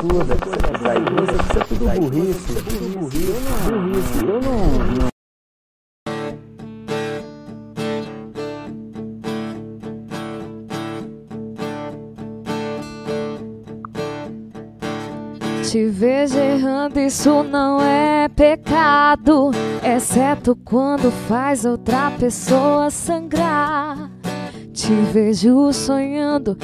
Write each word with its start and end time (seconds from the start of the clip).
absurda. 0.00 0.34
Aí, 0.90 1.02
isso 1.24 1.58
é 1.58 1.64
tudo 1.64 1.84
burrice. 2.00 2.54
Tudo 2.54 2.98
burrice. 2.98 3.32
Burrice. 3.70 4.24
Eu 4.24 4.40
não. 4.40 5.10
Te 15.62 15.86
vejo 15.86 16.36
errando, 16.36 16.98
isso 16.98 17.44
não 17.44 17.80
é 17.80 18.28
pecado, 18.28 19.52
exceto 19.84 20.56
quando 20.64 21.12
faz 21.28 21.64
outra 21.64 22.10
pessoa 22.10 22.90
sangrar. 22.90 24.10
Te 24.72 24.92
vejo 25.12 25.72
sonhando, 25.72 26.56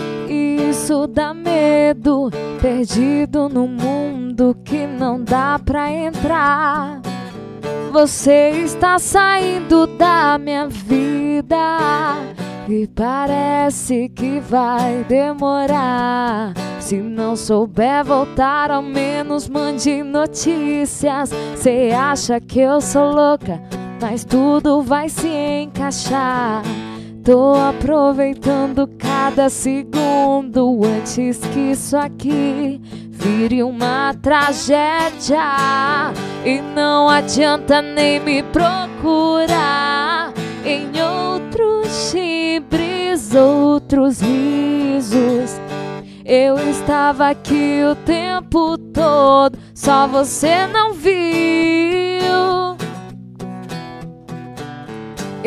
isso 0.77 1.07
dá 1.07 1.33
medo, 1.33 2.31
perdido 2.61 3.49
no 3.49 3.67
mundo 3.67 4.55
que 4.63 4.87
não 4.87 5.25
dá 5.25 5.59
pra 5.59 5.91
entrar. 5.91 7.01
Você 7.91 8.51
está 8.63 8.99
saindo 8.99 9.87
da 9.87 10.37
minha 10.37 10.69
vida 10.69 11.57
e 12.69 12.87
parece 12.89 14.11
que 14.11 14.39
vai 14.39 15.03
demorar. 15.09 16.53
Se 16.79 16.99
não 16.99 17.35
souber 17.37 18.05
voltar, 18.05 18.71
ao 18.71 18.83
menos 18.83 19.49
mande 19.49 20.03
notícias. 20.03 21.31
Cê 21.57 21.91
acha 21.99 22.39
que 22.39 22.61
eu 22.61 22.83
sou 22.83 23.13
louca, 23.13 23.63
mas 23.99 24.27
tudo 24.27 24.83
vai 24.83 25.09
se 25.09 25.27
encaixar. 25.27 26.63
Tô 27.27 27.55
aproveitando 27.57 28.89
cada 28.97 29.49
segundo 29.51 30.85
antes 30.85 31.39
que 31.39 31.73
isso 31.73 31.97
aqui 31.97 32.81
vire 33.11 33.65
uma 33.65 34.15
tragédia. 34.23 35.43
E 36.45 36.61
não 36.61 37.09
adianta 37.09 37.83
nem 37.83 38.21
me 38.21 38.45
procurar 38.45 40.33
em 40.65 40.89
outros 41.03 42.13
timbres, 42.13 43.35
outros 43.35 44.21
risos. 44.21 45.61
Eu 46.25 46.57
estava 46.71 47.31
aqui 47.31 47.83
o 47.91 47.97
tempo 47.97 48.79
todo, 48.79 49.59
só 49.75 50.07
você 50.07 50.69
não 50.69 50.93
viu. 50.93 52.77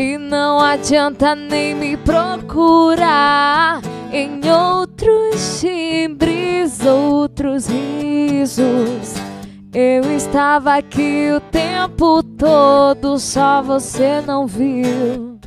E 0.01 0.17
não 0.17 0.61
adianta 0.61 1.35
nem 1.35 1.75
me 1.75 1.97
procurar 1.97 3.81
em 4.13 4.39
outros 4.49 5.59
timbres, 5.59 6.85
outros 6.85 7.67
risos. 7.67 9.15
Eu 9.73 10.09
estava 10.15 10.75
aqui 10.75 11.29
o 11.35 11.41
tempo 11.41 12.23
todo, 12.23 13.19
só 13.19 13.61
você 13.61 14.21
não 14.21 14.47
viu. 14.47 15.38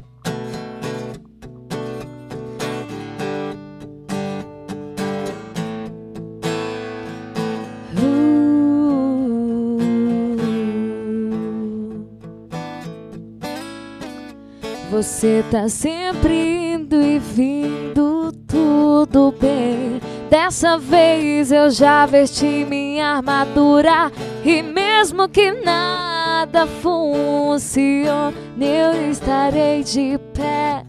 Você 14.92 15.42
tá 15.50 15.70
sempre 15.70 16.74
indo 16.74 17.00
e 17.00 17.18
vindo, 17.18 18.30
tudo 18.46 19.34
bem. 19.40 19.98
Dessa 20.28 20.76
vez 20.76 21.50
eu 21.50 21.70
já 21.70 22.04
vesti 22.04 22.66
minha 22.68 23.16
armadura 23.16 24.12
e 24.44 24.60
mesmo 24.60 25.30
que 25.30 25.50
nada 25.50 26.66
funcione, 26.66 28.34
eu 28.58 29.10
estarei 29.10 29.82
de 29.82 30.20
pé, 30.34 30.84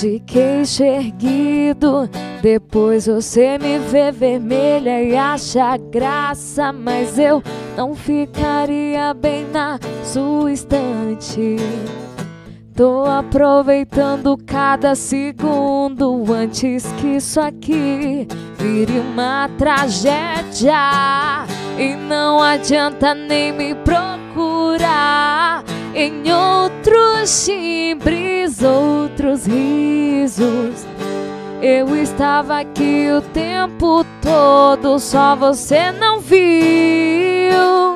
de 0.00 0.18
queixo 0.20 0.82
erguido. 0.82 2.08
Depois 2.40 3.06
você 3.06 3.58
me 3.58 3.78
vê 3.78 4.10
vermelha 4.10 5.02
e 5.02 5.14
acha 5.14 5.76
graça, 5.76 6.72
mas 6.72 7.18
eu 7.18 7.42
não 7.76 7.94
ficaria 7.94 9.12
bem 9.12 9.44
na 9.52 9.78
sua 10.02 10.50
estante. 10.50 11.56
Tô 12.76 13.06
aproveitando 13.06 14.36
cada 14.46 14.94
segundo 14.94 16.30
antes 16.30 16.92
que 17.00 17.16
isso 17.16 17.40
aqui 17.40 18.28
vire 18.58 18.98
uma 18.98 19.48
tragédia. 19.56 20.74
E 21.78 21.94
não 21.96 22.42
adianta 22.42 23.14
nem 23.14 23.50
me 23.50 23.74
procurar 23.76 25.64
em 25.94 26.30
outros 26.30 27.46
timbres, 27.46 28.62
outros 28.62 29.46
risos. 29.46 30.86
Eu 31.62 31.96
estava 31.96 32.60
aqui 32.60 33.08
o 33.10 33.22
tempo 33.22 34.04
todo, 34.20 34.98
só 34.98 35.34
você 35.34 35.90
não 35.92 36.20
viu. 36.20 37.95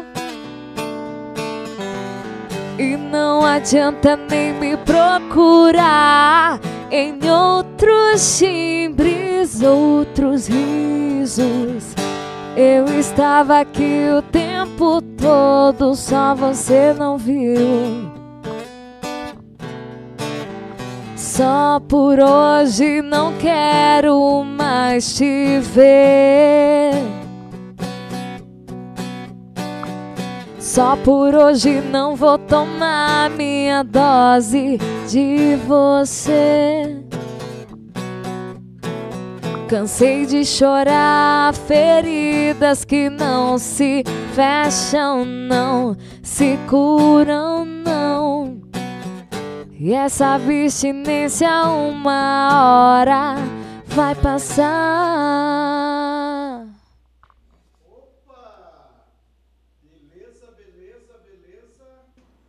E 2.80 2.96
não 2.96 3.44
adianta 3.44 4.16
nem 4.16 4.54
me 4.54 4.74
procurar 4.74 6.58
em 6.90 7.18
outros 7.30 8.38
timbres, 8.38 9.60
outros 9.60 10.46
risos. 10.46 11.94
Eu 12.56 12.86
estava 12.98 13.60
aqui 13.60 14.08
o 14.16 14.22
tempo 14.22 15.02
todo, 15.02 15.94
só 15.94 16.34
você 16.34 16.94
não 16.98 17.18
viu. 17.18 18.10
Só 21.14 21.82
por 21.86 22.18
hoje 22.18 23.02
não 23.02 23.34
quero 23.36 24.42
mais 24.42 25.18
te 25.18 25.58
ver. 25.58 27.19
Só 30.72 30.94
por 30.94 31.34
hoje 31.34 31.80
não 31.80 32.14
vou 32.14 32.38
tomar 32.38 33.28
minha 33.30 33.82
dose 33.82 34.78
de 35.08 35.56
você. 35.66 36.96
Cansei 39.68 40.26
de 40.26 40.44
chorar 40.44 41.52
feridas 41.54 42.84
que 42.84 43.10
não 43.10 43.58
se 43.58 44.04
fecham, 44.32 45.24
não 45.24 45.96
se 46.22 46.56
curam, 46.68 47.64
não. 47.64 48.60
E 49.76 49.92
essa 49.92 50.36
abstinência 50.36 51.50
uma 51.64 53.00
hora 53.00 53.34
vai 53.88 54.14
passar. 54.14 55.99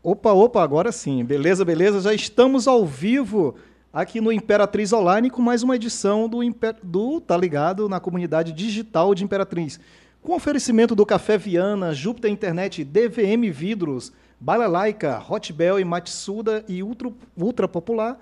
Opa, 0.04 0.32
opa, 0.34 0.64
agora 0.64 0.92
sim. 0.92 1.24
Beleza, 1.24 1.64
beleza. 1.64 2.02
Já 2.02 2.12
estamos 2.12 2.68
ao 2.68 2.84
vivo 2.84 3.54
aqui 3.94 4.20
no 4.20 4.32
Imperatriz 4.32 4.92
Online 4.92 5.30
com 5.30 5.44
mais 5.44 5.62
uma 5.62 5.76
edição 5.76 6.28
do, 6.28 6.42
Imper... 6.42 6.76
do 6.82 7.22
Tá 7.22 7.38
Ligado 7.38 7.88
na 7.88 8.00
comunidade 8.00 8.52
digital 8.52 9.14
de 9.14 9.24
Imperatriz. 9.24 9.80
Com 10.20 10.34
oferecimento 10.34 10.96
do 10.96 11.06
Café 11.06 11.38
Viana, 11.38 11.94
Júpiter 11.94 12.32
Internet, 12.32 12.84
DVM 12.84 13.52
Vidros, 13.52 14.12
Balalaica, 14.40 15.22
Hotbel 15.30 15.80
e 15.80 15.86
Matsuda 15.86 16.66
e 16.68 16.82
Ultra, 16.82 17.12
Ultra 17.38 17.68
Popular, 17.68 18.20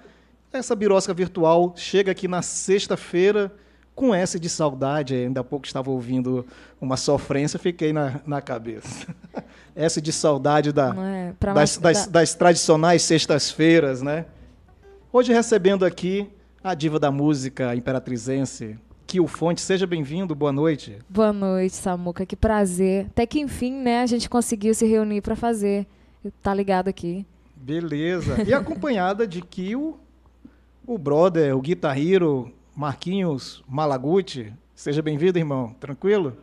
essa 0.52 0.76
birosca 0.76 1.14
virtual 1.14 1.74
chega 1.78 2.12
aqui 2.12 2.28
na 2.28 2.42
sexta-feira 2.42 3.54
com 4.00 4.16
essa 4.16 4.40
de 4.40 4.48
saudade. 4.48 5.14
Ainda 5.14 5.42
há 5.42 5.44
pouco 5.44 5.66
estava 5.66 5.92
ouvindo 5.92 6.46
uma 6.80 6.96
sofrência, 6.96 7.60
fiquei 7.60 7.92
na, 7.92 8.22
na 8.26 8.42
cabeça. 8.42 9.14
essa 9.76 10.02
de 10.02 10.14
saudade 10.14 10.72
da, 10.72 10.96
é, 10.98 11.34
das, 11.54 11.78
das, 11.78 12.08
das, 12.08 12.34
tradicionais 12.34 13.02
sextas-feiras, 13.02 14.02
né? 14.02 14.26
Hoje 15.12 15.34
recebendo 15.34 15.84
aqui 15.84 16.30
a 16.64 16.74
diva 16.74 16.98
da 16.98 17.12
música 17.12 17.76
imperatrizense, 17.76 18.78
Kio 19.06 19.28
Fonte. 19.28 19.60
Seja 19.60 19.86
bem-vindo, 19.86 20.34
boa 20.34 20.54
noite. 20.54 20.98
Boa 21.10 21.34
noite, 21.34 21.76
Samuca, 21.76 22.26
que 22.26 22.38
prazer. 22.38 23.08
Até 23.08 23.26
que 23.26 23.42
enfim, 23.42 23.74
né, 23.82 24.02
a 24.02 24.06
gente 24.06 24.30
conseguiu 24.30 24.74
se 24.74 24.88
reunir 24.88 25.20
para 25.20 25.36
fazer. 25.36 25.86
Tá 26.42 26.54
ligado 26.54 26.88
aqui. 26.88 27.26
Beleza. 27.54 28.42
E 28.48 28.54
acompanhada 28.54 29.28
de 29.28 29.42
Kio, 29.42 30.00
o 30.88 30.98
brother, 30.98 31.54
o 31.58 31.60
guitarrero 31.60 32.54
Marquinhos 32.80 33.62
Malaguti. 33.68 34.54
Seja 34.74 35.02
bem-vindo, 35.02 35.38
irmão. 35.38 35.76
Tranquilo? 35.82 36.38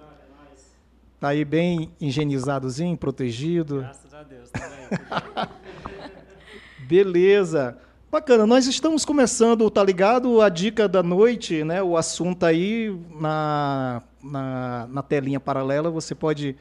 Tá 1.19 1.29
aí 1.29 1.47
bem 1.47 1.91
higienizadozinho, 1.99 2.95
protegido. 2.95 3.79
Graças 3.79 4.13
a 4.13 4.23
Deus, 4.23 4.51
tá 4.51 5.49
Beleza. 6.87 7.79
Bacana, 8.13 8.47
nós 8.47 8.67
estamos 8.67 9.03
começando, 9.03 9.71
tá 9.71 9.83
ligado? 9.83 10.43
A 10.43 10.51
dica 10.51 10.87
da 10.87 11.03
noite, 11.03 11.65
né? 11.65 11.83
O 11.83 11.97
assunto 11.97 12.45
aí 12.45 12.95
na, 13.19 14.03
na, 14.23 14.87
na 14.91 15.03
telinha 15.03 15.41
paralela, 15.41 15.91
você 15.91 16.15
pode 16.15 16.55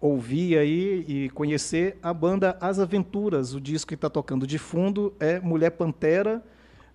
ouvir 0.00 0.56
aí 0.56 1.04
e 1.06 1.28
conhecer 1.34 1.98
a 2.02 2.14
banda 2.14 2.56
As 2.58 2.78
Aventuras. 2.78 3.52
O 3.52 3.60
disco 3.60 3.88
que 3.88 3.94
está 3.94 4.08
tocando 4.08 4.46
de 4.46 4.56
fundo 4.56 5.12
é 5.20 5.38
Mulher 5.38 5.72
Pantera. 5.72 6.42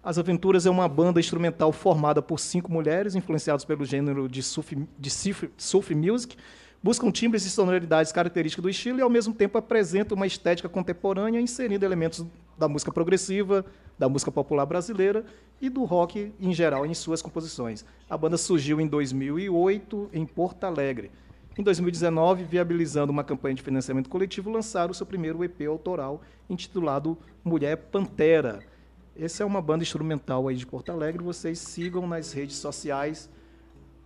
As 0.07 0.17
Aventuras 0.17 0.65
é 0.65 0.69
uma 0.69 0.87
banda 0.87 1.19
instrumental 1.19 1.69
formada 1.73 2.21
por 2.21 2.39
cinco 2.39 2.71
mulheres, 2.71 3.13
influenciadas 3.13 3.65
pelo 3.65 3.83
gênero 3.83 4.29
de 4.29 4.41
surf, 4.41 4.73
de 4.97 5.95
music. 5.97 6.37
Buscam 6.81 7.11
timbres 7.11 7.45
e 7.45 7.49
sonoridades 7.49 8.13
características 8.13 8.63
do 8.63 8.69
estilo 8.69 8.99
e, 8.99 9.01
ao 9.01 9.09
mesmo 9.09 9.33
tempo, 9.33 9.57
apresentam 9.57 10.15
uma 10.15 10.25
estética 10.25 10.69
contemporânea, 10.69 11.41
inserindo 11.41 11.83
elementos 11.83 12.25
da 12.57 12.69
música 12.69 12.89
progressiva, 12.89 13.65
da 13.99 14.07
música 14.07 14.31
popular 14.31 14.65
brasileira 14.65 15.25
e 15.59 15.67
do 15.69 15.83
rock 15.83 16.31
em 16.39 16.53
geral 16.53 16.85
em 16.85 16.93
suas 16.93 17.21
composições. 17.21 17.83
A 18.09 18.17
banda 18.17 18.37
surgiu 18.37 18.79
em 18.79 18.87
2008 18.87 20.11
em 20.13 20.25
Porto 20.25 20.63
Alegre. 20.63 21.11
Em 21.57 21.61
2019, 21.61 22.45
viabilizando 22.45 23.11
uma 23.11 23.25
campanha 23.25 23.55
de 23.55 23.61
financiamento 23.61 24.09
coletivo, 24.09 24.49
lançaram 24.49 24.93
seu 24.93 25.05
primeiro 25.05 25.43
EP 25.43 25.67
autoral, 25.67 26.21
intitulado 26.49 27.17
Mulher 27.43 27.75
Pantera. 27.75 28.76
Essa 29.19 29.43
é 29.43 29.45
uma 29.45 29.61
banda 29.61 29.83
instrumental 29.83 30.47
aí 30.47 30.55
de 30.55 30.65
Porto 30.65 30.91
Alegre. 30.91 31.23
Vocês 31.23 31.59
sigam 31.59 32.07
nas 32.07 32.33
redes 32.33 32.57
sociais, 32.57 33.29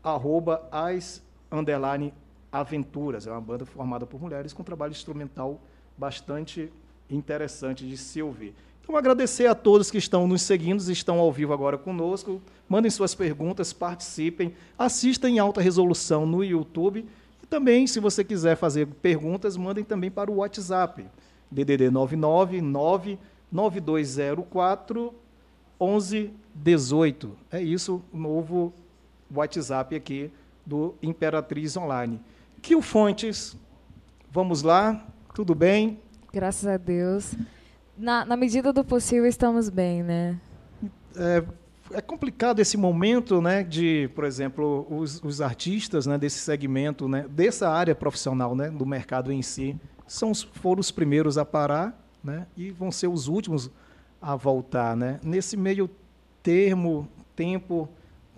arroba 0.04 0.68
as 0.72 1.22
underline 1.52 2.14
aventuras. 2.52 3.28
É 3.28 3.32
uma 3.32 3.42
banda 3.42 3.66
formada 3.66 4.06
por 4.06 4.22
mulheres 4.22 4.54
com 4.54 4.64
trabalho 4.64 4.92
instrumental 4.92 5.60
bastante 5.98 6.72
interessante 7.10 7.88
de 7.88 7.98
se 7.98 8.22
ouvir. 8.22 8.54
Então, 8.82 8.96
agradecer 8.96 9.46
a 9.46 9.54
todos 9.54 9.92
que 9.92 9.98
estão 9.98 10.28
nos 10.28 10.42
seguindo, 10.42 10.82
estão 10.92 11.20
ao 11.20 11.32
vivo 11.32 11.54
agora 11.54 11.78
conosco. 11.78 12.42
Mandem 12.68 12.90
suas 12.90 13.14
perguntas, 13.14 13.72
participem, 13.72 14.54
assistam 14.78 15.30
em 15.30 15.40
alta 15.40 15.62
resolução 15.62 16.26
no 16.26 16.44
YouTube 16.44 17.06
também, 17.52 17.86
se 17.86 18.00
você 18.00 18.24
quiser 18.24 18.56
fazer 18.56 18.88
perguntas, 18.88 19.58
mandem 19.58 19.84
também 19.84 20.10
para 20.10 20.32
o 20.32 20.36
WhatsApp, 20.36 21.06
DDD 21.52 21.92
99 21.92 22.62
9204 23.52 25.14
1118. 25.80 27.38
É 27.52 27.62
isso, 27.62 28.02
o 28.14 28.18
novo 28.18 28.74
WhatsApp 29.34 29.96
aqui 29.96 30.32
do 30.66 30.96
Imperatriz 31.02 31.76
Online. 31.76 32.22
Kio 32.62 32.82
Fontes, 32.82 33.58
vamos 34.32 34.62
lá, 34.62 35.06
tudo 35.34 35.56
bem? 35.56 36.00
Graças 36.32 36.68
a 36.68 36.78
Deus. 36.78 37.34
Na, 37.98 38.24
na 38.26 38.38
medida 38.38 38.72
do 38.72 38.84
possível, 38.84 39.26
estamos 39.26 39.70
bem, 39.70 40.04
né? 40.04 40.40
É, 41.16 41.44
é 41.94 42.02
complicado 42.02 42.60
esse 42.60 42.78
momento, 42.78 43.42
né, 43.42 43.64
de, 43.64 44.10
por 44.16 44.24
exemplo, 44.24 44.88
os, 44.90 45.22
os 45.24 45.42
artistas, 45.42 46.06
né, 46.06 46.18
desse 46.18 46.40
segmento, 46.40 47.08
né, 47.08 47.26
dessa 47.30 47.70
área 47.70 47.94
profissional, 47.94 48.56
né, 48.56 48.70
do 48.70 48.86
mercado 48.86 49.32
em 49.32 49.42
si, 49.42 49.76
são 50.08 50.34
foram 50.34 50.80
os 50.80 50.92
primeiros 50.92 51.38
a 51.38 51.46
parar, 51.46 52.01
né, 52.24 52.48
e 52.56 52.72
vão 52.72 52.92
ser 52.92 53.08
os 53.08 53.28
últimos 53.28 53.72
a 54.22 54.36
voltar, 54.36 54.96
né. 54.96 55.20
Nesse 55.24 55.58
meio 55.58 55.90
termo, 56.44 57.08
tempo, 57.36 57.90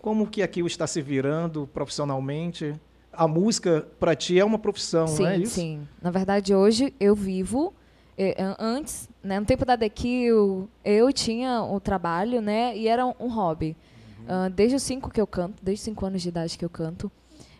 como 0.01 0.27
que 0.27 0.41
aquilo 0.41 0.67
está 0.67 0.87
se 0.87 1.01
virando 1.01 1.67
profissionalmente? 1.73 2.73
A 3.11 3.27
música 3.27 3.87
para 3.99 4.15
ti 4.15 4.39
é 4.39 4.45
uma 4.45 4.57
profissão, 4.57 5.07
sim, 5.07 5.23
não 5.23 5.29
é 5.29 5.37
isso? 5.37 5.55
Sim, 5.55 5.87
Na 6.01 6.11
verdade, 6.11 6.53
hoje 6.55 6.93
eu 6.99 7.15
vivo 7.15 7.73
é, 8.17 8.35
antes, 8.59 9.09
né, 9.23 9.39
no 9.39 9.45
tempo 9.45 9.65
da 9.65 9.77
The 9.77 9.89
Kill, 9.89 10.69
eu 10.83 11.11
tinha 11.11 11.63
o 11.63 11.79
trabalho, 11.79 12.41
né, 12.41 12.75
e 12.77 12.87
era 12.87 13.05
um, 13.05 13.13
um 13.19 13.27
hobby. 13.27 13.75
Uhum. 14.19 14.47
Uh, 14.47 14.49
desde 14.49 14.75
os 14.75 14.83
cinco 14.83 15.09
que 15.09 15.19
eu 15.19 15.27
canto, 15.27 15.55
desde 15.61 15.81
os 15.81 15.85
cinco 15.85 16.05
anos 16.05 16.21
de 16.21 16.29
idade 16.29 16.57
que 16.57 16.63
eu 16.63 16.69
canto. 16.69 17.11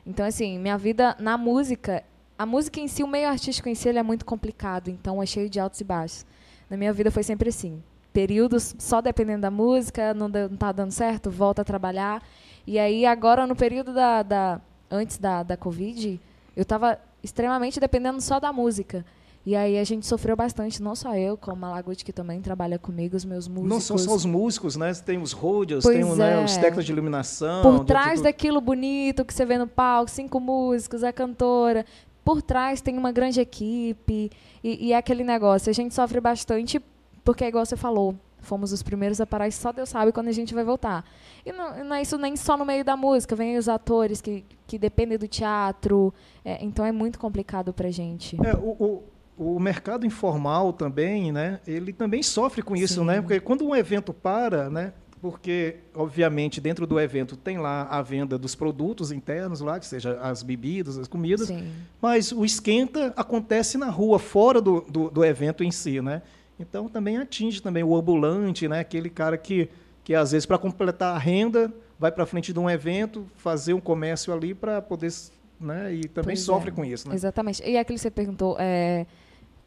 Então, 0.06 0.26
assim, 0.26 0.60
minha 0.60 0.78
vida 0.78 1.16
na 1.19 1.38
música, 1.38 2.04
a 2.38 2.45
música 2.45 2.80
em 2.80 2.88
si, 2.88 3.03
o 3.03 3.07
meio 3.07 3.30
artístico 3.30 3.69
em 3.69 3.75
si, 3.75 3.88
ele 3.88 4.00
é 4.00 4.03
muito 4.03 4.25
complicado, 4.25 4.89
então 4.89 5.21
é 5.21 5.25
cheio 5.25 5.50
de 5.50 5.59
altos 5.59 5.80
e 5.81 5.83
baixos. 5.83 6.25
Na 6.69 6.77
minha 6.77 6.91
vida 6.91 7.12
foi 7.12 7.24
sempre 7.24 7.50
assim. 7.50 7.81
Períodos 8.12 8.75
só 8.77 9.01
dependendo 9.01 9.41
da 9.41 9.51
música, 9.51 10.13
não, 10.13 10.27
não 10.27 10.57
tá 10.57 10.71
dando 10.71 10.91
certo, 10.91 11.30
volta 11.30 11.62
a 11.62 11.65
trabalhar. 11.65 12.24
E 12.65 12.80
aí, 12.80 13.06
agora, 13.06 13.45
no 13.45 13.56
período 13.56 13.94
da, 13.94 14.24
da 14.24 14.62
antes 14.89 15.18
da, 15.18 15.44
da 15.44 15.57
Covid, 15.57 16.19
eu 16.56 16.62
estava 16.62 17.00
extremamente 17.24 17.80
dependendo 17.80 18.21
só 18.21 18.39
da 18.39 18.53
música. 18.53 19.06
E 19.45 19.57
aí 19.57 19.77
a 19.77 19.83
gente 19.83 20.06
sofreu 20.06 20.38
bastante, 20.38 20.81
não 20.81 20.95
só 20.95 21.18
eu, 21.18 21.35
como 21.35 21.65
a 21.65 21.69
Malaguti, 21.69 22.06
que 22.06 22.13
também 22.13 22.39
trabalha 22.39 22.80
comigo, 22.80 23.18
os 23.18 23.25
meus 23.25 23.45
músicos. 23.45 23.69
Não 23.69 23.81
são 23.81 23.97
só 23.97 24.15
os 24.15 24.24
músicos, 24.24 24.77
né? 24.77 24.94
Tem 24.94 25.18
os 25.18 25.33
roadios, 25.33 25.83
tem 25.83 26.00
é. 26.00 26.15
né, 26.15 26.45
os 26.45 26.56
técnicos 26.56 26.85
de 26.85 26.94
iluminação. 26.94 27.62
Por 27.62 27.83
trás 27.83 28.21
daquilo 28.21 28.62
bonito 28.62 29.25
que 29.25 29.33
você 29.33 29.45
vê 29.45 29.57
no 29.57 29.68
palco, 29.68 30.09
cinco 30.09 30.39
músicos, 30.39 31.03
a 31.03 31.12
cantora. 31.12 31.85
Por 32.24 32.42
trás 32.42 32.81
tem 32.81 32.98
uma 32.98 33.12
grande 33.12 33.40
equipe. 33.40 34.31
E, 34.64 34.88
e 34.88 34.94
é 34.94 34.98
aquele 34.98 35.24
negócio, 35.24 35.70
a 35.70 35.74
gente 35.74 35.94
sofre 35.94 36.20
bastante, 36.20 36.81
porque 37.24 37.46
igual 37.46 37.66
você 37.66 37.75
falou, 37.75 38.16
fomos 38.40 38.72
os 38.72 38.84
primeiros 38.84 39.20
a 39.20 39.25
parar 39.25 39.48
e 39.48 39.52
só 39.52 39.72
Deus 39.72 39.90
sabe 39.90 40.12
quando 40.12 40.28
a 40.28 40.31
gente 40.31 40.54
vai 40.54 40.64
voltar. 40.64 41.04
E 41.46 41.52
não, 41.52 41.84
não 41.84 41.96
é 41.96 42.02
isso 42.02 42.18
nem 42.18 42.36
só 42.36 42.56
no 42.56 42.66
meio 42.66 42.84
da 42.84 42.96
música, 42.96 43.36
vem 43.36 43.58
os 43.58 43.68
atores 43.68 44.22
que, 44.22 44.46
que 44.68 44.78
dependem 44.78 45.18
do 45.18 45.28
teatro. 45.28 46.14
É, 46.46 46.64
então 46.64 46.86
é 46.86 46.92
muito 46.92 47.20
complicado 47.20 47.74
pra 47.74 47.90
gente. 47.90 48.38
É, 48.46 48.56
o, 48.56 48.76
o 48.80 49.04
o 49.38 49.60
mercado 49.60 50.06
informal 50.06 50.72
também, 50.72 51.31
né, 51.31 51.60
ele 51.66 51.92
também 51.92 52.22
sofre 52.22 52.62
com 52.62 52.76
isso, 52.76 53.00
Sim. 53.02 53.06
né? 53.06 53.22
Porque 53.22 53.40
quando 53.40 53.66
um 53.66 53.76
evento 53.76 54.14
para, 54.14 54.69
né, 54.69 54.94
porque 55.24 55.78
obviamente 55.96 56.60
dentro 56.60 56.86
do 56.86 57.00
evento 57.00 57.38
tem 57.38 57.58
lá 57.58 57.84
a 57.84 58.02
venda 58.02 58.38
dos 58.38 58.56
produtos 58.56 59.10
internos 59.10 59.62
lá, 59.62 59.80
que 59.80 59.86
seja 59.86 60.20
as 60.20 60.44
bebidas, 60.44 60.98
as 60.98 61.08
comidas, 61.08 61.48
Sim. 61.48 61.66
mas 62.02 62.34
o 62.34 62.44
esquenta 62.44 63.14
acontece 63.16 63.78
na 63.78 63.90
rua, 63.90 64.20
fora 64.20 64.60
do, 64.60 64.81
do, 64.81 65.10
do, 65.10 65.24
evento 65.24 65.64
em 65.64 65.72
si, 65.72 66.02
né? 66.02 66.22
Então 66.60 66.90
também 66.90 67.18
atinge 67.18 67.62
também 67.62 67.86
o 67.86 67.96
ambulante, 67.96 68.68
né? 68.68 68.81
Aquele 68.81 69.10
cara 69.10 69.38
que 69.38 69.70
que 70.04 70.14
às 70.14 70.34
vezes 70.34 70.46
para 70.46 70.58
completar 70.58 71.16
a 71.16 71.18
renda 71.18 71.74
vai 71.98 72.12
para 72.12 72.26
frente 72.26 72.52
de 72.52 72.60
um 72.60 72.69
evento, 72.69 73.26
fazer 73.38 73.74
um 73.74 73.80
comércio 73.80 74.34
ali 74.34 74.54
para 74.54 74.81
poder, 74.81 75.10
né? 75.58 75.94
E 75.94 76.04
também 76.04 76.36
pois 76.36 76.42
sofre 76.42 76.69
é. 76.69 76.74
com 76.74 76.84
isso, 76.84 77.08
né? 77.08 77.16
Exatamente. 77.16 77.64
E 77.64 77.78
aquilo 77.78 77.96
que 77.96 78.02
você 78.02 78.12
perguntou, 78.12 78.58
é 78.60 79.06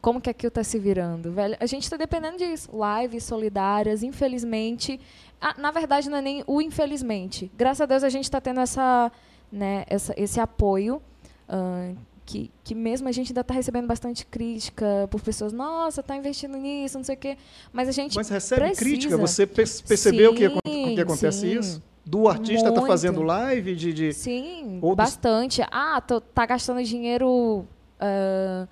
como 0.07 0.21
que 0.21 0.29
aquilo 0.29 0.47
está 0.47 0.63
se 0.63 0.79
virando, 0.79 1.33
velho? 1.33 1.57
A 1.59 1.65
gente 1.65 1.83
está 1.83 1.97
dependendo 1.97 2.37
disso. 2.37 2.69
Lives 2.71 3.25
solidárias, 3.25 4.03
infelizmente. 4.03 5.01
Ah, 5.41 5.53
na 5.57 5.69
verdade, 5.69 6.09
não 6.09 6.19
é 6.19 6.21
nem 6.21 6.43
o 6.47 6.61
infelizmente. 6.61 7.51
Graças 7.57 7.81
a 7.81 7.85
Deus 7.85 8.05
a 8.05 8.09
gente 8.09 8.23
está 8.23 8.39
tendo 8.39 8.61
essa, 8.61 9.11
né, 9.51 9.83
essa, 9.89 10.13
esse 10.15 10.39
apoio. 10.39 11.01
Uh, 11.49 11.93
que, 12.25 12.49
que 12.63 12.73
mesmo 12.73 13.09
a 13.09 13.11
gente 13.11 13.31
ainda 13.31 13.41
está 13.41 13.53
recebendo 13.53 13.85
bastante 13.85 14.25
crítica 14.25 15.09
por 15.11 15.19
pessoas, 15.19 15.51
nossa, 15.51 15.99
está 15.99 16.15
investindo 16.15 16.55
nisso, 16.55 16.97
não 16.97 17.03
sei 17.03 17.15
o 17.15 17.17
quê. 17.17 17.37
Mas 17.73 17.89
a 17.89 17.91
gente. 17.91 18.15
Mas 18.15 18.29
recebe 18.29 18.61
precisa. 18.61 18.79
crítica? 18.79 19.17
Você 19.17 19.45
percebeu 19.45 20.31
sim, 20.31 20.37
que, 20.37 20.95
que 20.95 21.01
acontece 21.01 21.39
sim. 21.39 21.59
isso? 21.59 21.83
Do 22.05 22.29
artista 22.29 22.71
tá 22.71 22.81
fazendo 22.85 23.21
live 23.23 23.75
de. 23.75 23.91
de 23.91 24.13
sim, 24.13 24.79
bastante. 24.95 25.61
Ah, 25.69 25.99
tô, 25.99 26.21
tá 26.21 26.45
gastando 26.45 26.81
dinheiro. 26.81 27.65
Uh, 27.99 28.65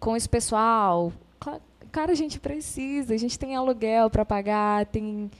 com 0.00 0.16
esse 0.16 0.28
pessoal. 0.28 1.12
Cara, 1.92 2.12
a 2.12 2.14
gente 2.14 2.40
precisa, 2.40 3.14
a 3.14 3.16
gente 3.16 3.38
tem 3.38 3.54
aluguel 3.54 4.08
para 4.08 4.24
pagar, 4.24 4.86
tem 4.86 5.30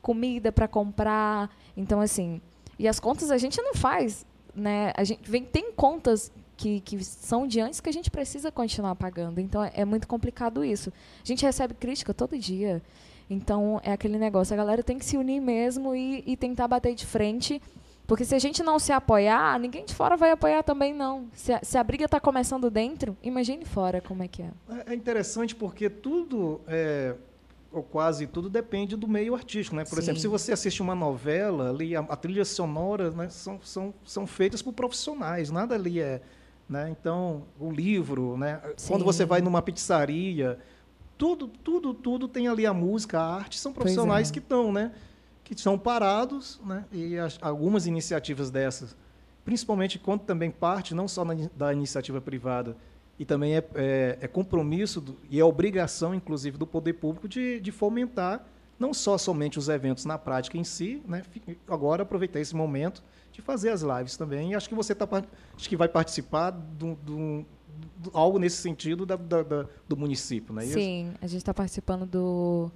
comida 0.00 0.50
para 0.50 0.66
comprar. 0.66 1.50
Então, 1.76 2.00
assim, 2.00 2.40
e 2.78 2.88
as 2.88 2.98
contas 2.98 3.30
a 3.30 3.36
gente 3.36 3.60
não 3.60 3.74
faz, 3.74 4.24
né? 4.54 4.92
A 4.96 5.04
gente 5.04 5.28
vem, 5.28 5.44
tem 5.44 5.72
contas 5.72 6.32
que, 6.56 6.80
que 6.80 7.04
são 7.04 7.46
de 7.46 7.60
antes 7.60 7.80
que 7.80 7.88
a 7.88 7.92
gente 7.92 8.10
precisa 8.10 8.50
continuar 8.50 8.94
pagando. 8.94 9.40
Então, 9.40 9.62
é, 9.62 9.72
é 9.74 9.84
muito 9.84 10.08
complicado 10.08 10.64
isso. 10.64 10.92
A 11.22 11.26
gente 11.26 11.44
recebe 11.44 11.74
crítica 11.74 12.14
todo 12.14 12.38
dia. 12.38 12.82
Então, 13.28 13.80
é 13.84 13.92
aquele 13.92 14.16
negócio, 14.18 14.54
a 14.54 14.56
galera 14.56 14.82
tem 14.82 14.98
que 14.98 15.04
se 15.04 15.16
unir 15.18 15.40
mesmo 15.40 15.94
e, 15.94 16.24
e 16.26 16.36
tentar 16.36 16.66
bater 16.66 16.94
de 16.94 17.04
frente 17.04 17.60
porque 18.08 18.24
se 18.24 18.34
a 18.34 18.38
gente 18.38 18.62
não 18.62 18.78
se 18.78 18.90
apoiar, 18.90 19.60
ninguém 19.60 19.84
de 19.84 19.94
fora 19.94 20.16
vai 20.16 20.30
apoiar 20.30 20.62
também, 20.62 20.94
não. 20.94 21.28
Se 21.34 21.52
a, 21.52 21.60
se 21.62 21.76
a 21.76 21.84
briga 21.84 22.06
está 22.06 22.18
começando 22.18 22.70
dentro, 22.70 23.14
imagine 23.22 23.66
fora 23.66 24.00
como 24.00 24.22
é 24.22 24.28
que 24.28 24.40
é. 24.40 24.50
É, 24.70 24.92
é 24.92 24.94
interessante 24.94 25.54
porque 25.54 25.90
tudo, 25.90 26.58
é, 26.66 27.14
ou 27.70 27.82
quase 27.82 28.26
tudo, 28.26 28.48
depende 28.48 28.96
do 28.96 29.06
meio 29.06 29.34
artístico. 29.34 29.76
Né? 29.76 29.84
Por 29.84 29.96
Sim. 29.96 30.00
exemplo, 30.00 30.20
se 30.22 30.26
você 30.26 30.52
assiste 30.52 30.80
uma 30.80 30.94
novela, 30.94 31.68
ali 31.68 31.94
a, 31.94 32.00
a 32.00 32.16
trilha 32.16 32.46
sonora 32.46 33.10
né, 33.10 33.28
são, 33.28 33.60
são, 33.62 33.92
são 34.06 34.26
feitas 34.26 34.62
por 34.62 34.72
profissionais, 34.72 35.50
nada 35.50 35.74
ali 35.74 36.00
é... 36.00 36.22
Né? 36.66 36.88
Então, 36.90 37.44
o 37.60 37.70
livro, 37.70 38.38
né? 38.38 38.60
quando 38.86 39.04
você 39.04 39.24
vai 39.24 39.42
numa 39.42 39.60
pizzaria, 39.60 40.58
tudo, 41.18 41.46
tudo, 41.46 41.92
tudo 41.92 42.26
tem 42.26 42.48
ali 42.48 42.64
a 42.64 42.72
música, 42.72 43.20
a 43.20 43.34
arte, 43.34 43.58
são 43.58 43.72
profissionais 43.72 44.30
é. 44.30 44.32
que 44.32 44.38
estão, 44.38 44.72
né? 44.72 44.92
Que 45.54 45.60
são 45.60 45.78
parados, 45.78 46.60
né? 46.64 46.84
e 46.92 47.16
as, 47.18 47.38
algumas 47.40 47.86
iniciativas 47.86 48.50
dessas, 48.50 48.94
principalmente 49.44 49.98
quando 49.98 50.20
também 50.20 50.50
parte 50.50 50.94
não 50.94 51.08
só 51.08 51.24
na, 51.24 51.34
da 51.56 51.72
iniciativa 51.72 52.20
privada, 52.20 52.76
e 53.18 53.24
também 53.24 53.56
é, 53.56 53.64
é, 53.74 54.18
é 54.20 54.28
compromisso 54.28 55.00
do, 55.00 55.16
e 55.30 55.40
é 55.40 55.44
obrigação, 55.44 56.14
inclusive, 56.14 56.56
do 56.56 56.66
poder 56.66 56.92
público 56.94 57.26
de, 57.26 57.58
de, 57.60 57.72
fomentar 57.72 58.44
não 58.78 58.94
só 58.94 59.18
somente 59.18 59.58
os 59.58 59.68
eventos 59.68 60.04
na 60.04 60.16
prática 60.16 60.56
em 60.56 60.62
si, 60.62 61.02
né? 61.04 61.22
agora 61.66 62.04
aproveitar 62.04 62.38
esse 62.38 62.54
momento 62.54 63.02
de 63.32 63.42
fazer 63.42 63.70
as 63.70 63.82
lives 63.82 64.16
também. 64.16 64.52
E 64.52 64.54
acho 64.54 64.68
que 64.68 64.74
você 64.74 64.94
tá, 64.94 65.08
acho 65.56 65.68
que 65.68 65.76
vai 65.76 65.88
participar 65.88 66.50
do, 66.50 66.94
do- 66.94 67.46
algo 68.12 68.38
nesse 68.38 68.58
sentido 68.58 69.04
da- 69.04 69.16
da- 69.16 69.42
da- 69.42 69.66
do 69.88 69.96
município, 69.96 70.54
não 70.54 70.62
é 70.62 70.66
isso? 70.66 70.74
Sim, 70.74 71.12
a 71.20 71.26
gente 71.26 71.38
está 71.38 71.52
participando 71.52 72.06
do 72.06 72.70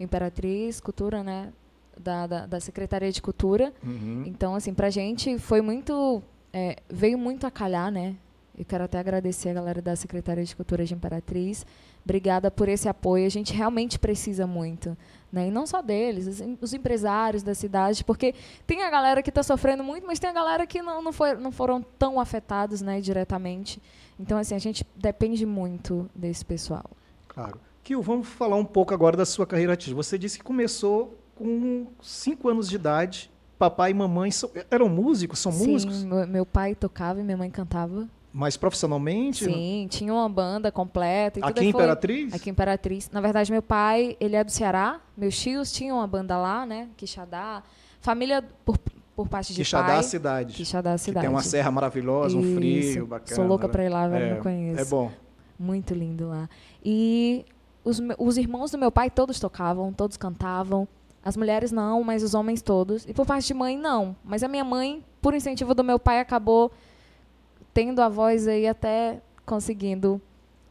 Imperatriz 0.00 0.80
Cultura, 0.80 1.22
né? 1.22 1.52
Da, 2.00 2.26
da, 2.26 2.46
da 2.46 2.60
Secretaria 2.60 3.10
de 3.12 3.22
Cultura. 3.22 3.72
Uhum. 3.82 4.22
Então, 4.26 4.54
assim, 4.54 4.74
pra 4.74 4.90
gente 4.90 5.38
foi 5.38 5.60
muito. 5.60 6.22
é, 6.52 6.76
veio 6.88 7.16
muito 7.18 7.46
a 7.46 7.50
calhar, 7.50 7.90
né? 7.90 8.16
Eu 8.56 8.64
quero 8.64 8.84
até 8.84 8.98
agradecer 9.00 9.48
a 9.48 9.54
galera 9.54 9.82
da 9.82 9.96
Secretaria 9.96 10.44
de 10.44 10.54
Cultura 10.54 10.84
de 10.84 10.94
Imperatriz. 10.94 11.66
Obrigada 12.04 12.50
por 12.52 12.68
esse 12.68 12.88
apoio. 12.88 13.26
A 13.26 13.28
gente 13.30 13.52
realmente 13.52 13.98
precisa 13.98 14.46
muito. 14.46 14.96
Né? 15.32 15.48
E 15.48 15.50
não 15.50 15.66
só 15.66 15.82
deles, 15.82 16.28
os, 16.28 16.40
em- 16.40 16.56
os 16.60 16.72
empresários 16.72 17.42
da 17.42 17.52
cidade, 17.54 18.04
porque 18.04 18.32
tem 18.64 18.84
a 18.84 18.90
galera 18.90 19.20
que 19.24 19.30
está 19.30 19.42
sofrendo 19.42 19.82
muito, 19.82 20.06
mas 20.06 20.20
tem 20.20 20.30
a 20.30 20.32
galera 20.32 20.64
que 20.68 20.80
não, 20.80 21.02
não, 21.02 21.12
foi, 21.12 21.34
não 21.34 21.50
foram 21.50 21.82
tão 21.98 22.20
afetados 22.20 22.80
né, 22.80 23.00
diretamente. 23.00 23.82
Então, 24.20 24.38
assim, 24.38 24.54
a 24.54 24.58
gente 24.60 24.86
depende 24.94 25.44
muito 25.44 26.08
desse 26.14 26.44
pessoal. 26.44 26.84
Claro. 27.26 27.58
Kio, 27.82 28.00
vamos 28.00 28.28
falar 28.28 28.54
um 28.54 28.64
pouco 28.64 28.94
agora 28.94 29.16
da 29.16 29.26
sua 29.26 29.44
carreira 29.46 29.72
artística. 29.72 29.96
Você 30.00 30.16
disse 30.16 30.38
que 30.38 30.44
começou 30.44 31.18
com 31.34 31.86
5 32.02 32.48
anos 32.48 32.68
de 32.68 32.76
idade. 32.76 33.30
Papai 33.58 33.92
e 33.92 33.94
mamãe 33.94 34.30
são- 34.30 34.50
eram 34.70 34.88
músicos, 34.88 35.38
são 35.38 35.52
Sim, 35.52 35.72
músicos, 35.72 36.02
meu, 36.04 36.26
meu 36.26 36.46
pai 36.46 36.74
tocava 36.74 37.20
e 37.20 37.22
minha 37.22 37.36
mãe 37.36 37.50
cantava. 37.50 38.08
mas 38.32 38.56
profissionalmente? 38.56 39.44
Sim, 39.44 39.86
tinha 39.88 40.12
uma 40.12 40.28
banda 40.28 40.72
completa. 40.72 41.38
E 41.38 41.42
Aqui 41.44 41.64
em 41.66 41.68
Imperatriz? 41.68 42.34
Aqui 42.34 42.50
em 42.50 42.52
Imperatriz. 42.52 43.08
Na 43.12 43.20
verdade, 43.20 43.52
meu 43.52 43.62
pai, 43.62 44.16
ele 44.18 44.34
é 44.34 44.42
do 44.42 44.50
Ceará. 44.50 45.00
Meus 45.16 45.38
tios 45.38 45.70
tinham 45.72 45.98
uma 45.98 46.06
banda 46.06 46.36
lá, 46.36 46.66
né? 46.66 46.88
Quixadá. 46.96 47.62
Família 48.00 48.42
por, 48.64 48.76
por 49.14 49.28
parte 49.28 49.52
de 49.54 49.60
Quixadá 49.60 49.94
pai. 49.94 50.02
cidade. 50.02 50.54
Quixadá 50.54 50.92
Que 50.94 50.98
cidade. 50.98 51.26
tem 51.26 51.30
uma 51.34 51.42
serra 51.42 51.70
maravilhosa, 51.70 52.36
um 52.36 52.56
frio 52.56 52.80
Isso. 52.80 53.06
bacana. 53.06 53.36
Sou 53.36 53.46
louca 53.46 53.68
né? 53.68 53.72
pra 53.72 53.84
ir 53.84 53.88
lá, 53.88 54.08
velho, 54.08 54.24
é, 54.24 54.34
não 54.34 54.42
conheço. 54.42 54.80
É 54.80 54.84
bom. 54.84 55.12
Muito 55.56 55.94
lindo 55.94 56.28
lá. 56.28 56.48
E 56.84 57.44
os, 57.84 58.00
os 58.18 58.36
irmãos 58.36 58.72
do 58.72 58.78
meu 58.78 58.90
pai 58.90 59.08
todos 59.10 59.38
tocavam, 59.38 59.92
todos 59.92 60.16
cantavam. 60.16 60.88
As 61.24 61.36
mulheres 61.36 61.72
não, 61.72 62.04
mas 62.04 62.22
os 62.22 62.34
homens 62.34 62.60
todos. 62.60 63.06
E 63.08 63.14
por 63.14 63.24
parte 63.24 63.46
de 63.46 63.54
mãe, 63.54 63.78
não. 63.78 64.14
Mas 64.22 64.42
a 64.42 64.48
minha 64.48 64.64
mãe, 64.64 65.02
por 65.22 65.32
incentivo 65.32 65.74
do 65.74 65.82
meu 65.82 65.98
pai, 65.98 66.20
acabou 66.20 66.70
tendo 67.72 68.00
a 68.02 68.08
voz 68.10 68.46
aí 68.46 68.68
até 68.68 69.22
conseguindo 69.46 70.20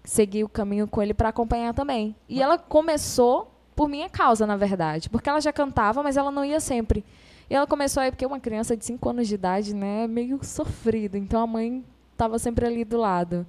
seguir 0.03 0.43
o 0.43 0.49
caminho 0.49 0.87
com 0.87 1.01
ele 1.01 1.13
para 1.13 1.29
acompanhar 1.29 1.73
também. 1.73 2.15
E 2.29 2.41
ela 2.41 2.57
começou 2.57 3.51
por 3.75 3.89
minha 3.89 4.07
causa, 4.07 4.45
na 4.45 4.55
verdade. 4.55 5.09
Porque 5.09 5.27
ela 5.27 5.41
já 5.41 5.51
cantava, 5.51 6.03
mas 6.03 6.17
ela 6.17 6.29
não 6.29 6.45
ia 6.45 6.59
sempre. 6.59 7.03
E 7.49 7.55
ela 7.55 7.65
começou 7.65 8.01
aí, 8.01 8.11
porque 8.11 8.25
uma 8.25 8.39
criança 8.39 8.77
de 8.77 8.85
5 8.85 9.09
anos 9.09 9.27
de 9.27 9.35
idade, 9.35 9.73
né, 9.73 10.03
é 10.03 10.07
meio 10.07 10.39
sofrido. 10.43 11.17
Então 11.17 11.41
a 11.41 11.47
mãe 11.47 11.83
estava 12.11 12.37
sempre 12.37 12.65
ali 12.65 12.85
do 12.85 12.97
lado. 12.97 13.45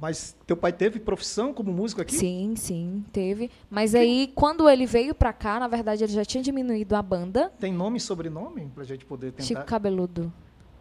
Mas 0.00 0.36
teu 0.46 0.56
pai 0.56 0.72
teve 0.72 1.00
profissão 1.00 1.54
como 1.54 1.72
músico 1.72 2.02
aqui? 2.02 2.14
Sim, 2.14 2.54
sim, 2.56 3.02
teve. 3.12 3.50
Mas 3.70 3.94
aí, 3.94 4.30
quando 4.34 4.68
ele 4.68 4.84
veio 4.84 5.14
pra 5.14 5.32
cá, 5.32 5.58
na 5.58 5.68
verdade, 5.68 6.04
ele 6.04 6.12
já 6.12 6.24
tinha 6.24 6.42
diminuído 6.42 6.94
a 6.94 7.00
banda. 7.02 7.50
Tem 7.58 7.72
nome 7.72 7.96
e 7.96 8.00
sobrenome 8.00 8.70
pra 8.74 8.84
gente 8.84 9.04
poder 9.06 9.32
tentar? 9.32 9.42
Chico 9.44 9.64
Cabeludo, 9.64 10.32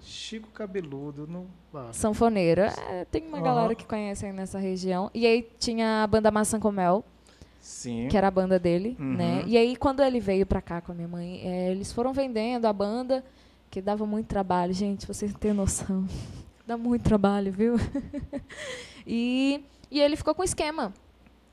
Chico 0.02 0.50
Cabeludo. 0.50 1.26
Não... 1.28 1.46
Ah, 1.74 1.90
sanfoneiro. 1.94 2.62
É, 2.62 3.06
tem 3.06 3.26
uma 3.28 3.38
Aham. 3.38 3.44
galera 3.46 3.76
que 3.76 3.86
conhece 3.86 4.26
aí 4.26 4.34
nessa 4.34 4.60
região. 4.60 5.10
E 5.14 5.26
aí 5.26 5.48
tinha 5.60 6.04
a 6.04 6.08
banda 6.08 6.30
Maçã 6.30 6.60
com 6.60 6.72
Mel, 6.72 7.04
Sim. 7.62 8.08
que 8.10 8.18
era 8.18 8.28
a 8.28 8.32
banda 8.32 8.60
dele, 8.60 8.98
Uhum. 9.00 9.14
né? 9.14 9.44
E 9.48 9.58
aí, 9.58 9.76
quando 9.78 10.04
ele 10.04 10.20
veio 10.20 10.46
pra 10.46 10.62
cá 10.62 10.82
com 10.82 10.92
a 10.92 10.96
minha 10.96 11.08
mãe, 11.08 11.40
é, 11.42 11.72
eles 11.72 11.92
foram 11.92 12.12
vendendo 12.14 12.66
a 12.66 12.74
banda, 12.74 13.24
que 13.72 13.82
dava 13.82 14.06
muito 14.06 14.28
trabalho. 14.28 14.74
Gente, 14.74 15.08
vocês 15.08 15.32
não 15.32 15.40
têm 15.40 15.54
noção. 15.54 16.06
Dá 16.68 16.76
muito 16.78 17.04
trabalho, 17.04 17.52
viu? 17.52 17.76
e, 19.06 19.64
e 19.92 20.00
ele 20.00 20.16
ficou 20.16 20.34
com 20.36 20.44
esquema. 20.44 20.94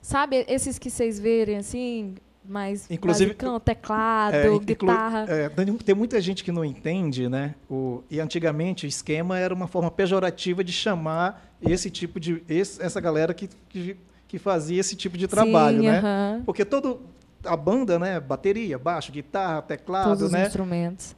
Sabe, 0.01 0.45
esses 0.49 0.79
que 0.79 0.91
vocês 0.91 1.19
verem, 1.21 1.59
assim, 1.59 2.15
mais 2.45 2.91
Inclusive, 2.91 3.31
basicão, 3.35 3.61
teclado, 3.61 4.35
É, 4.35 4.59
guitarra. 4.59 5.27
é, 5.29 5.49
tem- 5.49 5.95
muita 5.95 6.21
gente 6.21 6.43
que 6.43 6.51
não 6.51 6.65
entende, 6.65 7.29
né? 7.29 7.55
O, 7.71 8.03
e 8.11 8.19
antigamente 8.19 8.85
o 8.85 8.89
esquema 8.89 9.39
era 9.39 9.55
uma 9.55 9.69
forma 9.69 9.91
pejorativa 9.93 10.65
de 10.65 10.73
chamar 10.73 11.55
esse 11.61 11.89
tipo 11.89 12.19
de. 12.19 12.43
esse- 12.49 12.83
essa 12.83 13.01
galera 13.01 13.33
que, 13.33 13.49
que, 13.69 13.97
que 14.27 14.39
fazia 14.41 14.81
esse 14.81 14.97
tipo 14.97 15.17
de 15.17 15.29
trabalho, 15.29 15.81
Sim, 15.83 15.87
né? 15.89 15.99
aham. 16.01 16.43
Porque 16.45 16.65
todo. 16.65 17.01
A 17.45 17.57
banda, 17.57 17.99
né? 17.99 18.19
Bateria, 18.21 18.79
baixo, 18.79 19.11
guitarra, 19.11 19.63
teclado, 19.63 20.09
Todos 20.11 20.23
os 20.25 20.31
né? 20.33 20.47
instrumentos. 20.47 21.15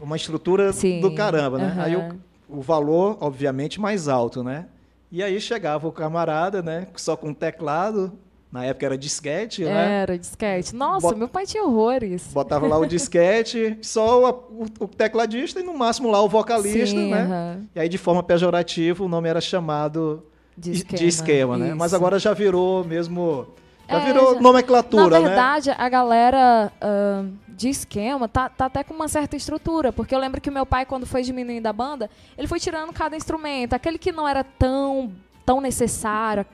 Uma 0.00 0.16
estrutura 0.16 0.72
Sim, 0.72 1.00
do 1.00 1.14
caramba, 1.14 1.58
né? 1.58 1.74
Aí 1.78 1.94
aham. 1.94 2.16
o, 2.48 2.58
o 2.58 2.60
valor, 2.60 3.16
obviamente, 3.20 3.80
mais 3.80 4.08
alto, 4.08 4.42
né? 4.42 4.66
E 5.10 5.22
aí 5.22 5.40
chegava 5.40 5.86
o 5.88 5.92
camarada, 5.92 6.62
né? 6.62 6.86
Só 6.96 7.16
com 7.16 7.32
teclado. 7.34 8.12
Na 8.52 8.64
época 8.64 8.84
era 8.86 8.98
disquete, 8.98 9.64
né? 9.64 10.02
Era 10.02 10.18
disquete. 10.18 10.74
Nossa, 10.74 11.06
Bota- 11.06 11.18
meu 11.18 11.28
pai 11.28 11.46
tinha 11.46 11.62
horrores. 11.62 12.26
Botava 12.32 12.66
lá 12.66 12.76
o 12.78 12.84
disquete, 12.86 13.78
só 13.82 14.42
o, 14.50 14.66
o- 14.80 14.88
tecladista 14.88 15.60
e 15.60 15.62
no 15.62 15.72
máximo 15.76 16.10
lá 16.10 16.20
o 16.20 16.28
vocalista, 16.28 16.86
Sim, 16.86 17.10
né? 17.12 17.22
aham. 17.22 17.66
E 17.76 17.80
aí 17.80 17.88
de 17.88 17.96
forma 17.96 18.24
pejorativa 18.24 19.04
o 19.04 19.08
nome 19.08 19.28
era 19.28 19.40
chamado 19.40 20.24
De 20.56 20.72
esquema. 20.72 20.98
de 20.98 21.06
esquema, 21.06 21.56
né? 21.56 21.74
Mas 21.74 21.94
agora 21.94 22.18
já 22.18 22.32
virou 22.34 22.82
mesmo. 22.84 23.46
Já 23.90 23.98
É, 24.00 24.04
virou 24.04 24.34
já- 24.34 24.40
nomenclatura, 24.40 25.10
Na 25.10 25.20
né? 25.20 25.26
verdade, 25.28 25.70
a 25.76 25.88
galera 25.88 26.72
ah, 26.80 27.24
de 27.48 27.68
esquema 27.68 28.28
tá, 28.28 28.48
tá 28.48 28.66
até 28.66 28.84
com 28.84 28.94
uma 28.94 29.08
certa 29.08 29.36
estrutura. 29.36 29.92
Porque 29.92 30.14
eu 30.14 30.18
lembro 30.18 30.40
que 30.40 30.48
o 30.48 30.52
meu 30.52 30.64
pai, 30.64 30.86
quando 30.86 31.06
foi 31.06 31.22
diminuindo 31.22 31.66
a 31.66 31.72
banda, 31.72 32.08
ele 32.38 32.46
foi 32.46 32.58
tirando 32.60 32.92
cada 32.92 33.16
instrumento. 33.16 33.74
Aquele 33.74 33.98
que 33.98 34.12
não 34.12 34.26
era 34.28 34.44
tão, 34.44 35.12
tão 35.44 35.60
necessário, 35.60 36.46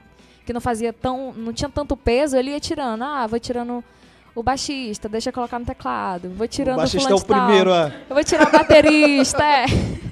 que 0.45 0.53
não 0.53 0.61
fazia 0.61 0.93
tão. 0.93 1.33
não 1.33 1.53
tinha 1.53 1.69
tanto 1.69 1.97
peso, 1.97 2.37
ele 2.37 2.51
ia 2.51 2.61
tirando. 2.61 3.03
Ah, 3.03 3.27
vou 3.27 3.39
tirando 3.39 3.85
o 4.37 4.43
baixista, 4.43 5.09
deixa 5.09 5.31
eu 5.31 5.33
colocar 5.33 5.59
no 5.59 5.65
teclado. 5.65 6.29
Vou 6.29 6.47
tirando 6.47 6.75
o 6.75 6.81
baixista 6.81 7.11
é 7.11 7.15
o 7.15 7.17
de 7.17 7.25
tal. 7.25 7.47
primeiro 7.47 7.73
a. 7.73 7.91
Eu 8.09 8.15
vou 8.15 8.23
tirar 8.23 8.49
o 8.49 8.53
baterista, 8.53 9.43
é. 9.43 9.65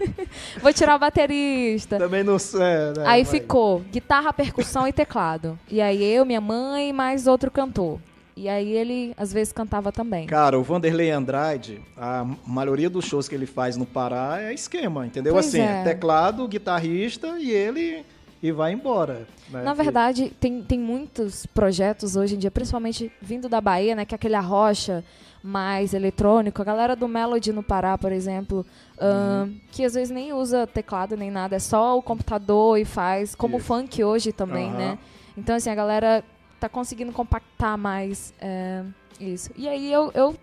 vou 0.62 0.72
tirar 0.72 0.96
o 0.96 0.98
baterista. 0.98 1.98
Também 1.98 2.24
não 2.24 2.38
sei. 2.38 2.58
né? 2.58 3.04
Aí 3.04 3.22
Mas- 3.22 3.30
ficou 3.30 3.80
guitarra, 3.92 4.32
percussão 4.32 4.88
e 4.88 4.92
teclado. 4.92 5.58
E 5.70 5.78
aí 5.78 6.02
eu, 6.02 6.24
minha 6.24 6.40
mãe 6.40 6.90
mais 6.90 7.26
outro 7.26 7.50
cantor. 7.50 8.00
E 8.36 8.48
aí 8.48 8.72
ele, 8.72 9.14
às 9.16 9.32
vezes, 9.32 9.52
cantava 9.52 9.92
também. 9.92 10.26
Cara, 10.26 10.58
o 10.58 10.62
Vanderlei 10.62 11.10
Andrade, 11.10 11.80
a 11.96 12.26
maioria 12.44 12.90
dos 12.90 13.04
shows 13.04 13.28
que 13.28 13.34
ele 13.34 13.46
faz 13.46 13.76
no 13.76 13.86
Pará 13.86 14.38
é 14.40 14.52
esquema, 14.52 15.06
entendeu? 15.06 15.34
Pois 15.34 15.46
assim, 15.46 15.60
é. 15.60 15.84
teclado, 15.84 16.48
guitarrista 16.48 17.38
e 17.38 17.50
ele 17.52 18.04
e 18.44 18.52
vai 18.52 18.74
embora. 18.74 19.26
né? 19.48 19.62
Na 19.62 19.72
verdade, 19.72 20.30
tem, 20.38 20.62
tem 20.62 20.78
muitos 20.78 21.46
projetos 21.46 22.14
hoje 22.14 22.34
em 22.34 22.38
dia, 22.38 22.50
principalmente 22.50 23.10
vindo 23.18 23.48
da 23.48 23.58
Bahia, 23.58 23.94
né? 23.94 24.04
Que 24.04 24.14
é 24.14 24.16
aquele 24.16 24.34
arrocha 24.34 25.02
mais 25.42 25.94
eletrônico. 25.94 26.60
A 26.60 26.64
galera 26.64 26.94
do 26.94 27.08
Melody 27.08 27.54
no 27.54 27.62
Pará, 27.62 27.96
por 27.96 28.12
exemplo, 28.12 28.66
ahn, 29.00 29.50
que 29.72 29.82
às 29.82 29.94
vezes 29.94 30.10
nem 30.10 30.34
usa 30.34 30.66
teclado 30.66 31.16
nem 31.16 31.30
nada, 31.30 31.56
é 31.56 31.58
só 31.58 31.96
o 31.96 32.02
computador 32.02 32.78
e 32.78 32.84
faz, 32.84 33.34
como 33.34 33.54
o 33.54 33.58
Isso. 33.58 33.66
funk 33.66 34.04
hoje 34.04 34.30
também, 34.30 34.68
Aham. 34.68 34.76
né? 34.76 34.98
Então, 35.38 35.56
assim, 35.56 35.70
a 35.70 35.74
galera 35.74 36.22
tá 36.60 36.68
conseguindo 36.68 37.12
compactar 37.12 37.78
mais 37.78 38.34
é, 38.38 38.84
isso. 39.18 39.50
E 39.56 39.66
aí 39.66 39.90
eu, 39.90 40.10
eu 40.14 40.36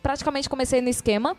praticamente 0.00 0.48
comecei 0.48 0.80
no 0.80 0.88
esquema. 0.88 1.36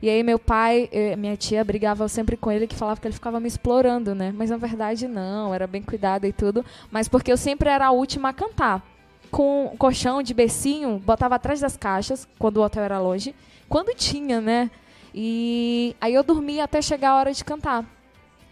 E 0.00 0.08
aí 0.08 0.22
meu 0.22 0.38
pai, 0.38 0.88
minha 1.18 1.36
tia 1.36 1.64
brigava 1.64 2.08
sempre 2.08 2.36
com 2.36 2.52
ele, 2.52 2.66
que 2.66 2.74
falava 2.76 3.00
que 3.00 3.06
ele 3.06 3.14
ficava 3.14 3.40
me 3.40 3.48
explorando, 3.48 4.14
né? 4.14 4.32
Mas 4.36 4.50
na 4.50 4.56
verdade 4.56 5.08
não, 5.08 5.52
era 5.52 5.66
bem 5.66 5.82
cuidada 5.82 6.26
e 6.28 6.32
tudo. 6.32 6.64
Mas 6.90 7.08
porque 7.08 7.32
eu 7.32 7.36
sempre 7.36 7.68
era 7.68 7.86
a 7.86 7.90
última 7.90 8.28
a 8.28 8.32
cantar. 8.32 8.86
Com 9.30 9.70
um 9.72 9.76
colchão 9.76 10.22
de 10.22 10.32
becinho, 10.32 10.98
botava 11.04 11.34
atrás 11.34 11.60
das 11.60 11.76
caixas, 11.76 12.26
quando 12.38 12.58
o 12.58 12.62
hotel 12.62 12.84
era 12.84 12.98
longe. 12.98 13.34
Quando 13.68 13.94
tinha, 13.94 14.40
né? 14.40 14.70
E 15.12 15.96
aí 16.00 16.14
eu 16.14 16.22
dormia 16.22 16.64
até 16.64 16.80
chegar 16.80 17.10
a 17.10 17.16
hora 17.16 17.32
de 17.32 17.44
cantar. 17.44 17.84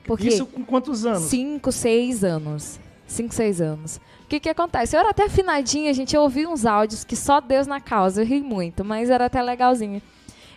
Porque 0.05 0.29
Isso 0.29 0.47
com 0.47 0.65
quantos 0.65 1.07
anos? 1.07 1.23
Cinco, 1.23 1.71
seis 1.73 2.23
anos. 2.25 2.79
Cinco, 3.07 3.33
seis 3.33 3.61
anos. 3.61 3.97
O 4.25 4.29
que 4.29 4.41
que 4.41 4.49
acontece? 4.49 4.97
Eu 4.97 5.00
era 5.00 5.11
até 5.11 5.25
afinadinha, 5.25 5.95
gente. 5.95 6.15
Eu 6.17 6.23
ouvi 6.23 6.47
uns 6.47 6.67
áudios 6.67 7.05
que 7.05 7.15
só 7.15 7.41
Deus 7.41 7.67
na 7.67 7.81
causa. 7.81 8.23
Eu 8.23 8.26
ri 8.26 8.41
muito, 8.41 8.85
mas 8.85 9.11
era 9.11 9.26
até 9.26 9.41
legalzinho. 9.41 10.03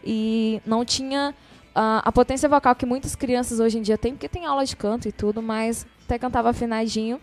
E 0.03 0.61
não 0.65 0.85
tinha 0.85 1.33
ah, 1.75 2.01
a 2.03 2.11
potência 2.11 2.49
vocal 2.49 2.75
que 2.75 2.85
muitas 2.85 3.15
crianças 3.15 3.59
hoje 3.59 3.77
em 3.77 3.81
dia 3.81 3.97
têm, 3.97 4.13
porque 4.13 4.29
tem 4.29 4.45
aula 4.45 4.65
de 4.65 4.75
canto 4.75 5.07
e 5.07 5.11
tudo, 5.11 5.41
mas 5.41 5.85
até 6.05 6.17
cantava 6.17 6.49
afinadinho. 6.49 7.19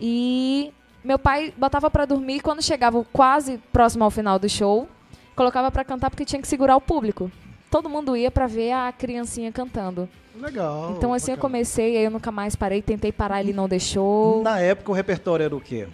E 0.00 0.72
meu 1.02 1.18
pai 1.18 1.52
botava 1.56 1.90
pra 1.90 2.04
dormir 2.04 2.40
quando 2.40 2.62
chegava 2.62 3.04
quase 3.12 3.58
próximo 3.72 4.04
ao 4.04 4.10
final 4.10 4.38
do 4.38 4.48
show, 4.48 4.88
colocava 5.36 5.70
pra 5.70 5.84
cantar 5.84 6.10
porque 6.10 6.24
tinha 6.24 6.40
que 6.40 6.48
segurar 6.48 6.76
o 6.76 6.80
público. 6.80 7.30
Todo 7.70 7.88
mundo 7.88 8.16
ia 8.16 8.30
pra 8.30 8.46
ver 8.46 8.72
a 8.72 8.92
criancinha 8.92 9.50
cantando. 9.50 10.08
Legal. 10.36 10.94
Então 10.96 11.12
assim 11.12 11.32
eu 11.32 11.36
bacana. 11.36 11.52
comecei, 11.52 11.96
aí 11.96 12.04
eu 12.04 12.10
nunca 12.10 12.30
mais 12.32 12.56
parei, 12.56 12.82
tentei 12.82 13.12
parar, 13.12 13.40
ele 13.40 13.52
não 13.52 13.68
deixou. 13.68 14.42
Na 14.42 14.58
época 14.58 14.90
o 14.90 14.94
repertório 14.94 15.44
era 15.44 15.54
o 15.54 15.60
quê? 15.60 15.88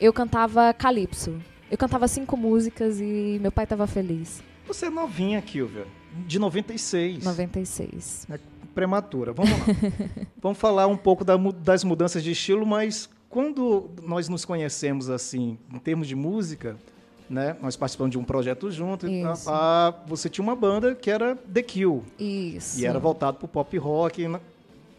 Eu 0.00 0.12
cantava 0.12 0.72
calypso. 0.72 1.40
Eu 1.70 1.78
cantava 1.78 2.06
cinco 2.08 2.36
músicas 2.36 3.00
e 3.00 3.38
meu 3.40 3.50
pai 3.50 3.66
tava 3.66 3.86
feliz. 3.86 4.42
Você 4.66 4.86
é 4.86 4.90
novinha, 4.90 5.40
Kilvia. 5.42 5.86
De 6.26 6.38
96. 6.38 7.24
96. 7.24 8.26
Prematura. 8.74 9.32
Vamos 9.32 9.50
lá. 9.52 9.66
Vamos 10.40 10.58
falar 10.58 10.86
um 10.86 10.96
pouco 10.96 11.24
da 11.24 11.36
das 11.36 11.84
mudanças 11.84 12.22
de 12.22 12.32
estilo, 12.32 12.64
mas 12.66 13.08
quando 13.28 13.90
nós 14.02 14.28
nos 14.28 14.44
conhecemos 14.44 15.08
assim, 15.10 15.58
em 15.72 15.78
termos 15.78 16.08
de 16.08 16.14
música, 16.16 16.76
né? 17.30 17.56
Nós 17.60 17.76
participamos 17.76 18.10
de 18.12 18.18
um 18.18 18.24
projeto 18.24 18.70
junto. 18.70 19.06
a- 19.06 19.88
a- 19.88 19.94
você 20.06 20.28
tinha 20.28 20.42
uma 20.42 20.56
banda 20.56 20.94
que 20.94 21.10
era 21.10 21.36
The 21.36 21.62
Kill. 21.62 22.04
Isso. 22.18 22.80
E 22.80 22.86
era 22.86 22.98
voltado 22.98 23.36
para 23.38 23.46
o 23.46 23.48
pop 23.48 23.76
rock, 23.78 24.28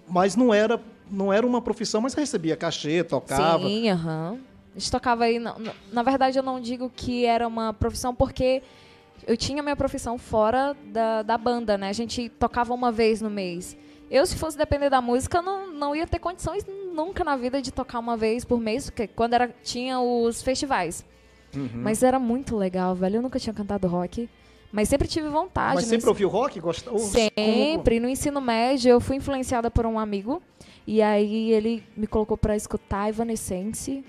mas 0.08 0.36
não 0.36 0.54
era, 0.54 0.80
não 1.12 1.32
era 1.34 1.46
uma 1.46 1.62
profissão, 1.62 2.02
mas 2.02 2.14
recebia 2.14 2.56
cachê, 2.56 3.04
tocava. 3.04 3.68
Sim, 3.68 3.90
aham. 3.90 4.38
A 4.76 4.80
gente 4.80 4.92
tocava 4.92 5.24
aí. 5.26 5.38
Na- 5.40 5.56
na 5.92 6.04
verdade, 6.04 6.38
eu 6.38 6.44
não 6.44 6.60
digo 6.60 6.90
que 6.94 7.26
era 7.26 7.48
uma 7.48 7.74
profissão 7.74 8.14
porque 8.16 8.62
eu 9.28 9.36
tinha 9.38 9.62
minha 9.64 9.76
profissão 9.76 10.18
fora 10.18 10.76
da, 10.86 11.22
da 11.24 11.38
banda, 11.38 11.78
né? 11.78 11.90
A 11.90 11.94
gente 11.94 12.30
tocava 12.30 12.74
uma 12.74 12.92
vez 12.92 13.22
no 13.22 13.30
mês. 13.30 13.78
Eu, 14.10 14.26
se 14.26 14.36
fosse 14.36 14.58
depender 14.58 14.90
da 14.90 15.02
música, 15.02 15.42
não, 15.42 15.72
não 15.74 15.96
ia 15.96 16.06
ter 16.06 16.20
condições 16.20 16.64
nunca 16.94 17.24
na 17.24 17.36
vida 17.36 17.62
de 17.62 17.72
tocar 17.72 18.00
uma 18.00 18.16
vez 18.16 18.46
por 18.46 18.60
mês, 18.60 18.86
porque 18.90 19.08
quando 19.08 19.34
era, 19.34 19.48
tinha 19.64 20.00
os 20.00 20.42
festivais. 20.44 21.04
Uhum. 21.56 21.70
Mas 21.74 22.04
era 22.04 22.20
muito 22.20 22.56
legal, 22.56 22.94
velho. 22.96 23.18
Eu 23.18 23.22
nunca 23.22 23.40
tinha 23.40 23.54
cantado 23.54 23.88
rock. 23.88 24.30
Mas 24.72 24.90
sempre 24.90 25.08
tive 25.08 25.30
vontade. 25.30 25.76
Mas 25.76 25.86
sempre 25.86 26.08
ouviu 26.10 26.28
rock? 26.28 26.60
Gosta, 26.60 26.92
ou- 26.92 26.98
como- 27.00 27.12
Sempre. 27.12 28.00
No 28.00 28.10
ensino 28.10 28.42
médio, 28.42 28.90
eu 28.90 29.00
fui 29.00 29.16
influenciada 29.16 29.72
por 29.72 29.86
um 29.86 29.98
amigo. 29.98 30.42
E 30.86 31.02
aí 31.02 31.52
ele 31.52 31.82
me 31.96 32.06
colocou 32.08 32.38
pra 32.38 32.56
escutar 32.56 33.08
Evanescence. 33.10 34.04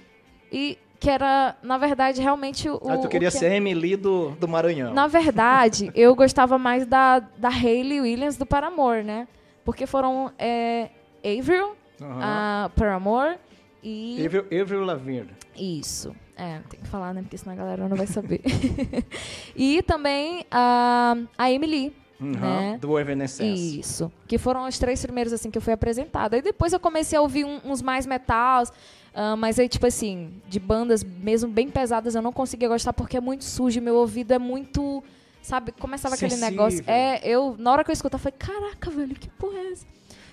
E 0.53 0.77
que 0.99 1.09
era, 1.11 1.57
na 1.63 1.79
verdade, 1.79 2.21
realmente 2.21 2.69
o. 2.69 2.81
Ah, 2.89 2.99
tu 2.99 3.09
queria 3.09 3.31
que- 3.31 3.37
ser 3.39 3.53
Emily 3.53 3.97
do, 3.97 4.31
do 4.33 4.49
Maranhão. 4.49 4.93
Na 4.95 5.07
verdade, 5.07 5.91
eu 5.95 6.15
gostava 6.15 6.59
mais 6.59 6.87
da, 6.87 7.19
da 7.21 7.49
Hayley 7.49 8.01
Williams 8.01 8.37
do 8.37 8.47
Paramore, 8.47 9.03
né? 9.05 9.27
Porque 9.65 9.87
foram 9.87 10.33
é, 10.39 10.89
Avril, 11.25 11.75
Aham. 12.01 12.21
a 12.23 12.71
Paramore 12.77 13.37
e. 13.83 14.25
Avril, 14.25 14.45
Avril 14.63 14.85
Lavigne. 14.85 15.31
Isso. 15.57 16.15
É, 16.37 16.61
tem 16.69 16.79
que 16.81 16.87
falar, 16.87 17.15
né? 17.15 17.23
Porque 17.23 17.39
senão 17.39 17.55
a 17.55 17.57
galera 17.57 17.89
não 17.89 17.97
vai 17.97 18.07
saber. 18.07 18.43
e 19.57 19.83
também 19.83 20.45
a, 20.51 21.17
a 21.37 21.51
Emily. 21.51 21.95
Uhum, 22.19 22.33
Né? 22.33 22.79
Do 22.81 22.99
Evanescence. 22.99 23.79
Isso. 23.81 24.11
Que 24.27 24.39
foram 24.39 24.67
os 24.67 24.79
três 24.79 25.03
primeiros, 25.03 25.33
assim, 25.35 25.51
que 25.51 25.59
eu 25.59 25.63
fui 25.63 25.73
apresentada. 25.75 26.37
Aí 26.37 26.41
depois 26.43 26.73
eu 26.73 26.81
comecei 26.81 27.19
a 27.19 27.21
ouvir 27.21 27.45
um- 27.45 27.61
uns 27.65 27.83
mais 27.83 28.07
metals. 28.07 28.73
Ah, 29.19 29.35
mas 29.35 29.59
aí, 29.59 29.67
tipo 29.67 29.87
assim, 29.87 30.31
de 30.47 30.61
bandas 30.61 31.03
mesmo 31.03 31.51
bem 31.51 31.71
pesadas, 31.71 32.15
eu 32.15 32.21
não 32.21 32.35
conseguia 32.35 32.69
gostar 32.69 32.93
porque 32.93 33.17
é 33.17 33.21
muito 33.21 33.45
sujo. 33.45 33.81
Meu 33.81 33.95
ouvido 33.97 34.33
é 34.33 34.39
muito. 34.39 35.03
Sabe? 35.41 35.73
Começava 35.73 36.17
aquele 36.17 36.33
Sensível. 36.33 36.51
negócio. 36.51 36.85
É, 36.87 37.27
eu, 37.27 37.57
na 37.59 37.73
hora 37.73 37.83
que 37.83 37.91
eu 37.91 37.95
escutava, 37.95 38.29
eu 38.29 38.31
falei, 38.31 38.39
caraca, 38.39 38.91
velho, 38.91 39.15
que 39.15 39.31
porra 39.31 39.57
é 39.57 39.73
essa? 39.73 39.87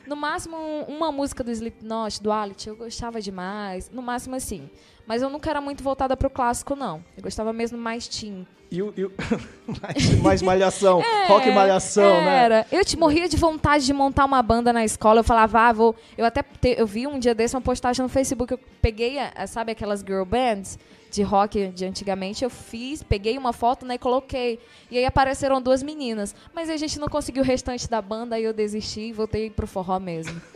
No 0.07 0.15
máximo, 0.15 0.55
um- 0.57 0.83
uma 0.97 1.11
música 1.11 1.43
do 1.43 1.51
Slipknot, 1.51 2.21
do 2.21 2.31
Alit, 2.31 2.67
eu 2.67 2.75
gostava 2.75 3.21
demais. 3.21 3.89
No 3.91 4.01
máximo, 4.01 4.35
assim. 4.35 4.69
Mas 5.07 5.21
eu 5.21 5.29
nunca 5.29 5.49
era 5.49 5.59
muito 5.61 5.83
voltada 5.83 6.15
pro 6.15 6.29
clássico, 6.29 6.75
não. 6.75 7.03
Eu 7.17 7.23
gostava 7.23 7.51
mesmo 7.53 7.77
mais 7.77 8.07
teen. 8.07 8.45
E 8.71 8.81
o, 8.81 8.93
e 8.97 9.05
o- 9.05 9.11
mais, 9.81 10.19
mais 10.21 10.41
malhação. 10.41 11.01
rock 11.27 11.47
e 11.47 11.51
malhação, 11.51 12.23
né? 12.23 12.41
É, 12.41 12.43
Era. 12.45 12.67
Eu 12.71 12.83
te 12.83 12.97
morria 12.97 13.27
de 13.29 13.37
vontade 13.37 13.85
de 13.85 13.93
montar 13.93 14.25
uma 14.25 14.41
banda 14.41 14.73
na 14.73 14.83
escola. 14.83 15.19
Eu 15.19 15.23
falava, 15.23 15.59
ah, 15.59 15.71
vou. 15.73 15.95
Eu 16.17 16.25
até 16.25 16.41
te- 16.43 16.75
eu 16.77 16.87
vi 16.87 17.05
um 17.07 17.19
dia 17.19 17.35
desse 17.35 17.55
uma 17.55 17.61
postagem 17.61 18.01
no 18.01 18.09
Facebook. 18.09 18.51
Eu 18.53 18.59
peguei, 18.81 19.19
a- 19.19 19.45
sabe, 19.47 19.71
aquelas 19.71 19.99
girl 20.01 20.23
bands 20.25 20.77
de 21.13 21.21
rock 21.21 21.67
de 21.67 21.85
antigamente. 21.85 22.43
Eu 22.43 22.49
fiz, 22.49 23.03
peguei 23.03 23.37
uma 23.37 23.53
foto 23.53 23.85
né, 23.85 23.95
e 23.95 23.97
coloquei. 23.99 24.59
E 24.89 24.97
aí 24.97 25.05
apareceram 25.05 25.61
duas 25.61 25.83
meninas. 25.83 26.35
Mas 26.53 26.69
a 26.69 26.77
gente 26.77 26.99
não 26.99 27.07
conseguiu 27.07 27.43
o 27.43 27.45
restante 27.45 27.87
da 27.87 28.01
banda, 28.01 28.35
aí 28.35 28.43
eu 28.43 28.53
desisti 28.53 29.01
e 29.01 29.13
voltei 29.13 29.49
pro 29.49 29.67
forró 29.67 29.99
mesmo. 29.99 30.41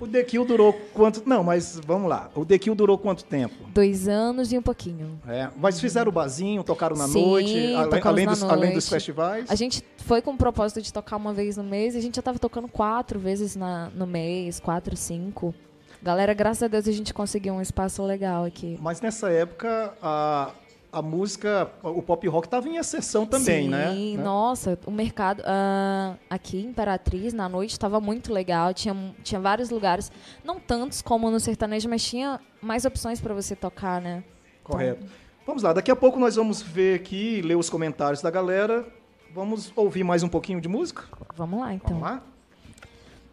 O 0.00 0.06
The 0.06 0.22
Kill 0.24 0.44
durou 0.44 0.72
quanto... 0.92 1.22
Não, 1.26 1.42
mas 1.42 1.80
vamos 1.86 2.08
lá. 2.08 2.30
O 2.34 2.44
The 2.44 2.58
Kill 2.58 2.74
durou 2.74 2.98
quanto 2.98 3.24
tempo? 3.24 3.54
Dois 3.72 4.08
anos 4.08 4.52
e 4.52 4.58
um 4.58 4.62
pouquinho. 4.62 5.20
É, 5.26 5.48
mas 5.56 5.80
fizeram 5.80 6.08
o 6.08 6.12
barzinho, 6.12 6.64
tocaram 6.64 6.96
na 6.96 7.06
Sim, 7.06 7.26
noite, 7.26 7.72
tocamos 7.84 8.06
além, 8.06 8.26
na 8.26 8.32
dos, 8.32 8.42
além 8.42 8.74
dos 8.74 8.84
noite. 8.84 8.90
festivais. 8.90 9.50
A 9.50 9.54
gente 9.54 9.84
foi 9.98 10.20
com 10.20 10.32
o 10.32 10.36
propósito 10.36 10.82
de 10.82 10.92
tocar 10.92 11.16
uma 11.16 11.32
vez 11.32 11.56
no 11.56 11.64
mês 11.64 11.94
e 11.94 11.98
a 11.98 12.02
gente 12.02 12.16
já 12.16 12.22
tava 12.22 12.38
tocando 12.38 12.68
quatro 12.68 13.18
vezes 13.18 13.56
na, 13.56 13.90
no 13.90 14.06
mês, 14.06 14.58
quatro, 14.58 14.96
cinco. 14.96 15.54
Galera, 16.02 16.32
graças 16.32 16.62
a 16.62 16.68
Deus 16.68 16.88
a 16.88 16.92
gente 16.92 17.12
conseguiu 17.12 17.54
um 17.54 17.60
espaço 17.60 18.02
legal 18.02 18.44
aqui. 18.44 18.78
Mas 18.80 19.00
nessa 19.00 19.30
época, 19.30 19.92
a, 20.02 20.50
a 20.90 21.02
música, 21.02 21.70
o 21.82 22.00
pop 22.00 22.26
rock 22.26 22.46
estava 22.46 22.66
em 22.68 22.78
ascensão 22.78 23.26
também, 23.26 23.64
Sim, 23.64 23.68
né? 23.68 23.92
Né? 23.92 24.22
nossa, 24.22 24.78
o 24.86 24.90
mercado 24.90 25.42
ah, 25.44 26.16
aqui 26.28 26.58
em 26.58 26.68
Imperatriz, 26.68 27.34
na 27.34 27.48
noite, 27.48 27.72
estava 27.72 28.00
muito 28.00 28.32
legal. 28.32 28.72
Tinha, 28.72 28.96
tinha 29.22 29.40
vários 29.40 29.68
lugares, 29.68 30.10
não 30.42 30.58
tantos 30.58 31.02
como 31.02 31.30
no 31.30 31.38
sertanejo, 31.38 31.88
mas 31.88 32.02
tinha 32.02 32.40
mais 32.62 32.86
opções 32.86 33.20
para 33.20 33.34
você 33.34 33.54
tocar, 33.54 34.00
né? 34.00 34.24
Correto. 34.64 35.06
Vamos 35.46 35.62
lá, 35.62 35.72
daqui 35.72 35.90
a 35.90 35.96
pouco 35.96 36.18
nós 36.18 36.36
vamos 36.36 36.62
ver 36.62 36.94
aqui, 36.94 37.42
ler 37.42 37.56
os 37.56 37.68
comentários 37.68 38.22
da 38.22 38.30
galera. 38.30 38.86
Vamos 39.34 39.72
ouvir 39.76 40.02
mais 40.02 40.22
um 40.22 40.28
pouquinho 40.28 40.60
de 40.60 40.68
música? 40.68 41.04
Vamos 41.36 41.60
lá, 41.60 41.74
então. 41.74 41.98
Vamos 41.98 42.02
lá? 42.02 42.22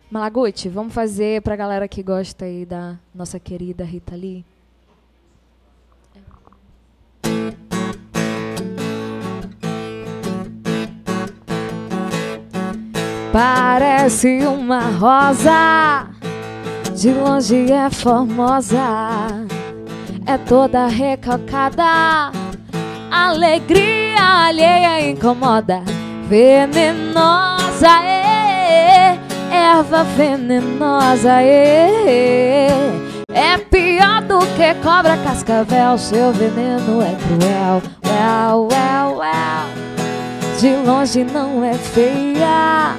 Malaguti, 0.10 0.70
vamos 0.70 0.94
fazer 0.94 1.42
pra 1.42 1.56
galera 1.58 1.86
que 1.86 2.02
gosta 2.02 2.46
aí 2.46 2.66
da 2.66 2.96
nossa 3.14 3.38
querida 3.40 3.84
Rita 3.84 4.16
Lee. 4.16 4.46
Parece 13.34 14.46
uma 14.46 14.80
rosa, 14.92 16.08
de 16.96 17.12
longe 17.12 17.70
é 17.70 17.90
formosa, 17.90 18.78
é 20.26 20.38
toda 20.38 20.88
recalcada, 20.88 22.32
alegria 23.12 24.48
alheia 24.48 25.10
incomoda, 25.10 25.84
venenosa, 26.28 28.04
é, 28.04 28.17
erva 29.68 30.04
venenosa, 30.04 31.42
é, 31.42 32.70
é 33.30 33.58
pior 33.58 34.22
do 34.22 34.40
que 34.56 34.74
cobra 34.82 35.18
cascavel, 35.18 35.98
seu 35.98 36.32
veneno 36.32 37.02
é 37.02 37.14
cruel, 37.16 37.82
well, 38.06 38.68
well, 38.72 39.18
well. 39.20 39.68
De 40.58 40.74
longe 40.88 41.26
não 41.26 41.66
é 41.66 41.74
feia, 41.74 42.96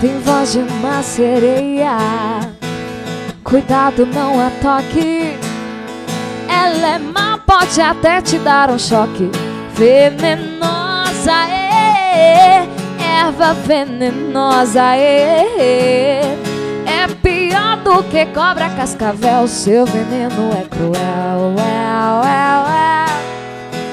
tem 0.00 0.20
voz 0.20 0.52
de 0.52 0.60
uma 0.60 1.02
sereia. 1.02 1.98
Cuidado, 3.42 4.06
não 4.06 4.40
a 4.40 4.50
toque. 4.62 5.36
Ela 6.48 6.94
é 6.94 6.98
má, 6.98 7.38
pode 7.38 7.80
até 7.80 8.20
te 8.20 8.38
dar 8.38 8.70
um 8.70 8.78
choque. 8.78 9.30
Venenosa, 9.74 11.48
é, 11.50 12.66
erva 13.26 13.54
venenosa, 13.54 14.94
é. 14.94 16.20
É 16.86 17.08
pior 17.22 17.76
do 17.78 18.02
que 18.04 18.24
cobra 18.26 18.70
cascavel. 18.70 19.48
Seu 19.48 19.84
veneno 19.84 20.52
é 20.52 20.64
cruel, 20.64 21.54
well, 21.56 22.20
well. 22.22 22.66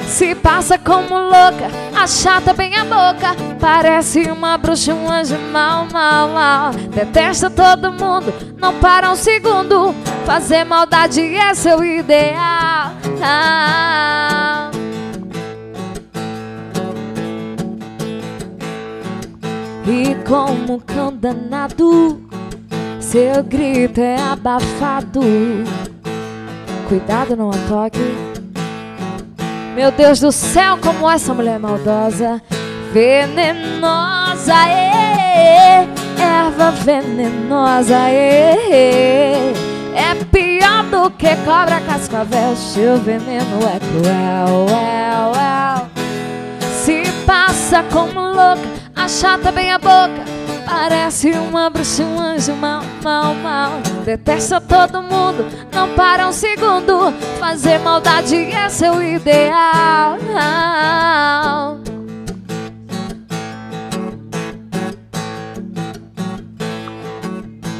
Se 0.07 0.35
passa 0.35 0.77
como 0.77 1.17
louca, 1.17 1.71
achata 1.95 2.53
bem 2.53 2.75
a 2.75 2.83
boca. 2.83 3.35
Parece 3.59 4.29
uma 4.29 4.55
bruxa, 4.59 4.93
um 4.93 5.09
anjo 5.09 5.37
mal, 5.51 5.87
mal, 5.91 6.29
mal. 6.29 6.71
Detesta 6.71 7.49
todo 7.49 7.91
mundo, 7.91 8.31
não 8.59 8.75
para 8.75 9.11
um 9.11 9.15
segundo. 9.15 9.95
Fazer 10.25 10.63
maldade 10.63 11.21
é 11.35 11.55
seu 11.55 11.83
ideal. 11.83 12.91
Ah. 13.23 14.42
E 19.85 20.15
como 20.25 20.75
um 20.75 20.79
cão 20.79 21.13
danado, 21.13 22.21
seu 22.99 23.43
grito 23.43 23.99
é 23.99 24.15
abafado. 24.15 25.21
Cuidado, 26.87 27.35
não 27.35 27.49
a 27.49 27.57
toque. 27.67 27.99
Meu 29.75 29.91
Deus 29.91 30.19
do 30.19 30.31
céu, 30.31 30.77
como 30.77 31.09
essa 31.09 31.33
mulher 31.33 31.59
maldosa, 31.59 32.41
venenosa, 32.93 34.53
é, 34.69 35.87
erva 36.17 36.71
venenosa, 36.71 37.97
é, 38.09 39.51
é 39.95 40.15
pior 40.31 40.83
do 40.85 41.09
que 41.11 41.35
cobra 41.37 41.81
cascavel, 41.81 42.55
seu 42.55 42.97
veneno 42.99 43.57
é 43.65 43.79
cruel. 43.79 44.67
Se 46.83 47.03
passa 47.25 47.83
como 47.91 48.19
louca, 48.19 48.82
Achata 49.03 49.51
bem 49.51 49.69
a 49.69 49.77
boca 49.77 50.23
Parece 50.65 51.31
uma 51.31 51.69
bruxa, 51.69 52.05
um 52.05 52.17
anjo 52.17 52.55
mal, 52.55 52.81
mal, 53.03 53.35
mal. 53.35 53.81
Detesta 54.05 54.61
todo 54.61 55.01
mundo, 55.01 55.45
não 55.73 55.93
para 55.93 56.25
um 56.25 56.31
segundo. 56.31 57.11
Fazer 57.37 57.79
maldade 57.79 58.35
é 58.35 58.69
seu 58.69 59.03
ideal. 59.03 60.17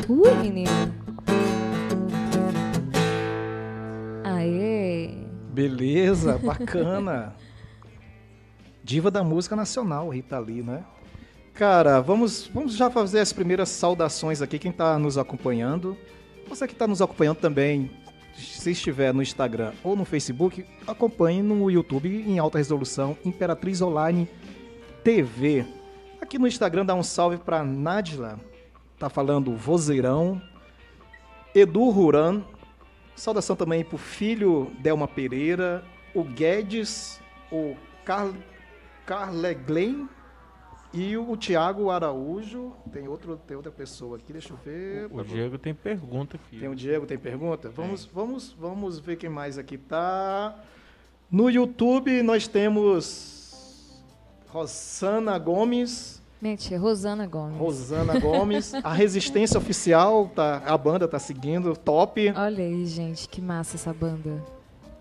Ui, 0.10 0.34
menino. 0.42 0.94
Aê. 4.26 5.16
Beleza, 5.54 6.38
bacana. 6.38 7.34
Diva 8.84 9.10
da 9.10 9.24
música 9.24 9.56
nacional, 9.56 10.10
Rita 10.10 10.38
Lee, 10.38 10.62
né? 10.62 10.84
Cara, 11.54 12.02
vamos, 12.02 12.48
vamos 12.48 12.76
já 12.76 12.90
fazer 12.90 13.20
as 13.20 13.32
primeiras 13.32 13.70
saudações 13.70 14.42
aqui. 14.42 14.58
Quem 14.58 14.72
está 14.72 14.98
nos 14.98 15.20
acompanhando, 15.20 15.96
você 16.50 16.66
que 16.66 16.74
está 16.74 16.88
nos 16.88 17.00
acompanhando 17.00 17.38
também, 17.38 17.92
se 18.36 18.72
estiver 18.72 19.14
no 19.14 19.22
Instagram 19.22 19.72
ou 19.84 19.96
no 19.96 20.04
Facebook, 20.04 20.66
acompanhe 20.88 21.44
no 21.44 21.70
YouTube 21.70 22.10
em 22.10 22.40
alta 22.40 22.58
resolução 22.58 23.16
Imperatriz 23.24 23.84
Online 23.84 24.28
TV. 25.04 25.64
Aqui 26.20 26.40
no 26.40 26.48
Instagram 26.48 26.88
dá 26.88 26.96
um 26.96 27.04
salve 27.04 27.38
para 27.38 27.64
Nadila, 27.64 28.40
tá 28.98 29.08
falando 29.08 29.56
vozeirão. 29.56 30.42
Edu 31.54 31.88
Ruran, 31.92 32.42
saudação 33.16 33.56
também 33.56 33.84
pro 33.84 34.00
filho 34.00 34.72
Delma 34.80 35.08
Pereira, 35.08 35.84
o 36.16 36.24
Guedes, 36.24 37.22
o 37.52 37.76
Car 38.04 38.34
Carleglen 39.06 40.10
e 40.94 41.18
o 41.18 41.36
Tiago 41.36 41.90
Araújo. 41.90 42.72
Tem, 42.92 43.08
outro, 43.08 43.36
tem 43.48 43.58
outra 43.58 43.72
pessoa 43.72 44.18
aqui, 44.18 44.32
deixa 44.32 44.54
eu 44.54 44.58
ver. 44.64 45.08
O 45.12 45.24
Diego 45.24 45.58
tem 45.58 45.74
pergunta 45.74 46.38
aqui. 46.38 46.60
Tem 46.60 46.70
o 46.70 46.76
Diego, 46.76 47.06
tem 47.06 47.18
pergunta? 47.18 47.70
Vamos, 47.70 48.06
vamos, 48.06 48.56
vamos 48.58 49.00
ver 49.00 49.18
quem 49.18 49.30
mais 49.30 49.58
aqui 49.58 49.78
tá. 49.78 50.56
No 51.32 51.50
YouTube 51.50 52.22
nós 52.22 52.48
temos 52.48 54.02
Rosana 54.48 55.40
Gomes. 55.40 56.22
Mente, 56.40 56.76
Rosana 56.76 57.26
Gomes. 57.26 57.58
Rosana 57.58 58.20
Gomes. 58.22 58.74
A 58.76 58.94
Resistência 58.94 59.58
Oficial, 59.58 60.30
tá, 60.36 60.62
a 60.66 60.78
banda 60.78 61.08
tá 61.08 61.18
seguindo, 61.18 61.76
top. 61.76 62.32
Olha 62.36 62.64
aí, 62.64 62.86
gente, 62.86 63.28
que 63.28 63.42
massa 63.42 63.78
essa 63.78 63.94
banda. 63.94 64.44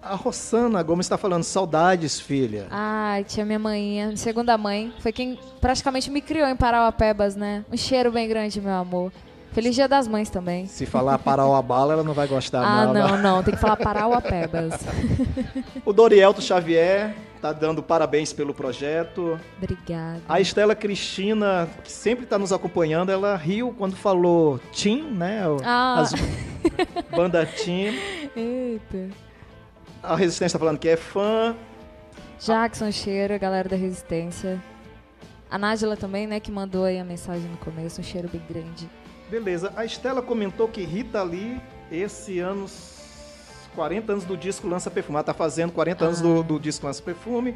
A 0.03 0.17
Rosana 0.17 0.83
Gomes 0.83 1.07
está 1.07 1.17
falando, 1.17 1.45
saudades, 1.45 2.19
filha. 2.19 2.67
Ai, 2.71 3.23
tinha 3.25 3.47
minha 3.47 3.59
mãinha, 3.59 4.17
segunda 4.17 4.59
mãe. 4.59 4.93
Foi 4.99 5.13
quem 5.13 5.39
praticamente 5.61 6.11
me 6.11 6.21
criou 6.21 6.49
em 6.49 6.57
Parauapebas, 6.57 7.37
né? 7.37 7.65
Um 7.73 7.77
cheiro 7.77 8.11
bem 8.11 8.29
grande, 8.29 8.61
meu 8.61 8.73
amor. 8.75 9.13
Feliz 9.53 9.75
Dia 9.75 9.87
das 9.87 10.09
Mães 10.09 10.29
também. 10.31 10.67
Se 10.67 10.87
falar 10.87 11.19
Parauabala, 11.19 11.93
ela 11.93 12.03
não 12.03 12.15
vai 12.15 12.27
gostar, 12.27 12.63
Ah, 12.65 12.87
não. 12.87 12.95
não, 12.95 13.19
não. 13.23 13.43
Tem 13.43 13.55
que 13.55 13.61
falar 13.61 13.77
Parauapebas. 13.77 14.75
O 15.85 15.93
Dorielto 15.93 16.41
Xavier 16.41 17.15
tá 17.41 17.53
dando 17.53 17.83
parabéns 17.83 18.33
pelo 18.33 18.55
projeto. 18.55 19.39
Obrigada. 19.59 20.21
A 20.29 20.41
Estela 20.41 20.75
Cristina, 20.75 21.69
que 21.85 21.91
sempre 21.93 22.25
está 22.25 22.39
nos 22.39 22.53
acompanhando, 22.53 23.11
ela 23.13 23.37
riu 23.37 23.75
quando 23.77 23.95
falou 23.97 24.59
Tim, 24.73 25.03
né? 25.03 25.43
Ah. 25.65 26.01
As 26.01 26.13
banda 27.15 27.45
Tim. 27.45 27.99
Eita. 28.35 29.09
A 30.03 30.17
Resistência 30.17 30.59
tá 30.59 30.65
falando 30.65 30.79
que 30.79 30.89
é 30.89 30.97
fã. 30.97 31.55
Jackson 32.41 32.91
Cheiro, 32.91 33.39
galera 33.39 33.69
da 33.69 33.77
Resistência. 33.77 34.61
A 35.49 35.57
Nájila 35.57 35.97
também, 35.97 36.27
né, 36.27 36.41
que 36.41 36.51
mandou 36.51 36.85
aí 36.85 36.99
a 36.99 37.05
mensagem 37.05 37.49
no 37.49 37.57
começo. 37.59 38.01
Um 38.01 38.05
cheiro 38.05 38.29
bem 38.29 38.43
grande. 38.49 38.91
Beleza. 39.31 39.73
A 39.77 39.85
Estela 39.85 40.21
comentou 40.21 40.67
que 40.67 40.83
Rita 40.83 41.23
Lee, 41.23 41.61
esse 41.91 42.41
ano, 42.41 42.67
40 43.77 44.13
anos 44.13 44.25
do 44.25 44.37
disco 44.37 44.67
Lança 44.67 44.91
Perfume. 44.91 45.17
Ela 45.17 45.25
tá 45.25 45.35
fazendo 45.35 45.73
40 45.73 46.05
anos 46.05 46.21
do, 46.21 46.43
do 46.43 46.59
disco 46.59 46.87
Lança 46.87 47.03
Perfume. 47.03 47.55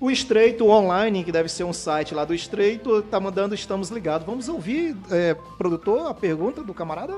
O 0.00 0.10
Estreito 0.10 0.68
Online, 0.68 1.24
que 1.24 1.32
deve 1.32 1.48
ser 1.48 1.64
um 1.64 1.72
site 1.72 2.14
lá 2.14 2.24
do 2.24 2.32
Estreito, 2.32 3.02
tá 3.02 3.18
mandando 3.18 3.54
Estamos 3.56 3.90
Ligados. 3.90 4.24
Vamos 4.24 4.48
ouvir, 4.48 4.96
é, 5.10 5.34
produtor, 5.56 6.06
a 6.06 6.14
pergunta 6.14 6.62
do 6.62 6.72
camarada? 6.72 7.14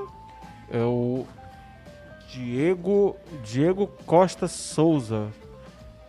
É 0.71 0.81
o 0.81 1.27
Diego, 2.31 3.17
Diego 3.43 3.87
Costa 4.05 4.47
Souza. 4.47 5.27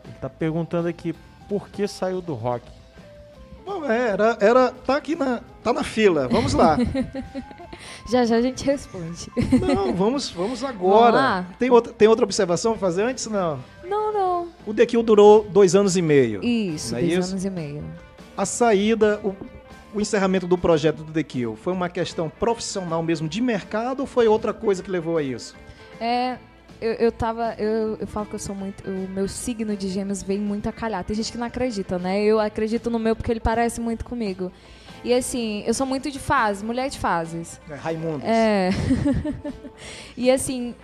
Ele 0.04 0.14
tá 0.20 0.28
perguntando 0.28 0.86
aqui 0.86 1.14
por 1.48 1.68
que 1.68 1.88
saiu 1.88 2.20
do 2.20 2.34
rock. 2.34 2.64
Bom, 3.64 3.84
é, 3.84 4.10
era, 4.10 4.36
era, 4.40 4.70
tá 4.70 4.96
aqui 4.96 5.16
na, 5.16 5.40
tá 5.62 5.72
na 5.72 5.82
fila. 5.82 6.28
Vamos 6.28 6.52
lá. 6.52 6.76
Já 8.08 8.24
já 8.24 8.36
a 8.36 8.42
gente 8.42 8.64
responde. 8.64 9.28
Não, 9.60 9.92
vamos, 9.94 10.30
vamos 10.30 10.62
agora. 10.62 11.12
Vamos 11.12 11.14
lá? 11.14 11.46
Tem 11.58 11.70
outra, 11.70 11.92
tem 11.92 12.06
outra 12.06 12.24
observação 12.24 12.72
pra 12.72 12.80
fazer 12.80 13.02
antes? 13.02 13.26
Não. 13.26 13.58
Não, 13.82 14.12
não. 14.12 14.48
O 14.66 14.72
The 14.74 14.86
Kill 14.86 15.02
durou 15.02 15.44
dois 15.44 15.74
anos 15.74 15.96
e 15.96 16.02
meio. 16.02 16.44
Isso, 16.44 16.94
é 16.94 17.00
dois 17.00 17.12
isso? 17.12 17.30
anos 17.32 17.44
e 17.44 17.50
meio. 17.50 17.84
A 18.36 18.44
saída, 18.44 19.20
o, 19.24 19.34
o 19.94 20.00
encerramento 20.00 20.46
do 20.46 20.56
projeto 20.56 21.02
do 21.02 21.12
The 21.12 21.22
Kill, 21.22 21.56
foi 21.56 21.72
uma 21.72 21.88
questão 21.88 22.28
profissional 22.28 23.02
mesmo 23.02 23.28
de 23.28 23.40
mercado 23.40 24.00
ou 24.00 24.06
foi 24.06 24.28
outra 24.28 24.52
coisa 24.52 24.82
que 24.82 24.90
levou 24.90 25.16
a 25.16 25.22
isso? 25.22 25.56
É, 26.02 26.36
eu, 26.80 26.94
eu 26.94 27.12
tava. 27.12 27.54
Eu, 27.58 27.96
eu 28.00 28.06
falo 28.08 28.26
que 28.26 28.34
eu 28.34 28.38
sou 28.38 28.54
muito. 28.54 28.82
O 28.88 29.08
meu 29.08 29.28
signo 29.28 29.76
de 29.76 29.88
gêmeos 29.88 30.22
vem 30.22 30.38
muito 30.38 30.68
a 30.68 30.72
calhar. 30.72 31.04
Tem 31.04 31.14
gente 31.14 31.30
que 31.30 31.38
não 31.38 31.46
acredita, 31.46 31.96
né? 31.98 32.20
Eu 32.22 32.40
acredito 32.40 32.90
no 32.90 32.98
meu 32.98 33.14
porque 33.14 33.30
ele 33.30 33.40
parece 33.40 33.80
muito 33.80 34.04
comigo. 34.04 34.50
E 35.04 35.12
assim, 35.12 35.64
eu 35.66 35.74
sou 35.74 35.86
muito 35.86 36.10
de 36.10 36.18
fase, 36.18 36.64
mulher 36.64 36.88
de 36.88 36.98
fases. 36.98 37.60
É, 37.68 37.74
Raimundos. 37.74 38.22
É. 38.24 38.70
e 40.16 40.30
assim, 40.30 40.74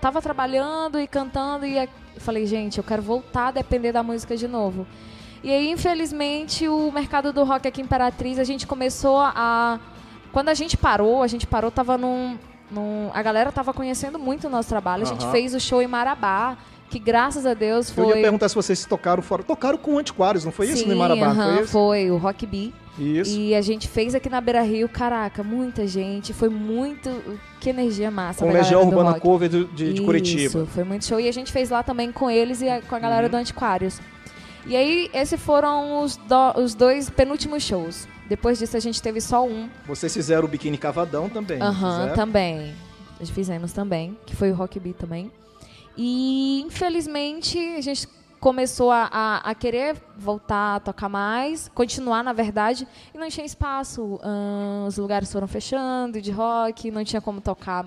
tava 0.00 0.22
trabalhando 0.22 0.98
e 0.98 1.06
cantando 1.06 1.66
e 1.66 1.88
falei, 2.18 2.46
gente, 2.46 2.78
eu 2.78 2.84
quero 2.84 3.02
voltar 3.02 3.48
a 3.48 3.50
depender 3.50 3.92
da 3.92 4.02
música 4.02 4.36
de 4.36 4.48
novo. 4.48 4.86
E 5.42 5.50
aí, 5.50 5.70
infelizmente, 5.70 6.66
o 6.68 6.90
mercado 6.90 7.32
do 7.32 7.44
rock 7.44 7.68
aqui 7.68 7.80
em 7.80 7.84
Imperatriz, 7.84 8.38
a 8.38 8.44
gente 8.44 8.66
começou 8.66 9.18
a. 9.20 9.78
Quando 10.32 10.48
a 10.48 10.54
gente 10.54 10.76
parou, 10.76 11.22
a 11.22 11.26
gente 11.26 11.46
parou, 11.46 11.70
tava 11.70 11.96
num. 11.96 12.38
Num- 12.70 13.10
a 13.12 13.22
galera 13.22 13.50
tava 13.52 13.72
conhecendo 13.72 14.18
muito 14.18 14.46
o 14.46 14.50
nosso 14.50 14.68
trabalho. 14.68 15.02
A 15.02 15.06
gente 15.06 15.22
Aham. 15.24 15.32
fez 15.32 15.54
o 15.54 15.60
show 15.60 15.80
em 15.82 15.86
Marabá, 15.86 16.56
que 16.90 16.98
graças 16.98 17.44
a 17.46 17.54
Deus 17.54 17.96
Eu 17.96 18.04
ia 18.06 18.12
foi. 18.12 18.22
perguntar 18.22 18.48
se 18.48 18.54
vocês 18.54 18.84
tocaram 18.84 19.22
fora. 19.22 19.42
Tocaram 19.42 19.78
com 19.78 19.98
Antiquários, 19.98 20.44
não 20.44 20.52
foi 20.52 20.66
isso 20.66 20.84
Sim, 20.84 20.90
no 20.90 20.96
Marabá? 20.96 21.26
aham, 21.28 21.52
foi 21.54 21.62
isso? 21.62 21.72
foi 21.72 22.10
o 22.10 22.16
Rock 22.16 22.46
Bee. 22.46 22.74
Isso. 22.98 23.30
E 23.38 23.54
a 23.54 23.60
gente 23.60 23.86
fez 23.86 24.12
aqui 24.12 24.28
na 24.28 24.40
Beira 24.40 24.60
Rio, 24.62 24.88
caraca, 24.88 25.44
muita 25.44 25.86
gente. 25.86 26.32
Foi 26.32 26.48
muito. 26.48 27.08
Que 27.60 27.70
energia 27.70 28.10
massa. 28.10 28.44
Com 28.44 28.50
da 28.52 28.58
Legião 28.58 28.82
Urbana. 28.82 29.20
Cover 29.20 29.48
de, 29.48 29.64
de, 29.66 29.92
de 29.92 30.02
Curitiba. 30.02 30.42
Isso, 30.42 30.66
foi 30.74 30.82
muito 30.82 31.04
show. 31.04 31.20
E 31.20 31.28
a 31.28 31.32
gente 31.32 31.52
fez 31.52 31.70
lá 31.70 31.82
também 31.84 32.10
com 32.10 32.28
eles 32.28 32.60
e 32.60 32.68
a- 32.68 32.80
com 32.82 32.94
a 32.96 32.98
galera 32.98 33.26
Uhum. 33.26 33.30
do 33.30 33.36
Antiquários. 33.36 34.00
E 34.68 34.76
aí, 34.76 35.10
esses 35.14 35.40
foram 35.40 36.02
os, 36.02 36.16
do- 36.16 36.60
os 36.60 36.74
dois 36.74 37.08
penúltimos 37.08 37.62
shows. 37.62 38.06
Depois 38.28 38.58
disso, 38.58 38.76
a 38.76 38.80
gente 38.80 39.00
teve 39.00 39.20
só 39.20 39.44
um. 39.46 39.68
Vocês 39.86 40.12
fizeram 40.12 40.44
o 40.44 40.48
Biquíni 40.48 40.76
Cavadão 40.76 41.28
também. 41.30 41.60
Aham, 41.60 41.92
fizeram? 42.00 42.14
também. 42.14 42.74
Nós 43.18 43.30
fizemos 43.30 43.72
também, 43.72 44.16
que 44.26 44.36
foi 44.36 44.50
o 44.52 44.54
Rock 44.54 44.78
Bee 44.78 44.92
também. 44.92 45.32
E, 45.96 46.62
infelizmente, 46.66 47.58
a 47.76 47.80
gente 47.80 48.06
começou 48.38 48.90
a, 48.92 49.08
a- 49.10 49.50
a 49.50 49.54
querer 49.54 49.96
voltar 50.16 50.76
a 50.76 50.80
tocar 50.80 51.08
mais, 51.08 51.68
continuar, 51.74 52.22
na 52.22 52.32
verdade, 52.34 52.86
e 53.14 53.18
não 53.18 53.28
tinha 53.30 53.46
espaço. 53.46 54.20
Os 54.86 54.98
lugares 54.98 55.32
foram 55.32 55.48
fechando 55.48 56.20
de 56.20 56.30
rock, 56.30 56.90
não 56.90 57.02
tinha 57.04 57.20
como 57.22 57.40
tocar 57.40 57.86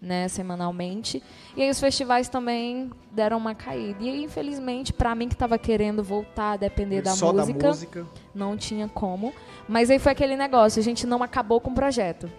né, 0.00 0.28
semanalmente. 0.28 1.22
E 1.56 1.62
aí 1.62 1.70
os 1.70 1.80
festivais 1.80 2.28
também 2.28 2.90
deram 3.10 3.36
uma 3.36 3.54
caída. 3.54 4.02
E 4.02 4.08
aí, 4.08 4.22
infelizmente, 4.24 4.92
para 4.92 5.14
mim 5.14 5.28
que 5.28 5.34
estava 5.34 5.58
querendo 5.58 6.02
voltar 6.04 6.52
a 6.52 6.56
depender 6.56 7.02
da 7.02 7.10
música, 7.10 7.32
da 7.32 7.68
música. 7.68 8.06
não 8.34 8.56
tinha 8.56 8.88
como. 8.88 9.32
Mas 9.68 9.90
aí 9.90 9.98
foi 9.98 10.12
aquele 10.12 10.36
negócio, 10.36 10.80
a 10.80 10.84
gente 10.84 11.06
não 11.06 11.22
acabou 11.22 11.60
com 11.60 11.70
o 11.70 11.74
projeto. 11.74 12.30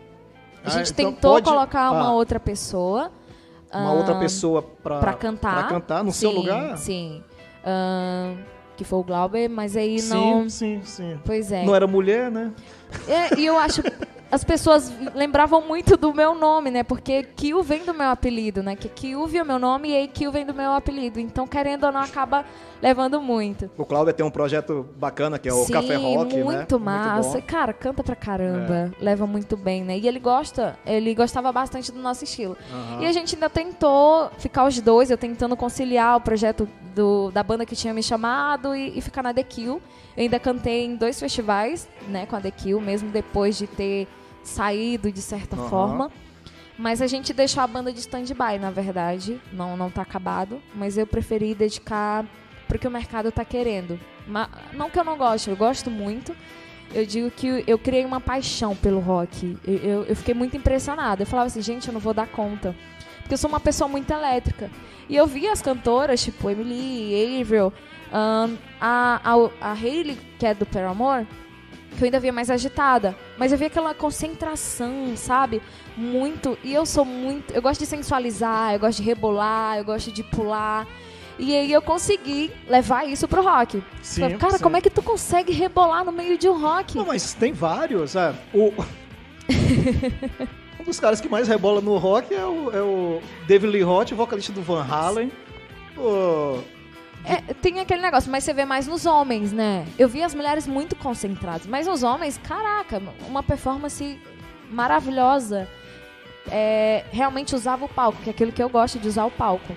A 0.64 0.68
Ah, 0.68 0.70
gente 0.72 0.92
então 0.92 1.12
tentou 1.14 1.32
pode- 1.34 1.46
colocar 1.50 1.92
uma 1.92 2.08
ah. 2.08 2.14
outra 2.14 2.40
pessoa 2.40 3.12
Uma 3.74 3.90
ah, 3.90 3.94
outra 3.94 4.16
pessoa 4.20 4.62
pra 4.62 5.14
cantar. 5.14 5.54
pra 5.54 5.64
cantar 5.64 6.04
no 6.04 6.12
seu 6.12 6.32
Sim, 6.32 6.38
lugar? 6.38 6.78
Sim. 6.78 7.24
Que 8.76 8.84
foi 8.86 9.00
o 9.00 9.04
Glauber, 9.04 9.50
mas 9.50 9.76
aí 9.76 10.00
sim, 10.00 10.10
não. 10.14 10.50
sim, 10.50 10.82
sim. 10.84 11.20
Pois 11.26 11.52
é. 11.52 11.66
Não 11.66 11.76
era 11.76 11.86
mulher, 11.86 12.32
né? 12.32 12.54
É, 13.08 13.38
e 13.38 13.46
eu 13.46 13.58
acho. 13.60 13.82
As 14.32 14.44
pessoas 14.44 14.94
lembravam 15.16 15.62
muito 15.62 15.98
do 15.98 16.14
meu 16.14 16.36
nome, 16.36 16.70
né? 16.70 16.84
Porque 16.84 17.24
Kill 17.24 17.64
vem 17.64 17.84
do 17.84 17.94
meu 17.96 18.10
apelido, 18.10 18.62
né? 18.62 18.76
Que 18.76 18.88
Kill 18.88 19.28
é 19.34 19.42
o 19.42 19.46
meu 19.46 19.58
nome 19.58 19.92
e 19.92 20.08
Kill 20.08 20.32
vem 20.32 20.46
do 20.46 20.54
meu 20.54 20.72
apelido. 20.72 21.20
Então, 21.20 21.48
querendo 21.48 21.86
ou 21.86 21.92
não, 21.92 22.02
acaba 22.02 22.46
levando 22.80 23.20
muito. 23.20 23.72
O 23.76 23.86
Cláudio 23.86 24.14
tem 24.14 24.24
um 24.24 24.30
projeto 24.30 24.88
bacana 24.98 25.40
que 25.40 25.50
é 25.50 25.54
o 25.54 25.66
Sim, 25.66 25.74
Café 25.74 25.96
Rock, 25.96 26.36
né? 26.36 26.44
muito 26.44 26.80
massa. 26.80 27.40
bom. 27.40 27.44
Cara, 27.46 27.74
canta 27.74 28.04
pra 28.04 28.16
caramba. 28.16 28.92
Leva 29.02 29.26
muito 29.26 29.58
bem, 29.58 29.84
né? 29.84 29.98
E 29.98 30.08
ele 30.08 30.20
gosta, 30.20 30.78
ele 30.86 31.16
gostava 31.16 31.52
bastante 31.52 31.92
do 31.92 32.00
nosso 32.00 32.24
estilo. 32.24 32.56
Aham. 32.72 33.02
E 33.02 33.08
a 33.08 33.12
gente 33.12 33.34
ainda 33.36 33.50
tentou 33.50 34.30
ficar 34.38 34.66
os 34.68 34.80
dois, 34.80 35.10
eu 35.10 35.18
tentando 35.18 35.58
conciliar 35.58 36.18
o 36.18 36.22
projeto 36.22 36.70
do, 36.94 37.32
da 37.32 37.42
banda 37.42 37.66
que 37.66 37.76
tinha 37.76 37.94
me 37.96 38.04
chamado 38.04 38.76
e, 38.76 38.98
e 38.98 39.02
ficar 39.02 39.24
na 39.24 39.34
The 39.34 39.44
Kill. 39.44 39.82
Eu 40.16 40.24
ainda 40.24 40.40
cantei 40.40 40.86
em 40.86 40.96
dois 40.96 41.20
festivais, 41.20 41.90
né, 42.08 42.26
com 42.26 42.36
a 42.36 42.42
The 42.42 42.52
Kill, 42.52 42.80
mesmo 42.80 43.10
depois 43.10 43.58
de 43.58 43.66
ter 43.66 44.08
saído 44.44 45.12
de 45.12 45.22
certa 45.22 45.56
Aham. 45.56 45.70
forma. 45.70 46.12
Mas 46.78 47.02
a 47.02 47.08
gente 47.08 47.34
deixou 47.34 47.62
a 47.62 47.68
banda 47.68 47.92
de 47.92 48.00
stand-by, 48.00 48.58
na 48.60 48.72
verdade. 48.72 49.40
Não, 49.52 49.76
não 49.76 49.90
tá 49.90 50.02
acabado. 50.02 50.62
Mas 50.74 50.98
eu 50.98 51.06
preferi 51.06 51.54
dedicar 51.54 52.26
porque 52.68 52.88
o 52.88 52.92
mercado 52.92 53.32
tá 53.32 53.44
querendo. 53.44 54.00
Ma- 54.26 54.50
não 54.74 54.90
que 54.90 54.98
eu 55.00 55.04
não 55.04 55.18
goste, 55.18 55.50
eu 55.50 55.58
gosto 55.58 55.92
muito. 55.92 56.34
Eu 56.94 57.06
digo 57.06 57.30
que 57.32 57.64
eu 57.68 57.78
criei 57.78 58.06
uma 58.06 58.22
paixão 58.22 58.76
pelo 58.76 59.00
rock. 59.00 59.58
Eu, 59.66 59.74
eu, 59.76 60.04
eu 60.06 60.16
fiquei 60.16 60.34
muito 60.34 60.56
impressionada. 60.56 61.24
Eu 61.24 61.28
falava 61.28 61.48
assim, 61.48 61.62
gente, 61.62 61.88
eu 61.88 61.94
não 61.94 62.00
vou 62.00 62.14
dar 62.14 62.28
conta. 62.28 62.74
Porque 63.20 63.34
eu 63.34 63.38
sou 63.38 63.50
uma 63.50 63.60
pessoa 63.60 63.88
muito 63.88 64.10
elétrica. 64.12 64.72
E 65.10 65.16
eu 65.16 65.28
via 65.28 65.52
as 65.52 65.62
cantoras, 65.62 66.24
tipo 66.24 66.50
Emily, 66.50 67.42
Avril, 67.42 67.74
ahn, 68.12 68.56
a, 68.80 69.20
a, 69.24 69.70
a 69.70 69.74
Hailey, 69.74 70.18
que 70.40 70.46
é 70.46 70.54
do 70.54 70.66
Paramore, 70.66 71.28
que 71.98 72.04
eu 72.04 72.06
ainda 72.06 72.20
via 72.20 72.32
mais 72.32 72.50
agitada. 72.50 73.16
Mas 73.38 73.52
eu 73.52 73.58
via 73.58 73.68
aquela 73.68 73.94
concentração, 73.94 75.16
sabe? 75.16 75.62
Muito. 75.98 76.58
E 76.64 76.74
eu 76.74 76.86
sou 76.86 77.06
muito. 77.06 77.54
Eu 77.54 77.62
gosto 77.62 77.80
de 77.80 77.86
sensualizar, 77.86 78.74
eu 78.74 78.80
gosto 78.80 79.02
de 79.02 79.04
rebolar, 79.04 79.78
eu 79.78 79.86
gosto 79.86 80.12
de 80.12 80.24
pular. 80.24 80.88
E 81.38 81.56
aí 81.56 81.72
eu 81.72 81.82
consegui 81.82 82.52
levar 82.68 83.08
isso 83.08 83.28
pro 83.28 83.42
rock. 83.42 83.82
Sim, 84.02 84.22
Falei, 84.22 84.38
Cara, 84.38 84.58
sim. 84.58 84.64
como 84.64 84.76
é 84.76 84.82
que 84.82 84.90
tu 84.90 85.02
consegue 85.02 85.54
rebolar 85.54 86.04
no 86.04 86.12
meio 86.12 86.38
de 86.38 86.50
um 86.50 86.60
rock? 86.60 86.98
Não, 86.98 87.06
mas 87.06 87.34
tem 87.34 87.54
vários. 87.54 88.16
É. 88.16 88.36
O... 88.54 88.74
um 90.80 90.84
dos 90.84 91.00
caras 91.00 91.22
que 91.22 91.30
mais 91.30 91.48
rebola 91.48 91.80
no 91.80 91.98
rock 91.98 92.34
é 92.34 92.46
o, 92.46 92.72
é 92.72 92.82
o 92.82 93.22
David 93.48 93.72
Lee 93.72 93.82
Roth, 93.82 94.12
vocalista 94.12 94.52
do 94.52 94.62
Van 94.62 94.84
Halen. 94.84 95.32
O... 95.98 96.62
É, 97.26 97.54
tem 97.54 97.80
aquele 97.80 98.02
negócio, 98.02 98.32
mas 98.32 98.44
você 98.44 98.54
vê 98.54 98.66
mais 98.66 98.88
nos 98.88 99.06
homens, 99.06 99.52
né? 99.52 99.86
Eu 99.98 100.08
vi 100.08 100.24
as 100.24 100.34
mulheres 100.34 100.66
muito 100.66 100.96
concentradas, 100.96 101.68
mas 101.68 101.88
os 101.88 102.02
homens, 102.02 102.40
caraca, 102.42 103.02
uma 103.28 103.44
performance 103.44 104.18
maravilhosa. 104.72 105.68
É, 106.52 107.04
realmente 107.12 107.54
usava 107.56 107.86
o 107.86 107.90
palco, 107.90 108.22
que 108.24 108.30
é 108.30 108.32
aquilo 108.32 108.52
que 108.52 108.64
eu 108.64 108.70
gosto 108.70 108.98
de 108.98 109.08
usar 109.08 109.26
o 109.26 109.32
palco. 109.32 109.76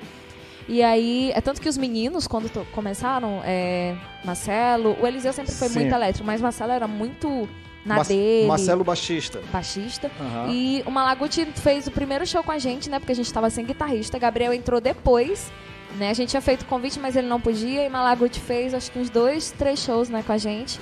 E 0.69 0.83
aí, 0.83 1.33
é 1.35 1.41
tanto 1.41 1.61
que 1.61 1.69
os 1.69 1.77
meninos, 1.77 2.27
quando 2.27 2.49
começaram, 2.73 3.41
é, 3.45 3.95
Marcelo, 4.25 4.97
o 5.01 5.07
Eliseu 5.07 5.33
sempre 5.33 5.53
foi 5.53 5.69
Sim. 5.69 5.81
muito 5.81 5.93
elétrico, 5.95 6.25
mas 6.27 6.41
Marcelo 6.41 6.71
era 6.73 6.87
muito 6.87 7.49
na 7.85 7.97
Mas- 7.97 8.09
dele, 8.09 8.47
Marcelo 8.47 8.85
Baixista. 8.85 9.43
baixista. 9.53 10.11
Aham. 10.21 10.49
E 10.51 10.83
o 10.87 10.91
Malaguti 10.91 11.45
fez 11.57 11.89
o 11.89 11.91
primeiro 11.91 12.25
show 12.25 12.43
com 12.43 12.53
a 12.53 12.59
gente, 12.59 12.89
né? 12.89 13.01
Porque 13.01 13.13
a 13.13 13.17
gente 13.17 13.31
tava 13.33 13.51
sem 13.51 13.67
guitarrista. 13.67 14.19
Gabriel 14.21 14.53
entrou 14.55 14.81
depois, 14.81 15.53
né? 15.99 16.11
A 16.11 16.15
gente 16.15 16.31
tinha 16.31 16.41
feito 16.43 16.65
convite, 16.67 16.99
mas 16.99 17.17
ele 17.17 17.27
não 17.27 17.41
podia. 17.41 17.85
E 17.85 17.89
Malaguti 17.89 18.41
fez, 18.41 18.75
acho 18.75 18.91
que 18.91 18.99
uns 18.99 19.11
dois, 19.11 19.51
três 19.51 19.79
shows, 19.81 20.09
né, 20.09 20.23
com 20.27 20.33
a 20.33 20.39
gente. 20.39 20.81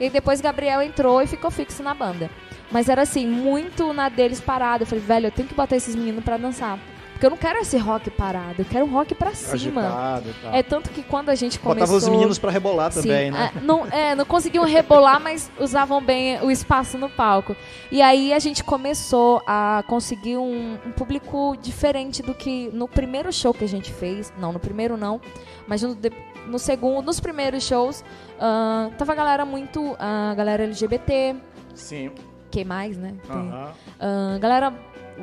E 0.00 0.08
depois 0.08 0.40
Gabriel 0.40 0.80
entrou 0.80 1.20
e 1.20 1.26
ficou 1.26 1.50
fixo 1.50 1.82
na 1.82 1.94
banda. 1.94 2.30
Mas 2.70 2.88
era 2.88 3.02
assim, 3.02 3.26
muito 3.26 3.92
na 3.92 4.08
deles 4.08 4.40
parado. 4.40 4.82
Eu 4.82 4.86
falei, 4.86 5.04
velho, 5.04 5.26
eu 5.26 5.32
tenho 5.32 5.48
que 5.48 5.54
botar 5.54 5.76
esses 5.76 5.96
meninos 5.96 6.22
pra 6.22 6.36
dançar. 6.36 6.78
Porque 7.18 7.26
eu 7.26 7.30
não 7.30 7.36
quero 7.36 7.58
esse 7.58 7.76
rock 7.76 8.10
parado, 8.12 8.62
eu 8.62 8.64
quero 8.64 8.84
um 8.84 8.92
rock 8.92 9.12
pra 9.12 9.34
cima. 9.34 9.80
Agitado 9.80 10.34
tal. 10.40 10.54
É 10.54 10.62
tanto 10.62 10.90
que 10.90 11.02
quando 11.02 11.30
a 11.30 11.34
gente 11.34 11.58
Botava 11.58 11.74
começou... 11.74 11.96
os 11.96 12.08
meninos 12.08 12.38
pra 12.38 12.48
rebolar 12.48 12.92
Sim, 12.92 13.02
também, 13.02 13.30
né? 13.32 13.50
é, 13.56 13.60
não, 13.60 13.86
é, 13.86 14.14
não 14.14 14.24
conseguiam 14.24 14.64
rebolar, 14.64 15.18
mas 15.20 15.50
usavam 15.58 16.00
bem 16.00 16.40
o 16.42 16.48
espaço 16.48 16.96
no 16.96 17.10
palco. 17.10 17.56
E 17.90 18.00
aí 18.00 18.32
a 18.32 18.38
gente 18.38 18.62
começou 18.62 19.42
a 19.48 19.82
conseguir 19.88 20.36
um, 20.36 20.78
um 20.86 20.92
público 20.92 21.56
diferente 21.60 22.22
do 22.22 22.32
que 22.32 22.70
no 22.72 22.86
primeiro 22.86 23.32
show 23.32 23.52
que 23.52 23.64
a 23.64 23.68
gente 23.68 23.92
fez. 23.92 24.32
Não, 24.38 24.52
no 24.52 24.60
primeiro 24.60 24.96
não, 24.96 25.20
mas 25.66 25.82
no, 25.82 25.98
no 26.46 26.58
segundo, 26.60 27.04
nos 27.04 27.18
primeiros 27.18 27.64
shows, 27.64 28.04
ah, 28.38 28.90
tava 28.96 29.10
a 29.10 29.16
galera 29.16 29.44
muito. 29.44 29.96
A 29.98 30.34
galera 30.36 30.62
LGBT, 30.62 31.34
Sim. 31.74 32.12
que 32.48 32.64
mais, 32.64 32.96
né? 32.96 33.16
Tem, 33.26 33.36
Aham. 33.36 33.72
ah, 33.98 34.38
galera, 34.38 34.72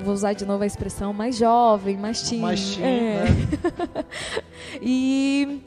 vou 0.04 0.14
usar 0.14 0.34
de 0.34 0.46
novo 0.46 0.64
a 0.64 0.68
expressão, 0.68 1.14
mais 1.14 1.38
jovem, 1.38 1.98
mais 1.98 2.22
teen. 2.22 2.42
Mais 2.42 2.76
teen, 2.76 2.84
é. 2.84 3.24
né? 3.24 4.06
E, 4.82 5.62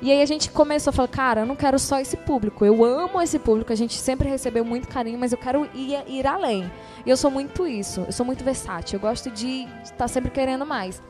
e 0.00 0.10
aí 0.10 0.22
a 0.22 0.26
gente 0.26 0.50
começou 0.50 0.90
a 0.90 0.92
falar, 0.92 1.08
cara, 1.08 1.40
eu 1.42 1.46
não 1.46 1.54
quero 1.54 1.78
só 1.78 2.00
esse 2.00 2.16
público, 2.16 2.64
eu 2.64 2.84
amo 2.84 3.20
esse 3.20 3.38
público, 3.38 3.72
a 3.72 3.76
gente 3.76 3.94
sempre 3.94 4.28
recebeu 4.28 4.64
muito 4.64 4.88
carinho, 4.88 5.18
mas 5.18 5.32
eu 5.32 5.38
quero 5.38 5.68
ir, 5.74 5.98
ir 6.08 6.26
além. 6.26 6.70
E 7.04 7.10
eu 7.10 7.16
sou 7.16 7.30
muito 7.30 7.66
isso, 7.66 8.00
eu 8.00 8.12
sou 8.12 8.24
muito 8.24 8.42
versátil, 8.42 8.96
eu 8.96 9.00
gosto 9.00 9.30
de 9.30 9.68
estar 9.84 10.08
sempre 10.08 10.30
querendo 10.30 10.64
mais. 10.64 11.02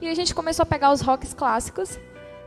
E 0.00 0.08
a 0.08 0.14
gente 0.14 0.34
começou 0.34 0.62
a 0.62 0.66
pegar 0.66 0.92
os 0.92 1.00
rocks 1.00 1.34
clássicos 1.34 1.98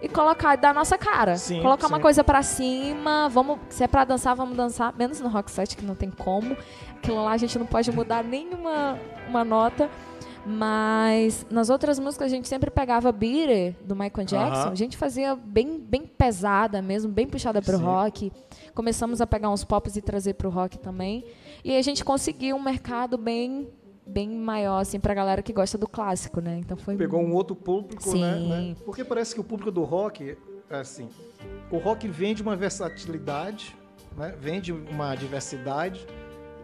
e 0.04 0.10
colocar 0.10 0.58
da 0.58 0.74
nossa 0.74 0.98
cara. 0.98 1.38
Sim, 1.38 1.62
colocar 1.62 1.88
uma 1.88 1.96
sim. 1.96 2.04
coisa 2.04 2.24
pra 2.26 2.44
cima, 2.44 3.30
vamos, 3.30 3.58
se 3.70 3.86
é 3.86 3.88
pra 3.88 4.04
dançar, 4.04 4.36
vamos 4.36 4.58
dançar, 4.58 4.94
menos 4.98 5.22
no 5.22 5.30
rock 5.30 5.50
set 5.50 5.78
que 5.78 5.86
não 5.86 5.96
tem 5.96 6.12
como. 6.12 6.58
Aquilo 6.98 7.24
lá 7.24 7.32
a 7.32 7.38
gente 7.38 7.58
não 7.58 7.66
pode 7.66 7.90
mudar 7.90 8.22
nenhuma 8.22 9.00
uma 9.30 9.46
nota. 9.46 9.90
Mas 10.46 11.46
nas 11.50 11.70
outras 11.70 11.98
músicas 11.98 12.26
a 12.26 12.30
gente 12.30 12.50
sempre 12.50 12.70
pegava 12.70 13.14
Beat 13.14 13.50
It, 13.50 13.78
do 13.86 13.96
Michael 13.96 14.28
Jackson. 14.28 14.62
Aham. 14.64 14.72
A 14.72 14.76
gente 14.76 14.98
fazia 14.98 15.38
bem, 15.38 15.80
bem 15.80 16.02
pesada 16.06 16.82
mesmo, 16.82 17.10
bem 17.10 17.26
puxada 17.26 17.62
pro 17.62 17.78
Sim. 17.78 17.84
rock. 17.84 18.32
Começamos 18.76 19.22
a 19.22 19.28
pegar 19.28 19.50
uns 19.50 19.64
pops 19.64 19.96
e 19.96 20.02
trazer 20.02 20.34
pro 20.34 20.50
rock 20.50 20.78
também. 20.78 21.24
E 21.64 21.78
a 21.78 21.82
gente 21.82 22.04
conseguiu 22.04 22.58
um 22.58 22.62
mercado 22.62 23.18
bem 23.18 23.70
bem 24.06 24.30
maior 24.30 24.80
assim 24.80 25.00
pra 25.00 25.14
galera 25.14 25.42
que 25.42 25.54
gosta 25.54 25.78
do 25.78 25.88
clássico, 25.88 26.42
né? 26.42 26.58
Então 26.60 26.78
foi 26.78 26.96
Pegou 26.96 27.22
um 27.22 27.34
outro 27.34 27.56
público, 27.56 28.04
Sim. 28.04 28.22
né, 28.22 28.36
né? 28.40 28.76
Porque 28.86 29.04
parece 29.04 29.34
que 29.34 29.42
o 29.42 29.44
público 29.44 29.72
do 29.72 29.84
rock, 29.84 30.38
assim, 30.70 31.10
o 31.72 31.78
rock 31.78 32.08
vende 32.08 32.42
uma 32.42 32.56
versatilidade, 32.56 33.76
né? 34.18 34.36
Vende 34.40 34.72
uma 34.72 35.16
diversidade, 35.16 36.06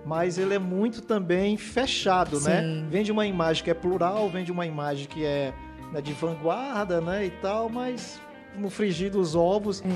mas 0.05 0.37
ele 0.37 0.53
é 0.53 0.59
muito 0.59 1.01
também 1.01 1.57
fechado, 1.57 2.39
né? 2.41 2.61
Sim. 2.61 2.87
Vende 2.89 3.11
uma 3.11 3.25
imagem 3.25 3.63
que 3.63 3.69
é 3.69 3.73
plural, 3.73 4.29
vende 4.29 4.51
uma 4.51 4.65
imagem 4.65 5.07
que 5.07 5.23
é 5.25 5.53
né, 5.91 6.01
de 6.01 6.13
vanguarda, 6.13 7.01
né, 7.01 7.25
e 7.25 7.31
tal, 7.31 7.67
mas 7.67 8.19
no 8.55 8.69
frigir 8.69 9.11
dos 9.11 9.35
ovos, 9.35 9.81
É, 9.81 9.89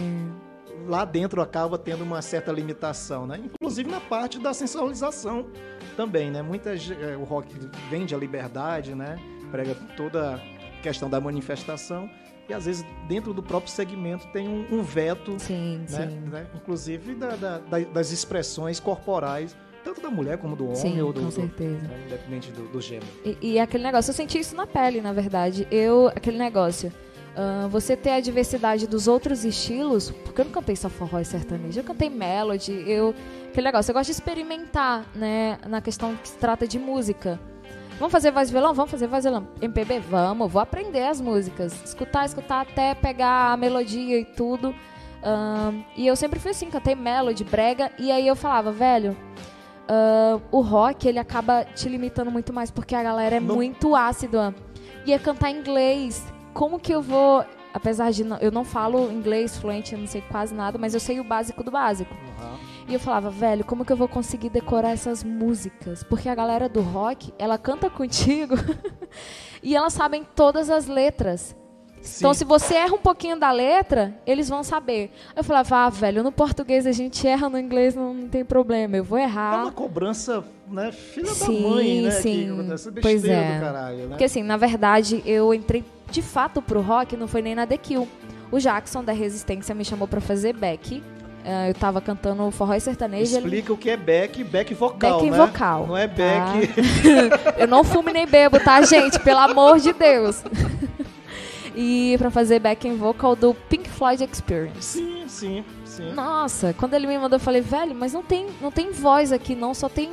lá 0.87 1.05
dentro 1.05 1.41
acaba 1.41 1.77
tendo 1.77 2.03
uma 2.03 2.21
certa 2.21 2.51
limitação, 2.51 3.25
né? 3.27 3.39
Inclusive 3.43 3.89
na 3.89 4.01
parte 4.01 4.39
da 4.39 4.53
sensualização 4.53 5.45
também, 5.93 6.29
né? 6.31 6.41
Muita 6.41 6.75
ge- 6.75 6.93
eh, 6.99 7.15
o 7.17 7.23
rock 7.23 7.53
vende 7.89 8.13
a 8.13 8.17
liberdade, 8.17 8.93
né? 8.95 9.17
Prega 9.51 9.75
toda 9.95 10.35
a 10.35 10.81
questão 10.81 11.09
da 11.09 11.19
manifestação 11.21 12.09
e 12.49 12.53
às 12.53 12.65
vezes 12.65 12.85
dentro 13.07 13.33
do 13.33 13.41
próprio 13.41 13.71
segmento 13.71 14.27
tem 14.33 14.47
um, 14.47 14.65
um 14.79 14.83
veto, 14.83 15.35
sim, 15.39 15.77
né? 15.89 16.09
sim. 16.09 16.19
né? 16.29 16.47
Inclusive 16.55 17.15
da- 17.15 17.35
da- 17.35 17.57
da- 17.59 17.79
das 17.79 18.11
expressões 18.11 18.79
corporais, 18.79 19.55
tanto 19.83 20.01
da 20.01 20.09
mulher 20.09 20.37
como 20.37 20.55
do 20.55 20.65
homem 20.65 20.75
Sim, 20.77 21.01
ou 21.01 21.11
do, 21.13 21.19
com 21.21 21.25
do- 21.27 21.31
certeza. 21.31 21.87
né? 21.87 22.03
independente 22.05 22.51
do, 22.51 22.67
do 22.69 22.81
gênero. 22.81 23.05
E, 23.23 23.37
e 23.53 23.59
aquele 23.59 23.83
negócio, 23.83 24.09
eu 24.11 24.13
senti 24.15 24.39
isso 24.39 24.55
na 24.55 24.65
pele, 24.67 25.01
na 25.01 25.11
verdade. 25.13 25.67
Eu, 25.71 26.07
aquele 26.07 26.37
negócio, 26.37 26.91
ah, 27.35 27.67
você 27.69 27.95
ter 27.95 28.11
a 28.11 28.19
diversidade 28.19 28.87
dos 28.87 29.07
outros 29.07 29.43
estilos, 29.43 30.11
porque 30.11 30.41
eu 30.41 30.45
não 30.45 30.51
cantei 30.51 30.75
só 30.75 30.89
forró 30.89 31.19
e 31.19 31.25
sertanejo, 31.25 31.79
eu 31.79 31.83
cantei 31.83 32.09
melody, 32.09 32.83
eu, 32.87 33.13
aquele 33.49 33.65
negócio, 33.65 33.91
eu 33.91 33.93
gosto 33.93 34.07
de 34.07 34.11
experimentar, 34.13 35.05
né, 35.15 35.57
na 35.67 35.81
questão 35.81 36.15
que 36.15 36.27
se 36.29 36.37
trata 36.37 36.67
de 36.67 36.77
música. 36.79 37.39
Vamos 37.99 38.11
fazer 38.11 38.31
voz 38.31 38.49
violão? 38.49 38.73
Vamos 38.73 38.89
fazer 38.91 39.07
voz 39.07 39.23
e 39.23 39.29
violão. 39.29 39.47
MPB? 39.61 39.99
Vamos, 39.99 40.51
vou 40.51 40.61
aprender 40.61 41.03
as 41.05 41.21
músicas. 41.21 41.73
Escutar, 41.85 42.25
escutar 42.25 42.61
até 42.61 42.95
pegar 42.95 43.53
a 43.53 43.57
melodia 43.57 44.19
e 44.19 44.25
tudo. 44.25 44.73
Ahn, 45.23 45.83
e 45.95 46.05
eu 46.07 46.15
sempre 46.15 46.39
fui 46.39 46.51
assim, 46.51 46.69
cantei 46.69 46.95
melody, 46.95 47.43
brega, 47.43 47.91
e 47.99 48.11
aí 48.11 48.27
eu 48.27 48.35
falava, 48.35 48.71
velho, 48.71 49.15
ah, 49.87 50.39
o 50.51 50.59
rock 50.61 51.07
ele 51.07 51.19
acaba 51.19 51.63
te 51.63 51.87
limitando 51.87 52.31
muito 52.31 52.51
mais 52.51 52.71
porque 52.71 52.95
a 52.95 53.03
galera 53.03 53.35
é 53.35 53.39
Não- 53.39 53.55
muito 53.55 53.95
ácida. 53.95 54.53
E 55.05 55.13
é 55.13 55.19
cantar 55.19 55.51
inglês. 55.51 56.25
Como 56.53 56.79
que 56.79 56.91
eu 56.93 57.01
vou. 57.01 57.43
Apesar 57.73 58.11
de 58.11 58.23
não- 58.23 58.37
eu 58.37 58.51
não 58.51 58.63
falo 58.63 59.11
inglês 59.11 59.57
fluente, 59.57 59.93
eu 59.93 59.99
não 59.99 60.05
sei 60.05 60.21
quase 60.29 60.53
nada, 60.53 60.77
mas 60.77 60.93
eu 60.93 60.99
sei 60.99 61.19
o 61.19 61.23
básico 61.23 61.63
do 61.63 61.71
básico. 61.71 62.13
E 62.87 62.93
eu 62.93 62.99
falava, 62.99 63.29
velho, 63.31 63.63
como 63.65 63.83
que 63.83 63.91
eu 63.91 63.97
vou 63.97 64.07
conseguir 64.07 64.49
decorar 64.49 64.91
essas 64.91 65.23
músicas? 65.23 66.03
Porque 66.03 66.29
a 66.29 66.35
galera 66.35 66.69
do 66.69 66.81
rock, 66.81 67.33
ela 67.39 67.57
canta 67.57 67.89
contigo 67.89 68.53
e 69.63 69.75
elas 69.75 69.93
sabem 69.93 70.23
todas 70.35 70.69
as 70.69 70.85
letras. 70.87 71.55
Então, 72.17 72.33
se 72.33 72.43
você 72.43 72.75
erra 72.75 72.93
um 72.93 72.99
pouquinho 72.99 73.39
da 73.39 73.49
letra, 73.49 74.13
eles 74.27 74.49
vão 74.49 74.61
saber. 74.61 75.09
Eu 75.35 75.43
falava, 75.43 75.77
ah, 75.85 75.89
velho, 75.89 76.21
no 76.21 76.33
português 76.33 76.85
a 76.85 76.91
gente 76.91 77.25
erra, 77.25 77.47
no 77.49 77.57
inglês 77.57 77.95
não, 77.95 78.13
não 78.13 78.27
tem 78.27 78.43
problema, 78.43 78.97
eu 78.97 79.05
vou 79.05 79.17
É 79.17 79.23
errar. 79.23 79.61
uma 79.63 79.71
cobrança, 79.71 80.43
né? 80.67 80.91
Filha 80.91 81.27
Sim, 81.31 81.63
da 81.63 81.69
mãe, 81.69 82.01
né? 82.01 82.11
sim. 82.11 82.65
Que, 82.67 82.73
essa 82.73 82.91
Pois 83.01 83.23
é. 83.23 83.57
caralho, 83.61 83.97
né? 83.99 84.07
Porque 84.09 84.25
assim, 84.25 84.43
na 84.43 84.57
verdade, 84.57 85.23
eu 85.25 85.53
entrei 85.53 85.81
de 86.13 86.21
fato 86.21 86.61
pro 86.61 86.79
rock, 86.81 87.17
não 87.17 87.27
foi 87.27 87.41
nem 87.41 87.55
na 87.55 87.65
The 87.67 87.77
Kill. 87.77 88.07
O 88.51 88.59
Jackson 88.59 89.03
da 89.03 89.11
Resistência 89.11 89.73
me 89.73 89.83
chamou 89.83 90.07
pra 90.07 90.21
fazer 90.21 90.53
back. 90.53 91.01
Eh, 91.43 91.69
eu 91.71 91.73
tava 91.73 91.99
cantando 91.99 92.49
forró 92.51 92.73
e 92.75 92.79
sertanejo. 92.79 93.35
ele- 93.35 93.43
Explica 93.45 93.73
o 93.73 93.77
que 93.77 93.89
é 93.89 93.97
back, 93.97 94.43
back 94.43 94.73
vocal, 94.75 95.17
Back 95.19 95.29
né? 95.31 95.37
vocal, 95.37 95.87
Não 95.87 95.97
é 95.97 96.07
tá? 96.07 96.13
back... 96.15 96.73
eu 97.59 97.67
não 97.67 97.83
fumo 97.83 98.09
nem 98.11 98.25
bebo, 98.27 98.59
tá, 98.59 98.81
gente? 98.83 99.19
Pelo 99.19 99.39
amor 99.39 99.79
de 99.79 99.91
Deus. 99.91 100.41
e 101.75 102.15
pra 102.19 102.29
fazer 102.29 102.59
backing 102.59 102.95
vocal 102.95 103.35
do 103.35 103.53
Pink 103.53 103.89
Floyd 103.89 104.23
Experience. 104.31 104.99
Sim, 104.99 105.23
sim, 105.27 105.65
sim. 105.83 106.11
Nossa, 106.13 106.73
quando 106.77 106.93
ele 106.93 107.07
me 107.07 107.17
mandou, 107.17 107.37
eu 107.37 107.43
falei, 107.43 107.61
velho, 107.61 107.95
mas 107.95 108.13
não 108.13 108.21
tem, 108.23 108.47
não 108.61 108.71
tem 108.71 108.91
voz 108.91 109.31
aqui, 109.31 109.55
não, 109.55 109.73
só 109.73 109.89
tem. 109.89 110.11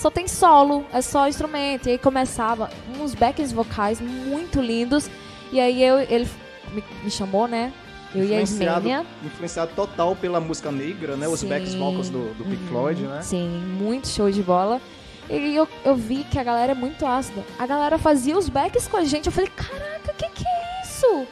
Só 0.00 0.10
tem 0.10 0.26
solo, 0.26 0.86
é 0.94 1.02
só 1.02 1.28
instrumento. 1.28 1.86
E 1.86 1.92
aí 1.92 1.98
começava 1.98 2.70
uns 2.98 3.14
backings 3.14 3.52
vocais 3.52 4.00
muito 4.00 4.58
lindos. 4.58 5.10
E 5.52 5.60
aí 5.60 5.82
eu, 5.84 5.98
ele 5.98 6.26
me, 6.72 6.82
me 7.04 7.10
chamou, 7.10 7.46
né? 7.46 7.70
Eu 8.14 8.22
a 8.22 8.24
influenciado, 8.24 8.78
Ismênia. 8.80 9.06
influenciado 9.22 9.72
total 9.76 10.16
pela 10.16 10.40
música 10.40 10.72
negra, 10.72 11.16
né? 11.16 11.28
Os 11.28 11.40
Sim. 11.40 11.48
backs 11.48 11.74
vocals 11.74 12.08
do, 12.08 12.32
do 12.34 12.44
Pink 12.44 12.62
Uhum. 12.62 12.68
Floyd, 12.68 13.02
né? 13.02 13.20
Sim, 13.20 13.46
muito 13.78 14.08
show 14.08 14.30
de 14.30 14.42
bola. 14.42 14.80
E 15.28 15.54
eu, 15.54 15.68
eu 15.84 15.94
vi 15.94 16.24
que 16.24 16.38
a 16.38 16.42
galera 16.42 16.72
é 16.72 16.74
muito 16.74 17.04
ácida. 17.04 17.44
A 17.58 17.66
galera 17.66 17.98
fazia 17.98 18.38
os 18.38 18.48
backs 18.48 18.88
com 18.88 18.96
a 18.96 19.04
gente. 19.04 19.26
Eu 19.26 19.32
falei, 19.32 19.50
caraca, 19.54 20.12
o 20.12 20.14
que, 20.14 20.28
que 20.30 20.44
é 20.48 20.82
isso? 20.82 21.26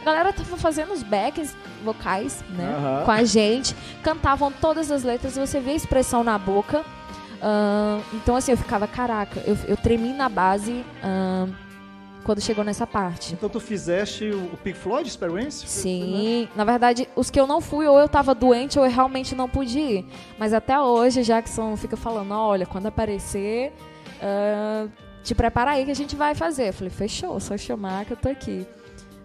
A 0.00 0.04
galera 0.06 0.32
tava 0.32 0.56
fazendo 0.56 0.94
os 0.94 1.02
backs 1.02 1.54
vocais, 1.84 2.42
né? 2.56 2.74
Aham. 2.74 3.04
Com 3.04 3.10
a 3.10 3.22
gente. 3.22 3.76
Cantavam 4.02 4.50
todas 4.50 4.90
as 4.90 5.04
letras. 5.04 5.36
Você 5.36 5.60
vê 5.60 5.72
a 5.72 5.74
expressão 5.74 6.24
na 6.24 6.38
boca. 6.38 6.82
Ahn, 7.42 8.00
então, 8.14 8.36
assim, 8.36 8.52
eu 8.52 8.56
ficava, 8.56 8.86
caraca, 8.86 9.40
eu, 9.46 9.56
eu 9.66 9.76
tremi 9.76 10.12
na 10.12 10.28
base 10.28 10.84
ahn, 11.02 11.52
quando 12.24 12.40
chegou 12.40 12.64
nessa 12.64 12.86
parte. 12.86 13.34
Então 13.34 13.48
tu 13.48 13.60
fizeste 13.60 14.30
o 14.30 14.56
Pink 14.56 14.78
Floyd 14.78 15.08
Experience? 15.08 15.66
Sim, 15.68 16.48
na 16.56 16.64
verdade, 16.64 17.08
os 17.14 17.30
que 17.30 17.38
eu 17.38 17.46
não 17.46 17.60
fui, 17.60 17.86
ou 17.86 17.98
eu 17.98 18.08
tava 18.08 18.34
doente, 18.34 18.78
ou 18.78 18.84
eu 18.84 18.90
realmente 18.90 19.34
não 19.34 19.48
pude 19.48 19.78
ir. 19.78 20.06
Mas 20.38 20.52
até 20.52 20.80
hoje, 20.80 21.22
Jackson 21.22 21.76
fica 21.76 21.96
falando: 21.96 22.32
olha, 22.32 22.66
quando 22.66 22.86
aparecer, 22.86 23.72
ah, 24.22 24.88
te 25.22 25.34
prepara 25.34 25.72
aí 25.72 25.84
que 25.84 25.90
a 25.90 25.94
gente 25.94 26.16
vai 26.16 26.34
fazer. 26.34 26.68
Eu 26.68 26.72
falei: 26.72 26.90
fechou, 26.90 27.38
só 27.38 27.56
chamar 27.56 28.04
que 28.06 28.12
eu 28.12 28.16
tô 28.16 28.28
aqui. 28.28 28.66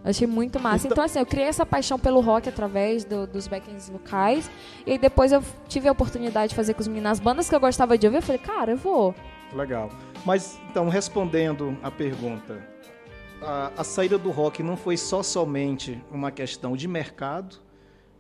Achei 0.04 0.26
muito 0.26 0.60
massa. 0.60 0.88
Então- 0.88 0.96
Então, 0.96 1.04
assim, 1.04 1.20
eu 1.20 1.26
criei 1.26 1.48
essa 1.48 1.66
paixão 1.66 2.00
pelo 2.00 2.22
rock 2.22 2.48
através 2.48 3.04
do- 3.04 3.28
dos 3.28 3.48
backings 3.48 3.90
vocais. 3.92 4.50
E 4.86 4.92
aí 4.94 4.98
depois 4.98 5.32
eu 5.32 5.44
tive 5.68 5.88
a 5.88 5.92
oportunidade 5.92 6.50
de 6.50 6.56
fazer 6.56 6.74
com 6.74 6.82
os 6.82 6.88
meninos 6.88 7.12
as 7.12 7.20
bandas 7.20 7.50
que 7.50 7.56
eu 7.56 7.60
gostava 7.60 7.98
de 7.98 8.08
ouvir. 8.08 8.18
Eu 8.20 8.22
falei, 8.22 8.40
cara, 8.42 8.72
eu 8.72 8.78
vou. 8.78 9.14
Legal. 9.54 9.90
Mas, 10.26 10.60
então, 10.70 10.88
respondendo 10.90 11.78
a 11.84 11.90
pergunta, 11.92 12.66
a, 13.42 13.72
a 13.78 13.84
saída 13.84 14.18
do 14.18 14.32
rock 14.32 14.62
não 14.64 14.78
foi 14.78 14.96
só 14.98 15.22
somente 15.24 16.02
uma 16.12 16.32
questão 16.32 16.76
de 16.78 16.88
mercado, 16.88 17.58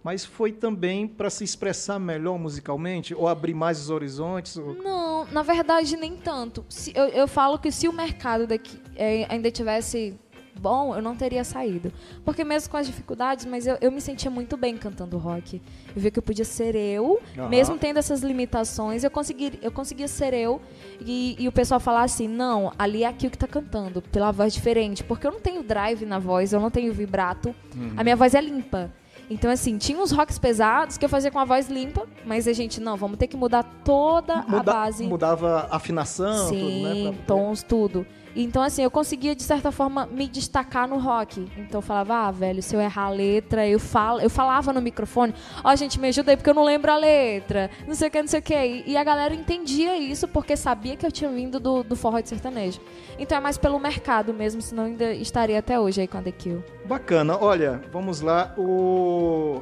mas 0.03 0.23
foi 0.25 0.51
também 0.53 1.07
para 1.07 1.29
se 1.29 1.43
expressar 1.43 1.99
melhor 1.99 2.39
musicalmente, 2.39 3.13
ou 3.13 3.27
abrir 3.27 3.53
mais 3.53 3.79
os 3.79 3.89
horizontes? 3.89 4.55
ou- 4.57 4.73
Não, 4.75 5.25
na 5.25 5.43
verdade, 5.43 5.95
nem 5.97 6.15
tanto. 6.15 6.65
Se- 6.69 6.93
eu, 6.95 7.05
eu 7.07 7.27
falo 7.27 7.59
que 7.59 7.71
se 7.71 7.87
o 7.87 7.93
mercado 7.93 8.47
daqui 8.47 8.81
eh, 8.95 9.25
ainda 9.29 9.51
tivesse 9.51 10.17
bom, 10.59 10.95
eu 10.95 11.01
não 11.01 11.15
teria 11.15 11.43
saído. 11.43 11.91
Porque 12.23 12.43
mesmo 12.43 12.69
com 12.69 12.77
as 12.77 12.85
dificuldades, 12.85 13.45
mas 13.45 13.65
eu, 13.65 13.77
eu 13.81 13.91
me 13.91 14.01
sentia 14.01 14.29
muito 14.29 14.57
bem 14.57 14.77
cantando 14.77 15.17
rock. 15.17 15.61
Eu 15.95 16.01
via 16.01 16.11
que 16.11 16.19
eu 16.19 16.23
podia 16.23 16.45
ser 16.45 16.75
eu, 16.75 17.19
Aham. 17.37 17.49
mesmo 17.49 17.77
tendo 17.77 17.97
essas 17.97 18.21
limitações, 18.21 19.03
eu, 19.03 19.09
consegui, 19.11 19.57
eu 19.61 19.71
conseguia 19.71 20.07
ser 20.07 20.33
eu. 20.33 20.61
E, 20.99 21.35
e 21.39 21.47
o 21.47 21.51
pessoal 21.51 21.79
falar 21.79 22.03
assim, 22.03 22.27
não, 22.27 22.71
ali 22.77 23.03
é 23.03 23.07
aquilo 23.07 23.31
que 23.31 23.37
tá 23.37 23.47
cantando, 23.47 24.01
pela 24.01 24.31
voz 24.31 24.53
diferente. 24.53 25.03
Porque 25.03 25.25
eu 25.25 25.31
não 25.31 25.39
tenho 25.39 25.63
drive 25.63 26.05
na 26.05 26.19
voz, 26.19 26.51
eu 26.53 26.59
não 26.59 26.69
tenho 26.69 26.93
vibrato. 26.93 27.55
A 27.97 28.03
minha 28.03 28.15
voz 28.15 28.33
é 28.35 28.41
limpa. 28.41 28.91
Então, 29.31 29.51
assim, 29.51 29.77
tinha 29.77 29.99
uns 30.01 30.11
rocks 30.11 30.39
pesados 30.39 30.97
que 30.97 31.05
eu 31.05 31.09
fazia 31.09 31.29
com 31.29 31.37
a 31.37 31.45
voz 31.45 31.69
limpa, 31.69 32.07
mas 32.25 32.47
a 32.47 32.53
gente, 32.53 32.81
não, 32.81 32.97
vamos 32.97 33.15
ter 33.19 33.27
que 33.27 33.37
mudar 33.37 33.61
toda 33.85 34.33
a 34.33 34.41
Muda- 34.41 34.63
base. 34.63 35.03
Mudava 35.05 35.67
a 35.69 35.75
afinação, 35.75 36.47
Sim, 36.49 36.59
tudo, 36.59 36.71
né? 36.81 37.03
poder- 37.11 37.25
tons, 37.27 37.61
tudo. 37.61 38.07
Então, 38.35 38.61
assim, 38.61 38.83
eu 38.83 38.91
conseguia, 38.91 39.35
de 39.35 39.43
certa 39.43 39.71
forma, 39.71 40.05
me 40.05 40.27
destacar 40.27 40.87
no 40.87 40.97
rock. 40.97 41.47
Então, 41.57 41.79
eu 41.79 41.81
falava, 41.81 42.27
ah, 42.27 42.31
velho, 42.31 42.61
se 42.61 42.75
eu 42.75 42.81
errar 42.81 43.05
a 43.05 43.09
letra, 43.09 43.67
eu, 43.67 43.79
falo, 43.79 44.19
eu 44.19 44.29
falava 44.29 44.71
no 44.71 44.81
microfone, 44.81 45.33
ó, 45.63 45.75
gente, 45.75 45.99
me 45.99 46.07
ajuda 46.07 46.31
aí, 46.31 46.37
porque 46.37 46.49
eu 46.49 46.53
não 46.53 46.63
lembro 46.63 46.91
a 46.91 46.97
letra, 46.97 47.69
não 47.87 47.95
sei 47.95 48.07
o 48.07 48.11
que, 48.11 48.21
não 48.21 48.27
sei 48.27 48.39
o 48.39 48.43
que. 48.43 48.83
E, 48.85 48.97
a 48.97 49.03
galera 49.03 49.33
entendia 49.33 49.97
isso, 49.97 50.27
porque 50.27 50.55
sabia 50.55 50.95
que 50.95 51.05
eu 51.05 51.11
tinha 51.11 51.29
vindo 51.29 51.59
do, 51.59 51.83
do 51.83 51.95
forró 51.95 52.19
de 52.19 52.29
sertanejo. 52.29 52.79
Então, 53.17 53.37
é 53.37 53.41
mais 53.41 53.57
pelo 53.57 53.79
mercado 53.79 54.33
mesmo, 54.33 54.61
senão 54.61 54.85
ainda 54.85 55.13
estaria 55.13 55.59
até 55.59 55.79
hoje 55.79 56.01
aí 56.01 56.07
com 56.07 56.17
a 56.17 56.21
The 56.21 56.31
Kill. 56.31 56.63
Bacana. 56.85 57.37
Olha, 57.39 57.81
vamos 57.91 58.21
lá. 58.21 58.53
O 58.57 59.61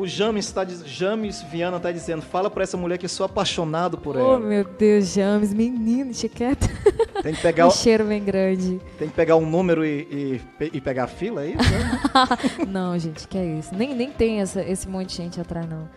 o 0.00 0.06
James 0.06 0.46
está 0.46 0.64
James 0.64 1.42
Viana 1.42 1.76
está 1.78 1.90
dizendo, 1.90 2.22
fala 2.22 2.48
para 2.48 2.62
essa 2.62 2.76
mulher 2.76 2.98
que 2.98 3.04
eu 3.04 3.08
sou 3.10 3.26
apaixonado 3.26 3.98
por 3.98 4.16
Oh, 4.16 4.20
ela. 4.20 4.38
meu 4.40 4.64
Deus, 4.64 5.12
James, 5.12 5.52
menino, 5.52 6.14
chiqueta. 6.14 6.66
Tem 7.22 7.34
que 7.34 7.42
pegar, 7.42 7.64
Um 7.66 7.68
o- 7.68 7.72
cheiro 7.72 8.04
bem 8.04 8.22
grande. 8.24 8.80
tem 8.98 9.08
que 9.08 9.14
pegar 9.14 9.34
um 9.36 9.44
número 9.44 9.84
e, 9.84 10.40
e, 10.60 10.70
e 10.74 10.80
pegar 10.80 11.04
a 11.04 11.06
fila, 11.08 11.44
é 11.44 11.48
isso? 11.48 11.58
né? 11.58 12.00
não, 12.68 12.96
gente, 12.98 13.26
que 13.26 13.36
é 13.36 13.44
isso. 13.58 13.74
Nem, 13.74 13.92
nem 13.94 14.10
tem 14.10 14.40
essa, 14.40 14.62
esse 14.62 14.88
monte 14.88 15.08
de 15.10 15.16
gente 15.16 15.40
atrás, 15.40 15.68
não. 15.68 15.88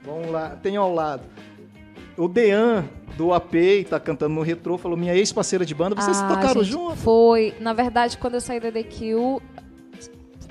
Vamos 0.00 0.30
lá, 0.30 0.56
tem 0.62 0.76
ao 0.76 0.92
lado. 0.94 1.22
O 2.16 2.26
Dean, 2.28 2.84
do 3.16 3.32
AP, 3.34 3.84
tá 3.90 4.00
cantando 4.00 4.34
no 4.34 4.40
retrô, 4.42 4.78
falou, 4.78 4.96
minha 4.96 5.14
ex-parceira 5.14 5.66
de 5.66 5.74
banda, 5.74 5.94
vocês 6.00 6.16
Ah, 6.16 6.28
tocaram 6.28 6.62
gente, 6.64 6.72
junto? 6.72 6.96
Foi. 6.96 7.54
Na 7.60 7.72
verdade, 7.74 8.16
quando 8.16 8.34
eu 8.34 8.40
saí 8.40 8.58
da 8.58 8.82
Kill, 8.82 9.40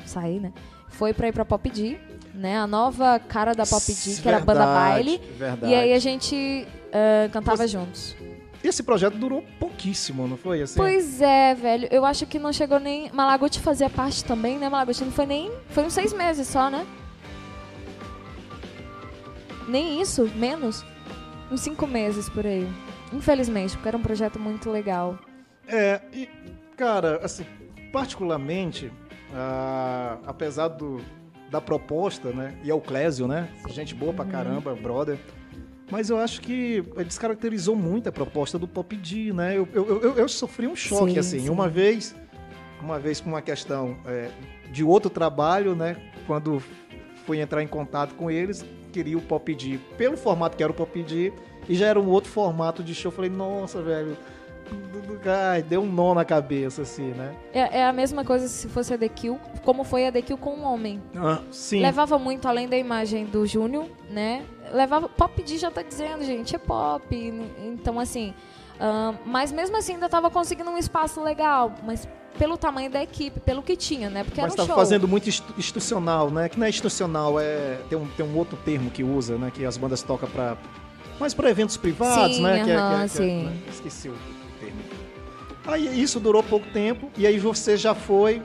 saí, 0.06 0.40
né? 0.40 0.54
Foi 0.88 1.14
pra 1.14 1.28
ir 1.28 1.32
pra 1.34 1.44
Pop 1.46 1.70
D, 1.70 1.98
né? 2.38 2.58
A 2.60 2.68
nova 2.68 3.20
cara 3.20 3.54
da 3.54 3.66
Pop 3.66 3.84
D, 3.86 4.22
que 4.22 4.28
era 4.28 4.38
a 4.38 4.42
banda 4.42 4.66
baile. 4.66 5.20
Verdade. 5.38 5.72
E 5.72 5.76
aí 5.76 5.94
a 5.94 6.00
gente 6.00 6.68
eh, 6.92 7.30
cantava 7.34 7.58
Você- 7.58 7.68
juntos. 7.68 8.16
Esse 8.64 8.82
projeto 8.84 9.16
durou 9.18 9.44
pouquíssimo, 9.60 10.28
não 10.28 10.36
foi? 10.36 10.62
Assim? 10.62 10.76
Pois 10.78 11.22
é, 11.22 11.54
velho. 11.54 11.88
Eu 11.92 12.04
acho 12.04 12.26
que 12.26 12.40
não 12.40 12.52
chegou 12.52 12.80
nem. 12.80 13.10
Malaguti 13.14 13.60
fazia 13.60 13.90
parte 13.90 14.24
também, 14.26 14.58
né? 14.58 14.68
Malaguti 14.68 15.04
não 15.06 15.12
foi 15.12 15.26
nem. 15.26 15.52
Foi 15.70 15.84
uns 15.86 15.94
seis 15.94 16.12
meses 16.12 16.48
só, 16.48 16.70
né? 16.70 16.86
Nem 19.68 20.02
isso, 20.02 20.30
menos. 20.36 20.84
Uns 21.52 21.62
cinco 21.62 21.86
meses 21.88 22.30
por 22.30 22.46
aí. 22.46 22.68
Infelizmente, 23.14 23.76
porque 23.76 23.88
era 23.88 23.98
um 23.98 24.02
projeto 24.02 24.40
muito 24.40 24.70
legal. 24.70 25.18
É, 25.68 26.02
e, 26.14 26.28
cara, 26.76 27.20
assim, 27.24 27.46
particularmente, 27.92 28.92
ah, 29.34 30.18
apesar 30.26 30.70
do, 30.70 31.00
da 31.50 31.62
proposta, 31.62 32.32
né? 32.32 32.56
E 32.64 32.70
é 32.70 32.74
o 32.74 32.82
Clésio, 32.82 33.28
né? 33.28 33.50
Gente 33.70 33.96
boa 33.96 34.14
pra 34.14 34.26
caramba, 34.26 34.76
brother. 34.76 35.18
Mas 35.90 36.10
eu 36.10 36.18
acho 36.18 36.42
que 36.42 36.84
ele 36.96 37.06
descaracterizou 37.06 37.76
muito 37.76 38.10
a 38.10 38.12
proposta 38.12 38.60
do 38.60 38.68
Pop 38.68 38.94
D, 38.96 39.32
né? 39.32 39.58
Eu, 39.58 39.68
eu, 39.74 40.02
eu, 40.02 40.18
eu 40.18 40.28
sofri 40.28 40.68
um 40.68 40.76
choque, 40.76 41.14
Sim, 41.14 41.20
assim. 41.20 41.40
sim. 41.40 41.50
Uma 41.50 41.70
vez, 41.70 42.14
uma 42.82 43.00
vez 43.00 43.22
por 43.22 43.30
uma 43.30 43.42
questão 43.42 43.98
é, 44.06 44.30
de 44.72 44.84
outro 44.84 45.10
trabalho, 45.10 45.76
né? 45.76 45.96
Quando 46.26 46.62
fui 47.26 47.40
entrar 47.40 47.64
em 47.64 47.68
contato 47.68 48.16
com 48.16 48.30
eles, 48.30 48.66
queria 48.92 49.18
o 49.18 49.22
Pop 49.22 49.54
D 49.56 49.80
pelo 49.98 50.18
formato 50.18 50.58
que 50.58 50.64
era 50.64 50.72
o 50.72 50.76
Pop 50.76 51.02
D, 51.04 51.32
e 51.70 51.76
já 51.76 51.88
era 51.88 52.00
um 52.00 52.08
outro 52.08 52.30
formato 52.30 52.84
de 52.84 52.94
show. 52.94 53.10
Eu 53.10 53.16
falei, 53.16 53.30
nossa, 53.30 53.82
velho, 53.82 54.18
ai, 55.26 55.62
deu 55.62 55.82
um 55.82 55.92
nó 55.92 56.14
na 56.14 56.24
cabeça, 56.24 56.82
assim, 56.84 57.12
né? 57.12 57.34
É, 57.54 57.80
é 57.80 57.86
a 57.86 57.92
mesma 57.94 58.24
coisa 58.24 58.48
se 58.48 58.68
fosse 58.68 58.94
a 58.94 58.98
The 58.98 59.10
Kill, 59.10 59.40
como 59.64 59.84
foi 59.84 60.08
a 60.08 60.12
The 60.12 60.22
Kill 60.22 60.38
com 60.38 60.56
um 60.56 60.64
homem. 60.64 61.02
Ah, 61.16 61.40
sim. 61.52 61.82
Levava 61.82 62.18
muito 62.18 62.48
além 62.48 62.68
da 62.68 62.78
imagem 62.78 63.26
do 63.26 63.46
Júnior, 63.46 63.86
né? 64.10 64.44
Levava. 64.72 65.08
Pop 65.10 65.42
D 65.42 65.58
já 65.58 65.72
tá 65.72 65.82
dizendo, 65.82 66.24
gente, 66.24 66.56
é 66.56 66.60
pop. 66.60 67.04
Então, 67.64 68.00
assim. 68.00 68.34
ahn, 68.80 69.16
mas 69.26 69.52
mesmo 69.52 69.76
assim 69.78 69.94
ainda 69.94 70.08
tava 70.08 70.30
conseguindo 70.30 70.70
um 70.70 70.78
espaço 70.78 71.22
legal. 71.24 71.74
Mas 71.84 72.08
pelo 72.38 72.56
tamanho 72.58 72.92
da 72.92 73.02
equipe, 73.02 73.40
pelo 73.40 73.64
que 73.64 73.76
tinha, 73.76 74.10
né? 74.10 74.24
Porque 74.24 74.40
Mas 74.40 74.54
era 74.54 74.62
um 74.62 74.66
tá 74.68 74.68
show. 74.68 74.76
fazendo 74.76 75.08
muito 75.08 75.28
institu- 75.28 75.54
institucional, 75.58 76.30
né? 76.30 76.48
Que 76.48 76.60
não 76.60 76.66
é 76.68 76.70
institucional, 76.70 77.40
é 77.40 77.80
tem 77.90 77.98
um, 77.98 78.06
tem 78.08 78.24
um 78.26 78.38
outro 78.38 78.56
termo 78.64 78.92
que 78.92 79.04
usa, 79.04 79.38
né? 79.38 79.52
Que 79.52 79.66
as 79.66 79.76
bandas 79.78 80.04
tocam 80.04 80.30
para 80.30 80.56
mais 81.20 81.34
para 81.34 81.50
eventos 81.50 81.76
privados, 81.78 82.36
Sim, 82.36 82.44
né? 82.44 82.56
Que 82.56 82.60
é- 82.62 82.64
que 82.66 82.72
é- 82.72 82.76
que 82.98 83.04
é- 83.04 83.08
sim. 83.08 83.44
né? 83.46 83.58
Esqueci 83.70 84.10
o. 84.10 84.16
Aí 85.68 86.02
isso 86.02 86.20
durou 86.20 86.42
pouco 86.42 86.66
tempo 86.72 87.10
e 87.18 87.28
aí 87.28 87.38
você 87.38 87.76
já 87.76 87.94
foi 87.94 88.42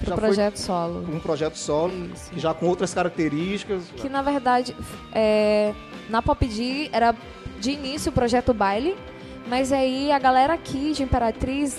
pro 0.00 0.08
já 0.10 0.16
projeto 0.16 0.56
solo. 0.56 1.06
um 1.14 1.20
projeto 1.20 1.54
solo, 1.56 1.92
Isso. 2.14 2.30
já 2.38 2.54
com 2.54 2.66
outras 2.66 2.92
características. 2.94 3.84
Que 3.96 4.08
na 4.08 4.22
verdade, 4.22 4.74
é, 5.12 5.74
na 6.08 6.22
Pop 6.22 6.46
D 6.46 6.88
era 6.92 7.14
de 7.60 7.70
início 7.72 8.10
o 8.10 8.12
projeto 8.14 8.52
baile, 8.54 8.96
mas 9.48 9.72
aí 9.72 10.10
a 10.12 10.18
galera 10.18 10.54
aqui 10.54 10.92
de 10.92 11.02
Imperatriz. 11.02 11.78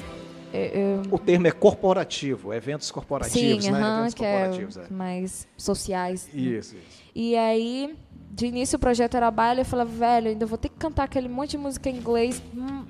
é, 0.53 0.79
é, 0.79 1.01
O 1.11 1.17
termo 1.19 1.47
é 1.47 1.51
corporativo, 1.51 2.53
eventos 2.53 2.89
corporativos, 2.91 3.63
sim, 3.65 3.71
né? 3.71 3.79
aham, 3.79 3.97
eventos 3.99 4.13
que 4.13 4.25
é 4.25 4.31
corporativos, 4.39 4.77
é. 4.77 4.87
mais 4.93 5.47
sociais. 5.57 6.29
né? 6.33 6.39
Isso, 6.41 6.75
isso. 6.75 6.97
E 7.15 7.35
aí, 7.35 7.95
de 8.31 8.45
início 8.47 8.77
o 8.77 8.79
projeto 8.79 9.15
era 9.17 9.29
baile, 9.31 9.61
eu 9.61 9.65
falava, 9.65 9.89
velho, 9.89 10.27
ainda 10.29 10.45
vou 10.45 10.57
ter 10.57 10.69
que 10.69 10.75
cantar 10.77 11.03
aquele 11.05 11.27
monte 11.27 11.51
de 11.51 11.57
música 11.57 11.89
em 11.89 11.95
inglês. 11.97 12.41
hum, 12.55 12.83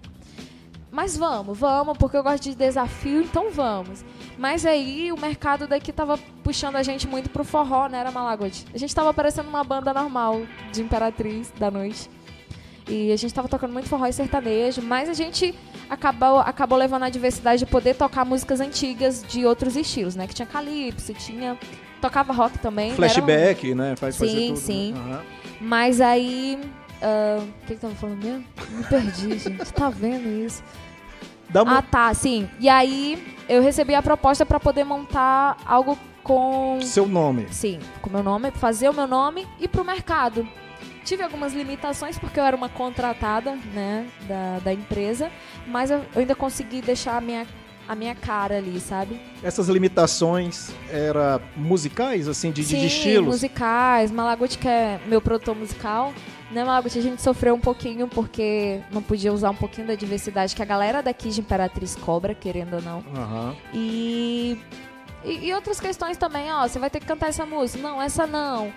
Mas 0.98 1.16
vamos, 1.16 1.56
vamos, 1.56 1.96
porque 1.96 2.18
eu 2.18 2.24
gosto 2.24 2.42
de 2.42 2.56
desafio, 2.56 3.22
então 3.22 3.52
vamos. 3.52 4.04
Mas 4.36 4.66
aí 4.66 5.12
o 5.12 5.20
mercado 5.20 5.68
daqui 5.68 5.94
tava 5.94 6.18
puxando 6.44 6.76
a 6.76 6.82
gente 6.82 7.08
muito 7.08 7.30
pro 7.30 7.44
forró, 7.44 7.88
né? 7.88 8.00
Era 8.00 8.10
Malagote. 8.10 8.66
A 8.74 8.78
gente 8.80 8.96
tava 8.96 9.14
parecendo 9.14 9.48
uma 9.48 9.64
banda 9.64 9.94
normal 9.94 10.42
de 10.74 10.82
Imperatriz 10.82 11.54
da 11.60 11.70
noite. 11.70 12.10
E 12.88 13.12
a 13.12 13.16
gente 13.16 13.32
tava 13.32 13.48
tocando 13.48 13.74
muito 13.74 13.88
forró 13.88 14.08
e 14.08 14.14
sertanejo, 14.14 14.82
mas 14.82 15.08
a 15.08 15.14
gente 15.14 15.54
acabou, 15.88 16.40
acabou 16.40 16.76
levando 16.80 17.04
a 17.04 17.10
diversidade 17.10 17.60
de 17.64 17.70
poder 17.70 17.94
tocar 17.96 18.26
músicas 18.26 18.60
antigas 18.60 19.22
de 19.22 19.46
outros 19.46 19.76
estilos, 19.76 20.16
né? 20.16 20.26
Que 20.26 20.34
tinha 20.34 20.48
calypso, 20.48 21.14
tinha... 21.14 21.56
Tocava 22.02 22.34
rock 22.34 22.58
também. 22.58 22.88
né? 22.90 22.94
Era 22.94 22.94
um- 22.94 22.96
Flashback, 23.14 23.76
né? 23.76 23.96
Faz 23.98 24.16
Sim, 24.16 24.48
tudo. 24.48 24.58
sim. 24.58 24.94
Né? 24.94 25.00
Aham. 25.14 25.22
mas 25.62 26.02
aí. 26.02 26.60
ah, 27.04 27.40
O 27.40 27.66
que 27.68 27.76
que 27.76 27.82
tava 27.82 27.94
falando 27.94 28.24
mesmo? 28.24 28.46
Me 28.72 28.84
perdi, 28.84 29.38
gente. 29.38 29.74
Tá 29.74 29.90
vendo 29.92 30.28
isso? 30.46 30.64
Dá 31.50 31.64
uma... 31.64 31.80
Ah, 31.80 31.82
tá, 31.82 32.14
sim. 32.14 32.50
E 32.60 32.68
aí 32.68 33.36
eu 33.48 33.62
recebi 33.62 33.96
a 33.96 34.02
proposta 34.02 34.46
pra 34.46 34.60
poder 34.60 34.84
montar 34.84 35.58
algo 35.66 35.98
com. 36.24 36.80
Seu 36.82 37.08
nome. 37.08 37.48
Sim, 37.50 37.80
com 38.02 38.10
meu 38.10 38.22
nome, 38.22 38.52
fazer 38.52 38.90
o 38.90 38.94
meu 38.94 39.08
nome 39.08 39.48
e 39.60 39.68
pro 39.68 39.86
mercado. 39.86 40.48
tive 41.06 41.24
algumas 41.24 41.54
limitações 41.54 42.20
porque 42.20 42.38
eu 42.40 42.44
era 42.44 42.56
uma 42.56 42.68
contratada, 42.68 43.56
né, 43.74 44.06
da, 44.28 44.60
da 44.60 44.74
empresa, 44.74 45.32
mas 45.66 45.90
eu, 45.90 46.00
eu 46.14 46.20
ainda 46.20 46.36
consegui 46.36 46.82
deixar 46.82 47.16
a 47.16 47.22
minha, 47.22 47.48
a 47.88 47.96
minha 47.96 48.16
cara 48.16 48.58
ali, 48.58 48.80
sabe? 48.80 49.20
Essas 49.44 49.68
limitações 49.70 50.72
eram 50.92 51.42
musicais, 51.56 52.28
assim, 52.28 52.52
de, 52.52 52.64
Sim, 52.64 52.80
de 52.80 52.88
estilos? 52.88 53.28
musicais. 53.28 54.12
Malaguti, 54.12 54.58
que 54.58 54.68
é 54.68 55.00
meu 55.06 55.22
produtor 55.22 55.56
musical, 55.56 56.14
né, 56.52 56.64
Malaguti, 56.64 56.98
a 56.98 57.02
gente 57.02 57.22
sofreu 57.22 57.56
um 57.56 57.60
pouquinho 57.60 58.08
porque 58.08 58.82
não 58.92 59.02
podia 59.02 59.34
usar 59.34 59.50
um 59.50 59.56
pouquinho 59.56 59.88
da 59.88 59.96
diversidade 59.96 60.56
que 60.56 60.62
a 60.62 60.66
galera 60.66 61.02
daqui 61.04 61.30
de 61.30 61.42
Imperatriz 61.42 61.96
cobra, 61.96 62.34
querendo 62.34 62.76
ou 62.76 62.82
não. 62.82 63.04
Aham. 63.16 63.56
E, 63.74 64.58
e, 65.26 65.48
e 65.48 65.54
outras 65.54 65.80
questões 65.80 66.16
também, 66.18 66.52
ó, 66.52 66.68
você 66.68 66.80
vai 66.80 66.90
ter 66.90 67.00
que 67.00 67.06
cantar 67.06 67.28
essa 67.28 67.46
música. 67.46 67.82
Não, 67.82 68.02
essa 68.02 68.26
não. 68.26 68.72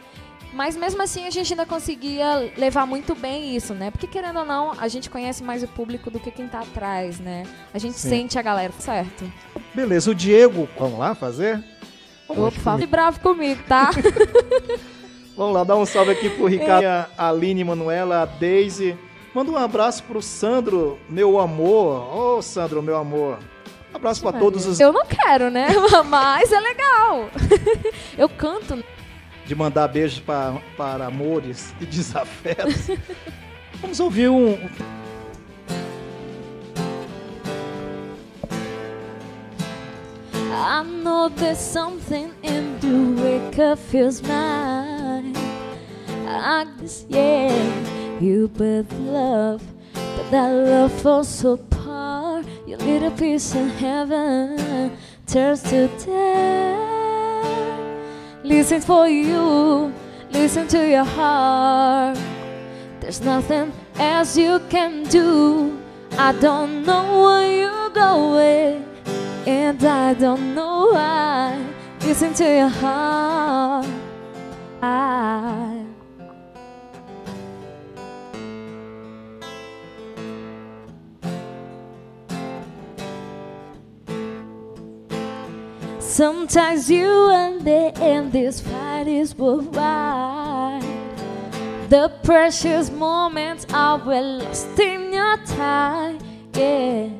Mas 0.52 0.76
mesmo 0.76 1.00
assim 1.02 1.26
a 1.26 1.30
gente 1.30 1.52
ainda 1.52 1.64
conseguia 1.64 2.52
levar 2.56 2.86
muito 2.86 3.14
bem 3.14 3.54
isso, 3.54 3.72
né? 3.72 3.90
Porque 3.90 4.06
querendo 4.06 4.40
ou 4.40 4.44
não, 4.44 4.72
a 4.78 4.88
gente 4.88 5.08
conhece 5.08 5.42
mais 5.42 5.62
o 5.62 5.68
público 5.68 6.10
do 6.10 6.18
que 6.18 6.30
quem 6.30 6.48
tá 6.48 6.60
atrás, 6.60 7.20
né? 7.20 7.44
A 7.72 7.78
gente 7.78 7.98
Sim. 7.98 8.08
sente 8.08 8.38
a 8.38 8.42
galera, 8.42 8.72
certo? 8.78 9.30
Beleza, 9.74 10.10
o 10.10 10.14
Diego, 10.14 10.68
vamos 10.78 10.98
lá 10.98 11.14
fazer? 11.14 11.62
Por 12.26 12.50
favor, 12.52 12.78
fique 12.78 12.90
bravo 12.90 13.20
comigo, 13.20 13.60
tá? 13.66 13.90
Vamos 15.36 15.54
lá, 15.54 15.64
dar 15.64 15.76
um 15.76 15.86
salve 15.86 16.10
aqui 16.10 16.28
pro 16.28 16.44
Ricardo, 16.44 16.84
a 17.16 17.28
Aline, 17.30 17.64
Manuela, 17.64 18.20
a 18.20 18.24
Daisy. 18.26 18.94
Manda 19.34 19.50
um 19.50 19.56
abraço 19.56 20.02
pro 20.02 20.20
Sandro, 20.20 20.98
meu 21.08 21.40
amor. 21.40 22.14
Ô, 22.14 22.42
Sandro, 22.42 22.82
meu 22.82 22.96
amor. 22.96 23.38
Abraço 23.94 24.20
pra 24.20 24.32
todos 24.32 24.66
os... 24.66 24.78
Eu 24.78 24.92
não 24.92 25.06
quero, 25.06 25.50
né? 25.50 25.68
Mas 26.06 26.52
é 26.52 26.60
legal. 26.60 27.30
Eu 28.18 28.28
canto. 28.28 28.84
De 29.50 29.56
mandar 29.56 29.88
beijos 29.88 30.20
pra, 30.20 30.62
para 30.76 31.06
amores 31.06 31.74
e 31.80 31.84
desafetos. 31.84 32.86
Vamos 33.82 33.98
ouvir 33.98 34.28
um... 34.28 34.56
I 40.52 40.84
know 40.84 41.30
there's 41.30 41.58
something 41.58 42.30
in 42.44 42.78
the 42.78 43.20
wake 43.20 43.76
feels 43.76 44.22
mine. 44.22 45.34
I 46.28 46.68
guess, 46.80 47.04
yeah, 47.08 47.50
you 48.20 48.46
birth 48.56 48.92
love, 49.00 49.64
but 49.92 50.30
that 50.30 50.52
love 50.52 50.92
little 52.78 53.10
piece 53.10 53.56
of 53.56 53.68
heaven 53.80 54.96
turns 55.26 55.64
to 55.64 55.88
death. 56.06 56.99
Listen 58.50 58.80
for 58.80 59.06
you, 59.08 59.94
listen 60.32 60.66
to 60.66 60.90
your 60.90 61.04
heart. 61.04 62.18
There's 62.98 63.20
nothing 63.20 63.72
else 63.94 64.36
you 64.36 64.58
can 64.68 65.04
do. 65.04 65.78
I 66.18 66.32
don't 66.32 66.84
know 66.84 67.22
where 67.22 67.60
you're 67.60 67.90
going. 67.90 68.84
And 69.46 69.82
I 69.84 70.14
don't 70.14 70.52
know 70.56 70.90
why. 70.90 71.64
Listen 72.00 72.34
to 72.34 72.44
your 72.44 72.68
heart. 72.68 73.86
I 74.82 75.86
Sometimes 86.10 86.90
you 86.90 87.30
and 87.30 87.64
they 87.64 87.92
end 87.92 88.32
this 88.32 88.60
fight 88.60 89.06
is 89.06 89.32
worldwide. 89.32 90.82
The 91.88 92.12
precious 92.24 92.90
moments 92.90 93.64
are 93.72 93.96
well 94.04 94.38
lost 94.40 94.76
in 94.80 95.12
your 95.12 95.36
time. 95.46 96.18
Yeah, 96.52 97.10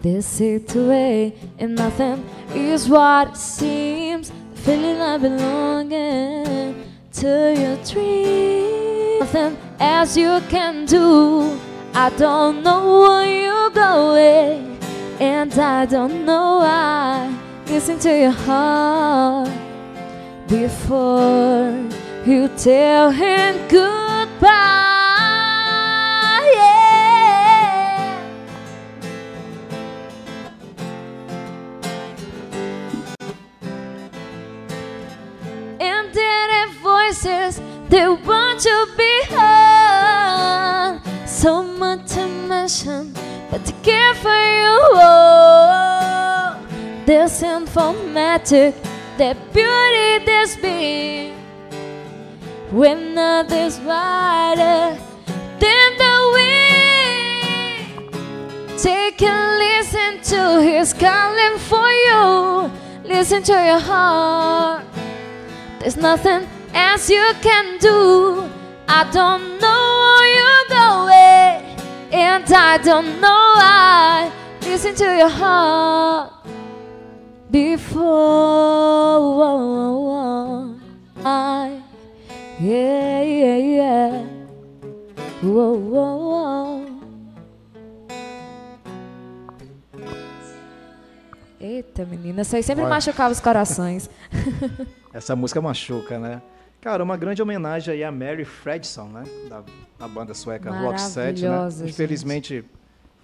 they 0.00 0.22
sit 0.22 0.74
away 0.74 1.34
and 1.58 1.74
nothing 1.74 2.24
is 2.54 2.88
what 2.88 3.28
it 3.28 3.36
seems. 3.36 4.30
The 4.54 4.60
feeling 4.62 5.02
of 5.02 5.20
belonging 5.20 6.74
to 7.20 7.54
your 7.54 7.76
dream. 7.84 9.18
Nothing 9.20 9.58
else 9.78 10.16
you 10.16 10.40
can 10.48 10.86
do. 10.86 11.60
I 11.92 12.08
don't 12.16 12.62
know 12.62 13.02
where 13.02 13.42
you're 13.42 13.70
going, 13.70 14.78
and 15.20 15.52
I 15.52 15.84
don't 15.84 16.24
know 16.24 16.60
why. 16.60 17.47
Listen 17.70 17.98
to 18.00 18.08
your 18.08 18.30
heart 18.30 19.50
before 20.48 21.70
you 22.24 22.48
tell 22.56 23.10
him 23.10 23.56
goodbye. 23.68 24.48
Yeah. 26.54 26.88
And 35.78 36.14
then 36.14 36.50
have 36.50 36.74
voices 36.82 37.60
they 37.88 38.08
want 38.08 38.60
to 38.60 38.86
be 38.96 39.22
heard. 39.26 41.00
So 41.26 41.62
much 41.62 42.12
to 42.14 42.26
mention, 42.26 43.12
but 43.50 43.64
to 43.66 43.72
care 43.82 44.14
for 44.14 44.34
you. 44.34 45.27
This 47.08 47.40
informatic, 47.40 48.74
that 49.16 49.36
beauty 49.54 50.24
this 50.26 50.56
being. 50.56 51.32
When 52.70 53.16
others 53.16 53.80
wider 53.80 54.94
than 55.58 55.96
the 56.02 56.16
wind. 56.36 58.10
Take 58.78 59.22
a 59.22 59.56
listen 59.56 60.20
to 60.34 60.60
his 60.60 60.92
calling 60.92 61.58
for 61.70 61.88
you. 62.08 62.70
Listen 63.04 63.42
to 63.44 63.52
your 63.52 63.80
heart. 63.80 64.84
There's 65.80 65.96
nothing 65.96 66.46
else 66.74 67.08
you 67.08 67.32
can 67.40 67.78
do. 67.78 68.50
I 68.86 69.08
don't 69.10 69.58
know 69.62 69.82
where 70.02 70.28
you're 70.36 70.68
going, 70.68 71.64
and 72.12 72.44
I 72.52 72.76
don't 72.84 73.18
know 73.18 73.54
why. 73.56 74.30
Listen 74.60 74.94
to 74.96 75.04
your 75.16 75.30
heart 75.30 76.34
before 77.50 79.38
I, 81.24 81.82
yeah, 82.60 83.22
yeah, 83.22 83.56
yeah. 83.56 84.26
Whoa, 85.42 85.74
whoa, 85.76 86.16
whoa. 86.18 86.88
Eita, 91.60 92.04
menina, 92.04 92.42
isso 92.42 92.54
aí 92.54 92.62
sempre 92.62 92.84
Olha. 92.84 92.94
machucava 92.94 93.32
os 93.32 93.40
corações. 93.40 94.08
Essa 95.12 95.34
música 95.34 95.60
machuca, 95.60 96.18
né? 96.18 96.40
Cara, 96.80 97.02
uma 97.02 97.16
grande 97.16 97.42
homenagem 97.42 97.94
aí 97.94 98.04
a 98.04 98.12
Mary 98.12 98.44
Fredson, 98.44 99.08
né? 99.08 99.24
Da, 99.48 99.64
da 99.98 100.06
banda 100.08 100.32
sueca 100.34 100.70
Roxette, 100.70 101.42
né? 101.42 101.48
Maravilhosa, 101.48 101.84
gente. 101.84 101.94
Infelizmente 101.94 102.64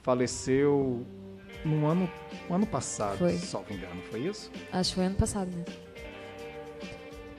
faleceu 0.03 1.07
no 1.65 1.87
ano, 1.87 2.11
no 2.49 2.55
ano 2.55 2.67
passado, 2.67 3.19
Foi. 3.19 3.37
salvo 3.39 3.73
engano, 3.73 4.01
foi 4.11 4.21
isso? 4.21 4.51
Acho 4.73 4.91
que 4.91 4.97
foi 4.97 5.07
ano 5.07 5.17
passado 5.17 5.51
mesmo. 5.51 5.85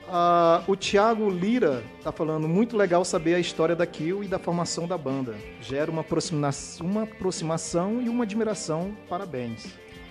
Ah, 0.08 0.62
o 0.68 0.76
Thiago 0.76 1.28
Lira 1.28 1.82
tá 2.02 2.12
falando, 2.12 2.46
muito 2.46 2.76
legal 2.76 3.04
saber 3.04 3.34
a 3.34 3.40
história 3.40 3.74
da 3.74 3.84
Kill 3.86 4.22
e 4.22 4.28
da 4.28 4.38
formação 4.38 4.86
da 4.86 4.96
banda. 4.96 5.34
Gera 5.60 5.90
uma, 5.90 6.02
aproxima 6.02 6.50
uma 6.80 7.02
aproximação 7.02 8.00
e 8.00 8.08
uma 8.08 8.22
admiração. 8.22 8.96
Parabéns. 9.08 9.66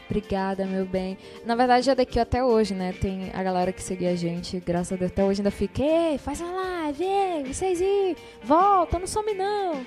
Obrigada, 0.08 0.66
meu 0.66 0.86
bem. 0.86 1.18
Na 1.46 1.56
verdade, 1.56 1.90
é 1.90 1.96
daqui 1.96 2.20
até 2.20 2.44
hoje, 2.44 2.76
né? 2.76 2.94
Tem 2.94 3.32
a 3.34 3.42
galera 3.42 3.72
que 3.72 3.82
seguia 3.82 4.12
a 4.12 4.16
gente, 4.16 4.60
graças 4.60 4.92
a 4.92 4.96
Deus, 4.98 5.12
até 5.12 5.24
hoje 5.24 5.40
ainda 5.40 5.50
fica, 5.50 5.82
ei, 5.82 6.18
faz 6.18 6.42
uma 6.42 6.52
live, 6.52 7.04
ei, 7.04 7.44
vocês 7.46 7.82
aí, 7.82 8.16
volta, 8.44 9.00
não 9.00 9.08
some 9.08 9.34
não. 9.34 9.84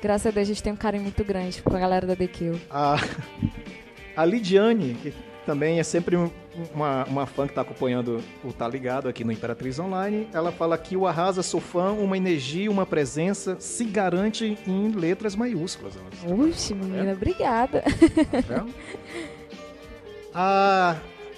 Graças 0.00 0.26
a 0.26 0.30
Deus 0.30 0.46
a 0.46 0.48
gente 0.52 0.62
tem 0.62 0.72
um 0.72 0.76
carinho 0.76 1.02
muito 1.02 1.24
grande 1.24 1.60
com 1.62 1.74
a 1.76 1.78
galera 1.78 2.06
da 2.06 2.14
The 2.14 2.26
Kill. 2.28 2.60
A, 2.70 2.96
a 4.16 4.24
Lidiane, 4.24 4.94
que 5.02 5.12
também 5.44 5.80
é 5.80 5.82
sempre 5.82 6.16
um- 6.16 6.30
uma, 6.74 7.04
uma 7.04 7.26
fã 7.26 7.44
que 7.46 7.52
está 7.52 7.62
acompanhando 7.62 8.20
o 8.44 8.52
Tá 8.52 8.68
Ligado 8.68 9.08
aqui 9.08 9.24
no 9.24 9.32
Imperatriz 9.32 9.78
Online, 9.78 10.28
ela 10.32 10.52
fala 10.52 10.76
que 10.78 10.96
o 10.96 11.06
Arrasa 11.06 11.42
Sou 11.42 11.60
Fã, 11.60 11.92
uma 11.92 12.16
energia, 12.16 12.70
uma 12.70 12.84
presença, 12.86 13.56
se 13.60 13.84
garante 13.84 14.58
em 14.66 14.90
letras 14.92 15.34
maiúsculas. 15.36 15.94
Uxe, 16.26 16.74
menina, 16.74 17.12
obrigada. 17.12 17.82
Tá 17.82 18.40
vendo? 18.56 18.74
A, 20.34 20.96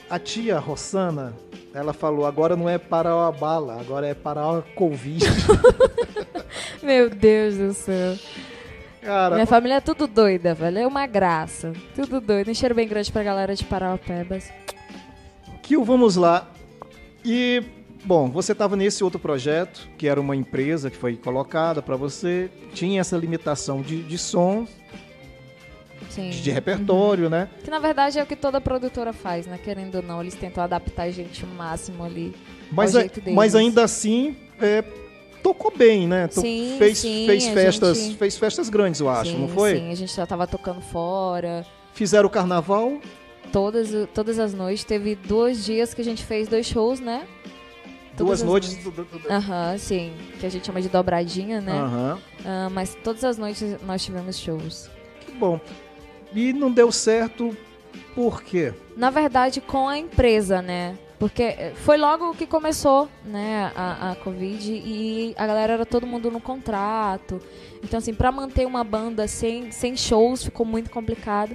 a 0.08 0.18
tia 0.18 0.58
Rossana, 0.58 1.34
ela 1.72 1.92
falou, 1.92 2.26
agora 2.26 2.56
não 2.56 2.68
é 2.68 2.78
para 2.78 3.10
a 3.26 3.30
bala, 3.32 3.78
agora 3.80 4.06
é 4.06 4.14
para 4.14 4.40
a 4.42 4.62
Covid. 4.74 5.24
Meu 6.82 7.08
Deus 7.10 7.56
do 7.56 7.72
céu. 7.74 8.16
Cara, 9.10 9.34
Minha 9.34 9.46
família 9.46 9.74
é 9.74 9.80
tudo 9.80 10.06
doida, 10.06 10.54
velho. 10.54 10.78
É 10.78 10.86
uma 10.86 11.04
graça. 11.04 11.72
Tudo 11.96 12.20
doido. 12.20 12.48
Um 12.48 12.54
cheiro 12.54 12.76
bem 12.76 12.86
grande 12.86 13.10
pra 13.10 13.24
galera 13.24 13.56
de 13.56 13.64
Parauapebas. 13.64 14.52
Kill, 15.62 15.82
vamos 15.84 16.14
lá. 16.14 16.48
E 17.24 17.60
bom, 18.04 18.30
você 18.30 18.52
estava 18.52 18.76
nesse 18.76 19.02
outro 19.02 19.18
projeto, 19.18 19.88
que 19.98 20.06
era 20.06 20.20
uma 20.20 20.36
empresa 20.36 20.90
que 20.90 20.96
foi 20.96 21.16
colocada 21.16 21.82
para 21.82 21.96
você, 21.96 22.48
tinha 22.72 23.00
essa 23.00 23.16
limitação 23.16 23.82
de, 23.82 24.00
de 24.04 24.16
som, 24.16 24.64
Sim. 26.08 26.30
de 26.30 26.50
repertório, 26.52 27.28
né? 27.28 27.48
Que 27.64 27.70
na 27.70 27.80
verdade 27.80 28.16
é 28.18 28.22
o 28.22 28.26
que 28.26 28.36
toda 28.36 28.60
produtora 28.60 29.12
faz, 29.12 29.44
né? 29.44 29.58
Querendo 29.62 29.96
ou 29.96 30.02
não, 30.02 30.20
eles 30.20 30.34
tentam 30.36 30.62
adaptar 30.62 31.02
a 31.02 31.10
gente 31.10 31.44
o 31.44 31.48
máximo 31.48 32.04
ali. 32.04 32.32
Mas, 32.70 32.94
a- 32.94 33.02
mas 33.34 33.56
ainda 33.56 33.82
assim, 33.82 34.36
é, 34.60 34.84
tocou 35.42 35.72
bem, 35.76 36.06
né? 36.06 36.28
Sim, 36.30 36.76
fez, 36.78 36.98
sim, 36.98 37.24
fez 37.26 37.48
festas, 37.48 37.98
gente- 37.98 38.16
fez 38.16 38.36
festas 38.38 38.68
grandes, 38.68 39.00
eu 39.00 39.08
acho, 39.08 39.30
sim, 39.32 39.38
não 39.38 39.48
foi? 39.48 39.76
Sim, 39.76 39.90
a 39.90 39.94
gente 39.94 40.14
já 40.14 40.26
tava 40.26 40.46
tocando 40.46 40.80
fora. 40.80 41.66
Fizeram 41.92 42.26
o 42.26 42.30
carnaval, 42.30 43.00
Todas, 43.52 43.88
todas 44.14 44.38
as 44.38 44.54
noites. 44.54 44.84
Teve 44.84 45.16
dois 45.16 45.64
dias 45.64 45.92
que 45.92 46.00
a 46.00 46.04
gente 46.04 46.22
fez 46.24 46.46
dois 46.46 46.66
shows, 46.66 47.00
né? 47.00 47.26
duas 48.16 48.40
Todas 48.40 48.42
as 48.42 48.46
noites. 48.46 48.78
Aham, 49.28 49.76
sim. 49.78 50.12
Que 50.38 50.46
a 50.46 50.48
gente 50.48 50.64
chama 50.66 50.80
de 50.80 50.88
dobradinha, 50.88 51.60
né? 51.60 51.72
Aham. 51.72 52.18
Ah, 52.44 52.68
mas 52.70 52.96
todas 53.02 53.24
as 53.24 53.38
noites 53.38 53.76
nós 53.84 54.04
tivemos 54.04 54.38
shows. 54.38 54.88
Que 55.26 55.32
bom. 55.32 55.58
E 56.32 56.52
não 56.52 56.70
deu 56.70 56.92
certo 56.92 57.56
por 58.14 58.40
quê? 58.42 58.72
Na 58.96 59.10
verdade, 59.10 59.60
com 59.60 59.88
a 59.88 59.98
empresa, 59.98 60.62
né? 60.62 60.96
Porque 61.20 61.42
eh, 61.42 61.72
foi 61.76 61.98
logo 61.98 62.34
que 62.34 62.46
começou, 62.46 63.06
né, 63.22 63.70
a, 63.76 64.12
a 64.12 64.16
Covid 64.16 64.72
e 64.72 65.34
a 65.36 65.46
galera 65.46 65.74
era 65.74 65.84
todo 65.84 66.06
mundo 66.06 66.30
no 66.30 66.40
contrato. 66.40 67.42
Então, 67.84 67.98
assim, 67.98 68.14
pra 68.14 68.32
manter 68.32 68.66
uma 68.66 68.82
banda 68.82 69.28
sem, 69.28 69.70
sem 69.70 69.94
shows 69.94 70.42
ficou 70.42 70.64
muito 70.64 70.90
complicado. 70.90 71.54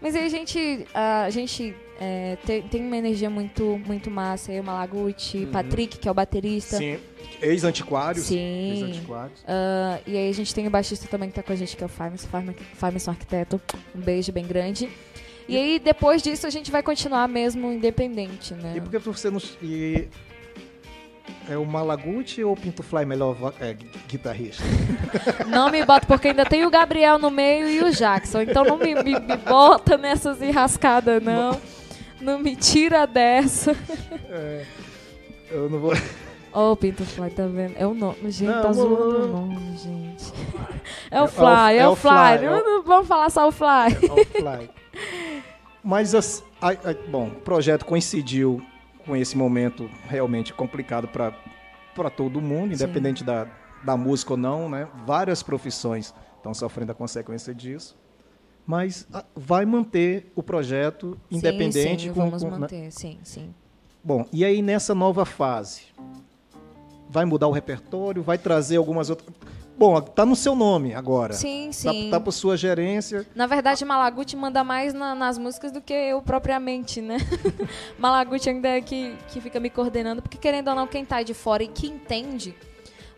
Mas 0.00 0.16
aí 0.16 0.24
a 0.24 0.28
gente, 0.30 0.86
a 0.94 1.28
gente 1.28 1.74
eh, 2.00 2.38
tem, 2.46 2.62
tem 2.62 2.86
uma 2.86 2.96
energia 2.96 3.28
muito, 3.28 3.78
muito 3.86 4.10
massa. 4.10 4.50
Eu, 4.50 4.64
Malaguti, 4.64 5.46
Patrick, 5.52 5.98
que 5.98 6.08
é 6.08 6.10
o 6.10 6.14
baterista. 6.14 6.78
Sim. 6.78 6.98
Ex-antiquários. 7.42 8.24
Sim. 8.24 8.72
Ex-antiquários. 8.72 9.44
Ah, 9.46 10.00
e 10.06 10.16
aí 10.16 10.30
a 10.30 10.34
gente 10.34 10.54
tem 10.54 10.66
o 10.66 10.70
baixista 10.70 11.06
também 11.06 11.28
que 11.28 11.34
tá 11.34 11.42
com 11.42 11.52
a 11.52 11.56
gente, 11.56 11.76
que 11.76 11.82
é 11.82 11.86
o 11.86 11.88
Farmerson, 11.88 12.28
Farmerson 12.74 13.10
Arquiteto. 13.10 13.60
Um 13.94 14.00
beijo 14.00 14.32
bem 14.32 14.46
grande. 14.46 14.88
E 15.48 15.56
aí, 15.56 15.78
depois 15.78 16.22
disso, 16.22 16.46
a 16.46 16.50
gente 16.50 16.70
vai 16.70 16.82
continuar 16.82 17.26
mesmo 17.28 17.70
independente, 17.72 18.54
né? 18.54 18.74
E 18.76 18.80
por 18.80 18.90
que 18.90 18.98
você 18.98 19.30
não. 19.30 19.40
E... 19.62 20.08
É 21.48 21.56
o 21.56 21.64
Malaguti 21.64 22.42
ou 22.44 22.52
o 22.52 22.56
Pinto 22.56 22.82
Fly 22.82 23.04
melhor 23.04 23.36
é, 23.60 23.72
gui- 23.74 23.90
guitarrista? 24.08 24.62
Não 25.48 25.70
me 25.70 25.84
bota, 25.84 26.06
porque 26.06 26.28
ainda 26.28 26.44
tem 26.44 26.64
o 26.64 26.70
Gabriel 26.70 27.18
no 27.18 27.30
meio 27.30 27.68
e 27.68 27.82
o 27.82 27.90
Jackson. 27.90 28.42
Então 28.42 28.64
não 28.64 28.76
me, 28.76 28.94
me- 28.94 29.18
me 29.18 29.36
bota 29.36 29.96
nessas 29.96 30.40
enrascadas, 30.40 31.22
não. 31.22 31.60
Não 32.20 32.38
me 32.38 32.54
tira 32.54 33.06
dessa. 33.06 33.74
Eu 35.50 35.68
não 35.68 35.78
vou. 35.80 35.92
Ô, 36.52 36.76
Pinto 36.76 37.04
Fly, 37.04 37.30
tá 37.30 37.46
vendo? 37.46 37.74
É 37.76 37.86
o 37.86 37.94
nome. 37.94 38.30
Gente, 38.30 38.48
Não, 38.50 38.62
tá 38.62 38.72
zoando 38.72 39.24
o 39.24 39.26
nome, 39.28 39.76
gente. 39.78 40.32
É 41.10 41.16
É 41.16 41.20
o 41.20 41.24
o- 41.24 41.28
Fly, 41.28 41.74
é, 41.74 41.76
é 41.78 41.88
o 41.88 41.92
o 41.92 41.96
Fly. 41.96 42.44
É 42.44 42.50
o- 42.50 42.64
não 42.64 42.82
vamos 42.82 43.08
falar 43.08 43.30
só 43.30 43.48
o 43.48 43.52
Fly. 43.52 43.66
Ao 44.08 44.24
Fly. 44.24 44.70
Mas, 45.82 46.14
as, 46.14 46.42
a- 46.60 46.68
a- 46.70 47.10
bom, 47.10 47.28
o 47.28 47.40
projeto 47.40 47.84
coincidiu 47.84 48.62
com 49.04 49.16
esse 49.16 49.36
momento 49.36 49.90
realmente 50.08 50.52
complicado 50.54 51.08
para 51.08 52.10
todo 52.10 52.40
mundo, 52.40 52.76
Sim. 52.76 52.84
independente 52.84 53.24
da, 53.24 53.46
da 53.82 53.96
música 53.96 54.32
ou 54.34 54.36
não, 54.36 54.68
né? 54.68 54.86
Várias 55.04 55.42
profissões 55.42 56.14
estão 56.36 56.54
sofrendo 56.54 56.92
a 56.92 56.94
consequência 56.94 57.52
disso. 57.54 57.96
Mas 58.64 59.08
ah, 59.12 59.24
vai 59.34 59.64
manter 59.66 60.30
o 60.36 60.42
projeto 60.42 61.18
independente 61.28 62.02
sim, 62.02 62.08
sim, 62.08 62.14
com, 62.14 62.20
vamos 62.26 62.42
com- 62.44 62.50
né? 62.50 62.58
manter, 62.58 62.92
sim, 62.92 63.18
sim. 63.24 63.52
Bom, 64.04 64.24
e 64.32 64.44
aí 64.44 64.62
nessa 64.62 64.94
nova 64.94 65.24
fase, 65.24 65.82
vai 67.08 67.24
mudar 67.24 67.48
o 67.48 67.52
repertório, 67.52 68.22
vai 68.22 68.38
trazer 68.38 68.76
algumas 68.76 69.10
outras. 69.10 69.28
Bom, 69.76 70.00
tá 70.00 70.24
no 70.26 70.36
seu 70.36 70.54
nome 70.54 70.94
agora. 70.94 71.32
Sim, 71.32 71.66
Tá, 71.68 71.72
sim. 71.72 72.08
tá 72.10 72.20
por 72.20 72.30
sua 72.32 72.56
gerência. 72.56 73.26
Na 73.34 73.46
verdade, 73.46 73.84
Malaguti 73.84 74.36
manda 74.36 74.62
mais 74.62 74.92
na- 74.94 75.14
nas 75.14 75.38
músicas 75.38 75.72
do 75.72 75.80
que 75.80 75.92
eu 75.92 76.20
propriamente, 76.22 77.00
né? 77.00 77.16
Malaguti 77.98 78.48
ainda 78.50 78.68
é 78.68 78.80
que, 78.80 79.16
que 79.28 79.40
fica 79.40 79.58
me 79.58 79.70
coordenando, 79.70 80.22
porque 80.22 80.38
querendo 80.38 80.68
ou 80.68 80.74
não, 80.74 80.86
quem 80.86 81.04
tá 81.04 81.22
de 81.22 81.34
fora 81.34 81.62
e 81.62 81.68
que 81.68 81.86
entende 81.86 82.54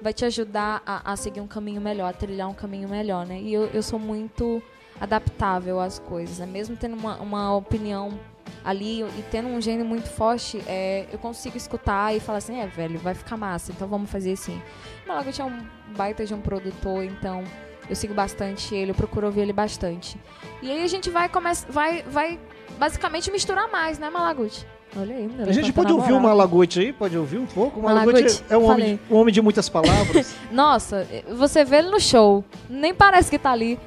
vai 0.00 0.12
te 0.12 0.24
ajudar 0.24 0.82
a, 0.86 1.12
a 1.12 1.16
seguir 1.16 1.40
um 1.40 1.46
caminho 1.46 1.80
melhor, 1.80 2.08
a 2.10 2.12
trilhar 2.12 2.48
um 2.48 2.54
caminho 2.54 2.88
melhor, 2.88 3.26
né? 3.26 3.40
E 3.40 3.52
eu, 3.52 3.66
eu 3.72 3.82
sou 3.82 3.98
muito 3.98 4.62
adaptável 5.00 5.80
às 5.80 5.98
coisas, 5.98 6.38
né? 6.38 6.46
Mesmo 6.46 6.76
tendo 6.76 6.94
uma, 6.96 7.16
uma 7.20 7.54
opinião 7.56 8.18
ali 8.64 9.02
e 9.02 9.24
tendo 9.30 9.48
um 9.48 9.60
gênio 9.60 9.84
muito 9.84 10.08
forte, 10.08 10.62
é, 10.66 11.06
eu 11.12 11.18
consigo 11.18 11.56
escutar 11.56 12.14
e 12.14 12.20
falar 12.20 12.38
assim, 12.38 12.58
é, 12.58 12.66
velho, 12.66 12.98
vai 12.98 13.14
ficar 13.14 13.36
massa, 13.36 13.72
então 13.72 13.86
vamos 13.88 14.10
fazer 14.10 14.32
assim. 14.32 14.60
Malaguti 15.06 15.40
é 15.40 15.44
um 15.44 15.60
baita 15.96 16.24
de 16.24 16.34
um 16.34 16.40
produtor, 16.40 17.04
então 17.04 17.44
eu 17.88 17.94
sigo 17.94 18.14
bastante 18.14 18.74
ele, 18.74 18.90
eu 18.90 18.94
procuro 18.94 19.26
ouvir 19.26 19.42
ele 19.42 19.52
bastante. 19.52 20.18
E 20.62 20.70
aí 20.70 20.82
a 20.82 20.86
gente 20.86 21.10
vai 21.10 21.28
começar, 21.28 21.70
vai, 21.70 22.02
vai 22.02 22.40
basicamente 22.78 23.30
misturar 23.30 23.70
mais, 23.70 23.98
né, 23.98 24.08
Malaguti? 24.08 24.66
Olha 24.96 25.16
aí, 25.16 25.28
A 25.48 25.52
gente 25.52 25.72
pode 25.72 25.92
ouvir 25.92 26.12
o 26.12 26.20
Malaguti 26.20 26.78
aí? 26.78 26.92
Pode 26.92 27.18
ouvir 27.18 27.38
um 27.38 27.46
pouco? 27.46 27.80
O 27.80 27.82
Malaguti 27.82 28.22
Malaguti, 28.22 28.44
é 28.48 28.56
um 28.56 28.64
homem, 28.64 28.96
de, 28.96 29.12
um 29.12 29.16
homem 29.16 29.34
de 29.34 29.42
muitas 29.42 29.68
palavras. 29.68 30.36
Nossa, 30.52 31.06
você 31.36 31.64
vê 31.64 31.78
ele 31.78 31.90
no 31.90 32.00
show, 32.00 32.44
nem 32.70 32.94
parece 32.94 33.28
que 33.28 33.38
tá 33.38 33.50
ali. 33.50 33.78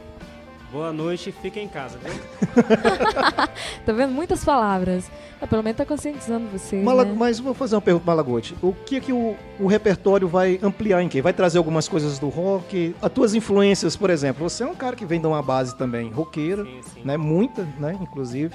Boa 0.72 0.92
noite 0.92 1.30
e 1.30 1.32
fica 1.32 1.60
em 1.60 1.68
casa, 1.68 1.98
viu? 1.98 2.12
Tá 3.86 3.94
vendo 3.94 4.12
muitas 4.12 4.44
palavras. 4.44 5.10
Ah, 5.42 5.48
pelo 5.48 5.64
menos 5.64 5.78
tá 5.78 5.86
conscientizando 5.86 6.48
vocês, 6.50 6.84
Mala- 6.84 7.06
né? 7.06 7.14
Mas 7.16 7.40
vou 7.40 7.54
fazer 7.54 7.76
uma 7.76 7.82
pergunta 7.82 8.04
pro 8.04 8.12
Malaguti. 8.12 8.54
O 8.62 8.74
que 8.74 9.00
que 9.00 9.14
o, 9.14 9.36
o 9.60 9.66
repertório 9.68 10.28
vai 10.28 10.60
ampliar 10.62 11.02
em 11.02 11.08
quê? 11.08 11.22
Vai 11.22 11.32
trazer 11.32 11.58
algumas 11.58 11.88
coisas 11.88 12.20
do 12.20 12.28
rock? 12.28 12.94
As 13.02 13.10
tuas 13.12 13.34
influências, 13.34 13.96
por 13.96 14.10
exemplo. 14.10 14.48
Você 14.50 14.64
é 14.64 14.66
um 14.68 14.76
cara 14.76 14.96
que 14.96 15.06
vem 15.06 15.22
de 15.22 15.28
uma 15.28 15.42
base 15.42 15.76
também 15.78 16.12
roqueira, 16.12 16.66
Sim, 16.66 16.82
sim. 16.96 17.02
né? 17.06 17.16
Muita, 17.16 17.66
né? 17.80 17.98
Inclusive. 18.02 18.54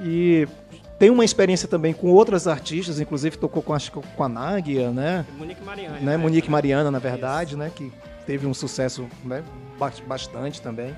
E 0.00 0.46
tem 0.98 1.10
uma 1.10 1.24
experiência 1.24 1.66
também 1.66 1.92
com 1.92 2.08
outras 2.08 2.46
artistas, 2.46 3.00
inclusive 3.00 3.36
tocou 3.36 3.62
com, 3.62 3.74
acho 3.74 3.90
com 3.90 4.22
a 4.22 4.28
Náguia, 4.28 4.90
né? 4.92 5.26
Monique 5.36 5.62
Mariani. 5.64 5.94
né? 5.94 6.00
né? 6.12 6.16
Monique 6.16 6.50
Mariana, 6.50 6.90
na 6.90 7.00
verdade, 7.00 7.56
né? 7.56 7.70
Que 7.74 7.92
teve 8.26 8.46
um 8.46 8.54
sucesso 8.54 9.06
né? 9.24 9.42
ba- 9.76 9.92
bastante 10.06 10.62
também. 10.62 10.94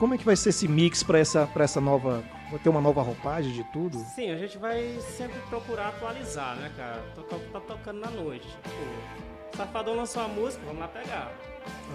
Como 0.00 0.14
é 0.14 0.18
que 0.18 0.24
vai 0.24 0.34
ser 0.34 0.48
esse 0.48 0.66
mix 0.66 1.02
para 1.02 1.18
essa, 1.18 1.46
pra 1.46 1.62
essa 1.64 1.80
nova. 1.80 2.24
Vai 2.50 2.58
ter 2.58 2.68
uma 2.68 2.80
nova 2.80 3.00
roupagem 3.02 3.52
de 3.52 3.62
tudo? 3.64 3.96
Sim, 3.98 4.32
a 4.32 4.36
gente 4.36 4.58
vai 4.58 4.98
sempre 5.16 5.38
procurar 5.48 5.88
atualizar, 5.90 6.56
né, 6.56 6.72
cara? 6.76 7.00
Toca, 7.14 7.36
tá 7.52 7.60
tocando 7.60 8.00
na 8.00 8.10
noite. 8.10 8.48
Tipo, 8.48 9.56
Safadão 9.56 9.94
lançou 9.94 10.22
uma 10.24 10.28
música, 10.34 10.64
vamos 10.64 10.80
lá 10.80 10.88
pegar. 10.88 11.30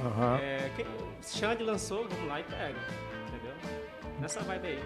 Aham. 0.05 0.37
É, 0.41 0.71
quem, 0.75 0.85
Xande 1.21 1.63
lançou, 1.63 2.07
vamos 2.07 2.27
lá 2.27 2.39
e 2.39 2.43
pega. 2.43 2.79
Entendeu? 3.27 3.53
Nessa 4.21 4.39
vibe 4.41 4.67
aí. 4.67 4.79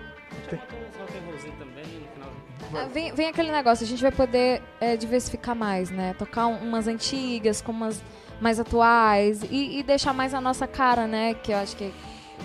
Já 0.50 0.58
botou 0.58 0.80
uns 0.80 0.96
rock 0.96 1.52
também 1.60 1.84
no 1.86 2.08
final. 2.08 2.32
Ah, 2.74 2.88
Vem, 2.88 3.14
vem 3.14 3.28
aquele 3.28 3.52
negócio, 3.52 3.84
a 3.86 3.88
gente 3.88 4.02
vai 4.02 4.12
poder 4.12 4.62
é, 4.80 4.96
diversificar 4.96 5.56
mais, 5.56 5.92
né? 5.92 6.16
Tocar 6.18 6.48
um- 6.48 6.58
umas 6.64 6.88
antigas 6.88 7.62
com 7.62 7.72
umas 7.72 8.02
mais 8.42 8.60
atuais 8.60 9.44
e, 9.44 9.80
e 9.80 9.84
deixar 9.84 10.14
mais 10.14 10.34
a 10.34 10.40
nossa 10.42 10.66
cara, 10.66 11.06
né? 11.06 11.34
Que 11.36 11.52
eu 11.52 11.58
acho 11.58 11.76
que 11.76 11.94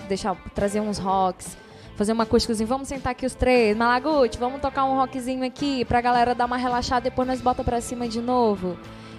deixar 0.07 0.35
trazer 0.53 0.79
uns 0.79 0.97
rocks, 0.97 1.57
fazer 1.95 2.11
uma 2.13 2.23
acústicozinho. 2.23 2.67
Vamos 2.67 2.87
sentar 2.87 3.11
aqui 3.11 3.25
os 3.25 3.35
três, 3.35 3.75
Malaguti, 3.75 4.37
vamos 4.37 4.61
tocar 4.61 4.85
um 4.85 4.95
rockzinho 4.95 5.45
aqui 5.45 5.83
pra 5.85 6.01
galera 6.01 6.33
dar 6.35 6.45
uma 6.45 6.57
relaxada, 6.57 7.01
depois 7.09 7.27
nós 7.27 7.41
bota 7.41 7.63
pra 7.63 7.79
cima 7.81 8.07
de 8.07 8.21
novo. 8.21 8.77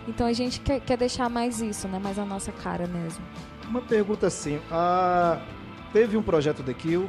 Então 0.08 0.26
a 0.26 0.32
gente 0.32 0.60
quer, 0.60 0.80
quer 0.80 0.96
deixar 0.96 1.28
mais 1.28 1.60
isso, 1.60 1.88
né? 1.88 1.98
Mais 2.02 2.18
a 2.18 2.24
nossa 2.24 2.52
cara 2.52 2.86
mesmo. 2.86 3.24
Uma 3.68 3.80
pergunta 3.80 4.26
assim. 4.28 4.60
ah, 4.70 5.40
teve 5.92 6.16
um 6.16 6.22
projeto 6.22 6.62
The 6.62 6.72
Kill, 6.74 7.08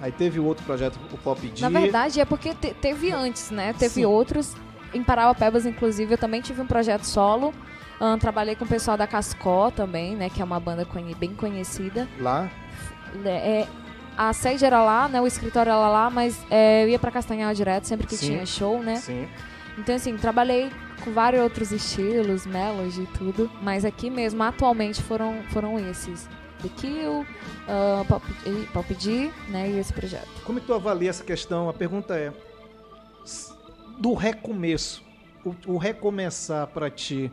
aí 0.00 0.10
teve 0.10 0.40
o 0.40 0.44
outro 0.44 0.64
projeto, 0.64 0.98
o 1.12 1.18
Pop 1.18 1.40
D. 1.46 1.60
Na 1.60 1.68
verdade, 1.68 2.18
é 2.20 2.24
porque 2.24 2.54
te- 2.54 2.72
teve 2.72 3.12
antes, 3.12 3.50
né? 3.50 3.74
Teve 3.74 3.94
Sim. 3.94 4.04
outros. 4.06 4.54
Em 4.94 5.02
Parauapebas, 5.02 5.66
inclusive, 5.66 6.14
eu 6.14 6.18
também 6.18 6.40
tive 6.40 6.62
um 6.62 6.66
projeto 6.66 7.02
solo. 7.04 7.52
Ahn, 8.00 8.16
trabalhei 8.18 8.54
com 8.54 8.64
o 8.64 8.68
pessoal 8.68 8.96
da 8.96 9.06
Cascó 9.06 9.70
também, 9.70 10.16
né? 10.16 10.30
Que 10.30 10.40
é 10.40 10.44
uma 10.44 10.60
banda 10.60 10.86
bem 11.18 11.34
conhecida. 11.34 12.08
Lá. 12.18 12.48
É, 13.24 13.66
a 14.16 14.32
sede 14.32 14.64
era 14.64 14.82
lá, 14.82 15.08
né? 15.08 15.20
O 15.20 15.26
escritório 15.26 15.70
era 15.70 15.78
lá, 15.88 16.10
mas 16.10 16.38
é, 16.50 16.84
eu 16.84 16.88
ia 16.88 16.98
pra 16.98 17.10
Castanhal 17.10 17.52
direto 17.54 17.84
sempre 17.84 18.06
que 18.06 18.16
Sim. 18.16 18.26
tinha 18.28 18.46
show, 18.46 18.82
né? 18.82 18.96
Sim. 18.96 19.28
Então, 19.78 19.94
assim, 19.94 20.16
trabalhei 20.16 20.70
com 21.04 21.12
vários 21.12 21.42
outros 21.42 21.70
estilos, 21.70 22.46
melody 22.46 23.02
e 23.02 23.06
tudo. 23.18 23.50
Mas 23.62 23.84
aqui 23.84 24.08
mesmo, 24.08 24.42
atualmente, 24.42 25.02
foram, 25.02 25.42
foram 25.50 25.78
esses. 25.78 26.28
The 26.62 26.68
Kill, 26.70 27.26
ah, 27.68 28.02
Pop, 28.08 28.24
e- 28.46 28.66
Pop 28.72 28.94
D, 28.94 29.30
né? 29.48 29.68
E 29.68 29.78
esse 29.78 29.92
projeto. 29.92 30.26
Como 30.44 30.58
é 30.58 30.62
tu 30.62 30.72
avalia 30.72 31.10
essa 31.10 31.22
questão? 31.22 31.68
A 31.68 31.74
pergunta 31.74 32.16
é 32.16 32.32
do 33.98 34.14
recomeço. 34.14 35.04
O, 35.44 35.74
o 35.74 35.76
recomeçar 35.78 36.66
para 36.68 36.90
ti 36.90 37.30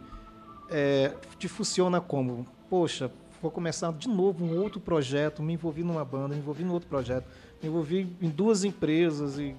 é, 0.69 1.13
te 1.39 1.47
funciona 1.47 2.01
como? 2.01 2.45
Poxa, 2.69 3.09
vou 3.43 3.51
começar 3.51 3.91
de 3.91 4.07
novo 4.07 4.45
um 4.45 4.57
outro 4.57 4.79
projeto, 4.79 5.43
me 5.43 5.53
envolvi 5.53 5.83
numa 5.83 6.05
banda, 6.05 6.29
me 6.33 6.39
envolvi 6.39 6.63
num 6.63 6.71
outro 6.71 6.87
projeto, 6.87 7.25
me 7.61 7.67
envolvi 7.67 8.07
em 8.21 8.29
duas 8.29 8.63
empresas 8.63 9.37
e 9.37 9.53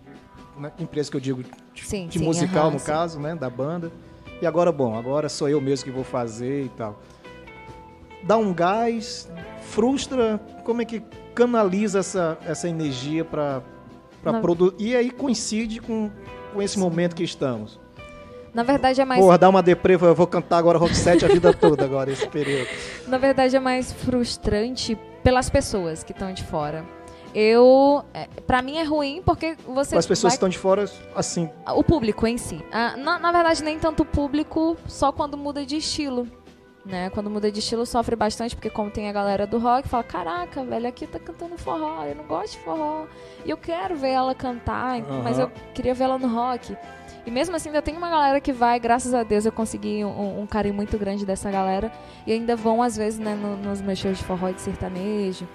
né, 0.58 0.72
empresas 0.78 1.10
que 1.10 1.16
eu 1.16 1.20
digo 1.20 1.44
de, 1.74 1.84
Sim, 1.86 2.06
de 2.08 2.18
sim, 2.18 2.24
musical 2.24 2.64
aham, 2.64 2.72
no 2.72 2.78
sim. 2.78 2.86
caso, 2.86 3.20
né, 3.20 3.34
da 3.34 3.50
banda. 3.50 3.92
e 4.40 4.46
agora, 4.46 4.72
bom, 4.72 4.96
agora 4.96 5.28
sou 5.28 5.50
eu 5.50 5.60
mesmo 5.60 5.84
que 5.84 5.90
vou 5.90 6.02
fazer 6.02 6.64
e 6.64 6.68
tal. 6.70 6.98
Dá 8.22 8.38
um 8.38 8.54
gás, 8.54 9.30
frustra, 9.60 10.38
como 10.64 10.80
é 10.80 10.86
que 10.86 11.00
canaliza 11.34 11.98
essa, 11.98 12.38
essa 12.46 12.66
energia 12.66 13.22
para 13.22 13.62
produzir? 14.40 14.76
E 14.78 14.96
aí 14.96 15.10
coincide 15.10 15.78
com, 15.78 16.10
com 16.54 16.62
esse 16.62 16.78
momento 16.78 17.14
que 17.14 17.22
estamos. 17.22 17.78
Na 18.54 18.62
verdade 18.62 19.00
é 19.00 19.04
mais 19.04 19.20
Porra, 19.20 19.36
dá 19.36 19.48
uma 19.48 19.62
deprê, 19.62 19.94
eu 19.94 20.14
vou 20.14 20.26
cantar 20.28 20.58
agora 20.58 20.78
rock 20.78 20.94
set 20.94 21.24
a 21.24 21.28
vida 21.28 21.52
toda 21.52 21.84
agora, 21.84 22.10
esse 22.12 22.26
período. 22.28 22.68
Na 23.08 23.18
verdade, 23.18 23.56
é 23.56 23.60
mais 23.60 23.92
frustrante 23.92 24.96
pelas 25.24 25.50
pessoas 25.50 26.04
que 26.04 26.12
estão 26.12 26.32
de 26.32 26.44
fora. 26.44 26.84
Eu, 27.34 28.04
é, 28.14 28.28
para 28.46 28.62
mim 28.62 28.76
é 28.76 28.84
ruim 28.84 29.20
porque 29.26 29.56
você 29.66 29.96
As 29.96 30.06
pessoas 30.06 30.22
vai- 30.22 30.30
que 30.30 30.36
estão 30.36 30.48
de 30.48 30.56
fora, 30.58 30.88
assim, 31.16 31.50
o 31.74 31.82
público 31.82 32.28
em 32.28 32.38
si. 32.38 32.64
Ah, 32.70 32.96
na, 32.96 33.18
na 33.18 33.32
verdade, 33.32 33.64
nem 33.64 33.76
tanto 33.76 34.04
o 34.04 34.06
público, 34.06 34.76
só 34.86 35.10
quando 35.10 35.36
muda 35.36 35.66
de 35.66 35.76
estilo. 35.76 36.28
Né? 36.86 37.08
Quando 37.10 37.30
muda 37.30 37.50
de 37.50 37.58
estilo 37.60 37.86
sofre 37.86 38.14
bastante, 38.14 38.54
porque 38.54 38.68
como 38.68 38.90
tem 38.90 39.08
a 39.08 39.12
galera 39.12 39.46
do 39.46 39.58
rock, 39.58 39.88
fala, 39.88 40.04
caraca, 40.04 40.62
velho, 40.62 40.86
aqui 40.86 41.06
tá 41.06 41.18
cantando 41.18 41.56
forró, 41.56 42.04
eu 42.04 42.14
não 42.14 42.24
gosto 42.24 42.52
de 42.52 42.58
forró. 42.58 43.06
E 43.44 43.48
eu 43.50 43.56
quero 43.56 43.96
ver 43.96 44.10
ela 44.10 44.34
cantar, 44.34 45.00
mas 45.24 45.38
eu 45.38 45.50
queria 45.74 45.94
ver 45.94 46.04
ela 46.04 46.18
no 46.18 46.28
rock. 46.28 46.76
E 47.26 47.30
mesmo 47.30 47.56
assim, 47.56 47.70
ainda 47.70 47.80
tem 47.80 47.96
uma 47.96 48.10
galera 48.10 48.40
que 48.40 48.52
vai, 48.52 48.78
graças 48.78 49.14
a 49.14 49.22
Deus, 49.22 49.46
eu 49.46 49.52
consegui 49.52 50.04
um, 50.04 50.42
um 50.42 50.46
carinho 50.46 50.74
muito 50.74 50.98
grande 50.98 51.24
dessa 51.24 51.50
galera. 51.50 51.90
E 52.26 52.32
ainda 52.32 52.54
vão, 52.54 52.82
às 52.82 52.96
vezes, 52.96 53.18
né, 53.18 53.34
no- 53.34 53.56
nos 53.56 53.80
meus 53.80 53.98
shows 53.98 54.18
de 54.18 54.24
forró 54.24 54.48
e 54.50 54.52
de 54.54 54.60
sertanejo. 54.60 55.48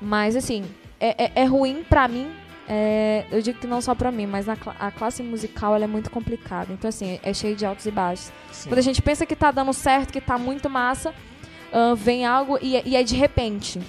Mas, 0.00 0.36
assim, 0.36 0.64
é, 1.00 1.24
é- 1.24 1.32
é 1.42 1.44
ruim 1.44 1.84
pra 1.88 2.06
mim. 2.08 2.30
é, 2.72 3.24
eu 3.32 3.42
digo 3.42 3.58
que 3.58 3.66
não 3.66 3.80
só 3.80 3.96
pra 3.96 4.12
mim, 4.12 4.26
mas 4.26 4.46
na 4.46 4.54
cla- 4.54 4.76
a 4.78 4.92
classe 4.92 5.24
musical 5.24 5.74
ela 5.74 5.82
é 5.82 5.88
muito 5.88 6.08
complicada. 6.08 6.72
Então, 6.72 6.88
assim, 6.88 7.18
é 7.20 7.34
cheio 7.34 7.56
de 7.56 7.66
altos 7.66 7.84
e 7.84 7.90
baixos. 7.90 8.30
sim. 8.52 8.68
Quando 8.68 8.78
a 8.78 8.82
gente 8.82 9.02
pensa 9.02 9.26
que 9.26 9.34
tá 9.34 9.50
dando 9.50 9.72
certo, 9.72 10.12
que 10.12 10.20
tá 10.20 10.38
muito 10.38 10.70
massa, 10.70 11.12
ah, 11.72 11.94
vem 11.96 12.24
algo 12.24 12.60
e, 12.62 12.76
é- 12.76 12.82
e 12.86 12.94
é 12.94 13.02
de 13.02 13.16
repente. 13.16 13.80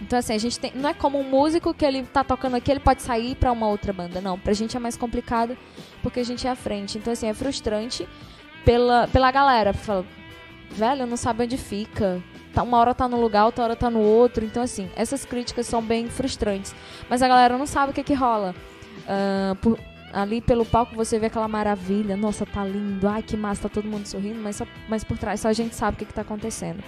Então, 0.00 0.18
assim, 0.18 0.34
a 0.34 0.38
gente 0.38 0.58
tem. 0.58 0.72
Não 0.74 0.88
é 0.88 0.94
como 0.94 1.18
um 1.20 1.22
músico 1.28 1.72
que 1.72 1.84
ele 1.84 2.02
tá 2.02 2.24
tocando 2.24 2.56
aqui, 2.56 2.70
ele 2.70 2.80
pode 2.80 3.02
sair 3.02 3.36
pra 3.36 3.52
uma 3.52 3.68
outra 3.68 3.92
banda. 3.92 4.20
Não, 4.20 4.38
pra 4.38 4.52
gente 4.52 4.76
é 4.76 4.80
mais 4.80 4.96
complicado 4.96 5.56
porque 6.02 6.20
a 6.20 6.24
gente 6.24 6.46
é 6.46 6.50
à 6.50 6.56
frente. 6.56 6.98
Então, 6.98 7.12
assim, 7.12 7.28
é 7.28 7.34
frustrante 7.34 8.08
pela, 8.64 9.06
pela 9.08 9.30
galera. 9.30 9.72
Fala, 9.72 10.04
velho, 10.70 11.06
não 11.06 11.16
sabe 11.16 11.44
onde 11.44 11.56
fica. 11.56 12.20
Tá, 12.52 12.62
uma 12.62 12.78
hora 12.78 12.94
tá 12.94 13.08
num 13.08 13.20
lugar, 13.20 13.46
outra 13.46 13.64
hora 13.64 13.76
tá 13.76 13.88
no 13.88 14.00
outro. 14.00 14.44
Então, 14.44 14.62
assim, 14.62 14.90
essas 14.96 15.24
críticas 15.24 15.66
são 15.66 15.80
bem 15.80 16.08
frustrantes. 16.08 16.74
Mas 17.08 17.22
a 17.22 17.28
galera 17.28 17.56
não 17.56 17.66
sabe 17.66 17.92
o 17.92 17.94
que 17.94 18.02
que 18.02 18.14
rola. 18.14 18.54
Ah, 19.08 19.56
por- 19.60 19.78
ali 20.12 20.42
pelo 20.42 20.66
palco 20.66 20.94
você 20.94 21.18
vê 21.18 21.26
aquela 21.26 21.48
maravilha. 21.48 22.16
Nossa, 22.16 22.44
tá 22.44 22.62
lindo. 22.64 23.08
Ai, 23.08 23.22
que 23.22 23.36
massa, 23.36 23.62
tá 23.62 23.68
todo 23.68 23.88
mundo 23.88 24.04
sorrindo. 24.06 24.40
Mas, 24.42 24.56
só- 24.56 24.66
mas 24.88 25.02
por 25.04 25.16
trás 25.16 25.40
só 25.40 25.48
a 25.48 25.52
gente 25.52 25.74
sabe 25.74 25.94
o 25.94 25.98
que 25.98 26.04
que 26.06 26.12
tá 26.12 26.20
acontecendo. 26.22 26.82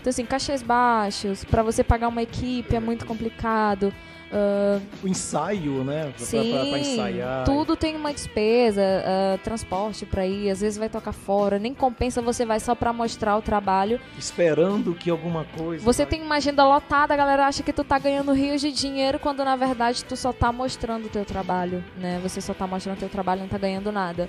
Então, 0.00 0.10
assim, 0.10 0.24
cachês 0.24 0.62
baixos, 0.62 1.44
pra 1.44 1.62
você 1.62 1.82
pagar 1.84 2.08
uma 2.08 2.22
equipe 2.22 2.74
é 2.74 2.80
muito 2.80 3.04
complicado. 3.06 3.92
Ah, 4.30 4.78
O 5.02 5.08
ensaio, 5.08 5.82
né? 5.84 6.12
Pra, 6.14 6.26
Sim, 6.26 6.52
pra- 6.52 6.66
pra 6.66 6.78
ensaiar. 6.78 7.44
tudo 7.46 7.74
tem 7.74 7.96
uma 7.96 8.12
despesa, 8.12 8.82
ah, 9.06 9.38
transporte 9.42 10.04
pra 10.04 10.26
ir, 10.26 10.50
às 10.50 10.60
vezes 10.60 10.78
vai 10.78 10.90
tocar 10.90 11.12
fora, 11.12 11.58
nem 11.58 11.72
compensa 11.72 12.20
você 12.20 12.44
vai 12.44 12.60
só 12.60 12.74
pra 12.74 12.92
mostrar 12.92 13.38
o 13.38 13.42
trabalho. 13.42 13.98
Esperando 14.18 14.94
que 14.94 15.08
alguma 15.08 15.46
coisa. 15.56 15.82
Você 15.82 16.02
vai- 16.04 16.10
tem 16.10 16.22
uma 16.22 16.36
agenda 16.36 16.62
lotada, 16.62 17.14
a 17.14 17.16
galera 17.16 17.46
acha 17.46 17.62
que 17.62 17.72
tu 17.72 17.82
tá 17.82 17.98
ganhando 17.98 18.32
rios 18.32 18.60
de 18.60 18.70
dinheiro, 18.70 19.18
quando 19.18 19.42
na 19.42 19.56
verdade 19.56 20.04
tu 20.04 20.14
só 20.14 20.30
tá 20.30 20.52
mostrando 20.52 21.06
o 21.06 21.08
teu 21.08 21.24
trabalho, 21.24 21.82
né? 21.96 22.20
Você 22.22 22.42
só 22.42 22.52
tá 22.52 22.66
mostrando 22.66 22.96
o 22.96 23.00
teu 23.00 23.08
trabalho 23.08 23.38
e 23.38 23.42
não 23.42 23.48
tá 23.48 23.56
ganhando 23.56 23.90
nada. 23.90 24.28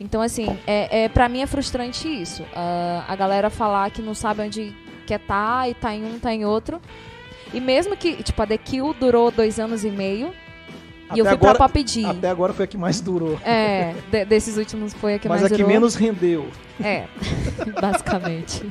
Então, 0.00 0.22
assim, 0.22 0.58
é, 0.66 1.04
é, 1.04 1.08
pra 1.10 1.28
mim 1.28 1.40
é 1.42 1.46
frustrante 1.46 2.08
isso. 2.08 2.42
Ah, 2.54 3.04
a 3.06 3.14
galera 3.14 3.50
falar 3.50 3.90
que 3.90 4.00
não 4.00 4.14
sabe 4.14 4.42
onde 4.42 4.74
quer 5.06 5.20
tá, 5.20 5.68
e 5.68 5.74
tá 5.74 5.94
em 5.94 6.04
um, 6.04 6.18
tá 6.18 6.34
em 6.34 6.44
outro. 6.44 6.80
E 7.54 7.60
mesmo 7.60 7.96
que, 7.96 8.22
tipo, 8.22 8.42
a 8.42 8.46
The 8.46 8.58
Kill 8.58 8.92
durou 8.98 9.30
dois 9.30 9.58
anos 9.60 9.84
e 9.84 9.90
meio, 9.90 10.32
e 11.14 11.18
eu 11.18 11.24
Até 11.24 11.36
fui 11.36 11.46
agora- 11.46 11.58
pra 11.58 11.68
Pop 11.68 11.84
D. 11.84 12.04
Até 12.04 12.28
agora 12.28 12.52
foi 12.52 12.64
a 12.64 12.68
que 12.68 12.76
mais 12.76 13.00
durou. 13.00 13.38
É, 13.44 13.94
de- 14.10 14.24
desses 14.24 14.56
últimos 14.56 14.92
foi 14.94 15.14
a 15.14 15.18
que 15.18 15.28
mas 15.28 15.40
mais 15.40 15.52
a 15.52 15.54
que 15.54 15.62
durou. 15.62 15.72
menos 15.72 15.94
rendeu. 15.94 16.48
É, 16.82 17.04
basicamente. 17.80 18.66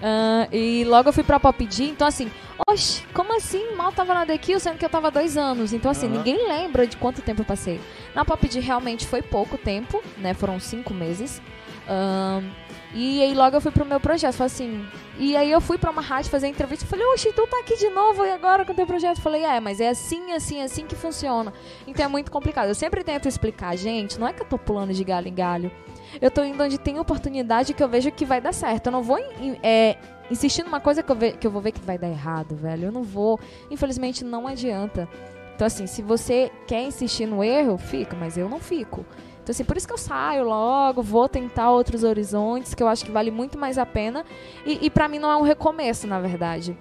Ah, 0.00 0.48
e 0.52 0.84
logo 0.84 1.08
eu 1.08 1.12
fui 1.12 1.22
pra 1.22 1.38
Pop 1.38 1.64
D, 1.66 1.84
então 1.84 2.06
assim, 2.06 2.30
oxe, 2.68 3.02
como 3.12 3.36
assim? 3.36 3.74
Mal 3.76 3.92
tava 3.92 4.14
na 4.14 4.26
The 4.26 4.36
Kill, 4.38 4.58
sendo 4.60 4.78
que 4.78 4.84
eu 4.84 4.88
tava 4.90 5.10
dois 5.10 5.36
anos. 5.36 5.72
Então 5.72 5.90
assim, 5.90 6.06
Aham. 6.06 6.16
ninguém 6.18 6.48
lembra 6.48 6.86
de 6.86 6.96
quanto 6.96 7.22
tempo 7.22 7.42
eu 7.42 7.44
passei. 7.44 7.80
Na 8.14 8.24
Pop 8.24 8.48
D 8.48 8.60
realmente 8.60 9.06
foi 9.06 9.22
pouco 9.22 9.56
tempo, 9.58 10.02
né? 10.18 10.34
Foram 10.34 10.58
cinco 10.60 10.92
meses. 10.94 11.40
Ahn, 11.88 12.42
e 12.94 13.22
aí 13.22 13.34
logo 13.34 13.56
eu 13.56 13.60
fui 13.60 13.70
pro 13.72 13.84
meu 13.84 13.98
projeto, 13.98 14.34
falei 14.34 14.52
assim. 14.52 14.84
E 15.18 15.36
aí 15.36 15.50
eu 15.50 15.60
fui 15.60 15.78
pra 15.78 15.90
uma 15.90 16.02
rádio 16.02 16.30
fazer 16.30 16.46
entrevista, 16.48 16.84
falei, 16.86 17.06
oxe, 17.06 17.32
tu 17.32 17.46
tá 17.46 17.58
aqui 17.60 17.76
de 17.76 17.88
novo 17.90 18.24
e 18.24 18.30
agora 18.30 18.64
com 18.64 18.72
o 18.72 18.74
teu 18.74 18.86
projeto? 18.86 19.20
Falei, 19.20 19.42
é, 19.44 19.60
mas 19.60 19.80
é 19.80 19.88
assim, 19.90 20.32
assim, 20.32 20.60
assim 20.62 20.86
que 20.86 20.94
funciona. 20.94 21.52
Então 21.86 22.04
é 22.04 22.08
muito 22.08 22.30
complicado. 22.30 22.68
Eu 22.68 22.74
sempre 22.74 23.02
tento 23.04 23.26
explicar, 23.28 23.76
gente, 23.76 24.18
não 24.18 24.26
é 24.28 24.32
que 24.32 24.42
eu 24.42 24.46
tô 24.46 24.58
pulando 24.58 24.92
de 24.92 25.04
galho 25.04 25.28
em 25.28 25.34
galho. 25.34 25.70
Eu 26.20 26.30
tô 26.30 26.42
indo 26.44 26.62
onde 26.62 26.76
tem 26.78 26.98
oportunidade 26.98 27.72
que 27.72 27.82
eu 27.82 27.88
vejo 27.88 28.10
que 28.10 28.24
vai 28.26 28.40
dar 28.40 28.52
certo. 28.52 28.86
Eu 28.88 28.92
não 28.92 29.02
vou 29.02 29.18
é, 29.62 29.96
insistir 30.30 30.62
numa 30.62 30.80
coisa 30.80 31.02
que 31.02 31.10
eu, 31.10 31.16
ve- 31.16 31.32
que 31.32 31.46
eu 31.46 31.50
vou 31.50 31.62
ver 31.62 31.72
que 31.72 31.80
vai 31.80 31.96
dar 31.96 32.08
errado, 32.08 32.54
velho. 32.54 32.86
Eu 32.88 32.92
não 32.92 33.02
vou. 33.02 33.40
Infelizmente, 33.70 34.22
não 34.24 34.46
adianta. 34.46 35.08
Então, 35.54 35.66
assim, 35.66 35.86
se 35.86 36.02
você 36.02 36.50
quer 36.66 36.82
insistir 36.82 37.24
no 37.26 37.42
erro, 37.42 37.78
fica, 37.78 38.14
mas 38.16 38.36
eu 38.36 38.48
não 38.48 38.58
fico. 38.58 39.06
Então, 39.42 39.52
assim, 39.52 39.64
por 39.64 39.76
isso 39.76 39.86
que 39.88 39.92
eu 39.92 39.98
saio 39.98 40.44
logo, 40.44 41.02
vou 41.02 41.28
tentar 41.28 41.70
outros 41.70 42.04
horizontes, 42.04 42.74
que 42.74 42.82
eu 42.82 42.86
acho 42.88 43.04
que 43.04 43.10
vale 43.10 43.30
muito 43.30 43.58
mais 43.58 43.76
a 43.76 43.84
pena. 43.84 44.24
E, 44.64 44.78
e 44.86 44.90
para 44.90 45.08
mim 45.08 45.18
não 45.18 45.30
é 45.30 45.36
um 45.36 45.42
recomeço, 45.42 46.06
na 46.06 46.20
verdade. 46.20 46.76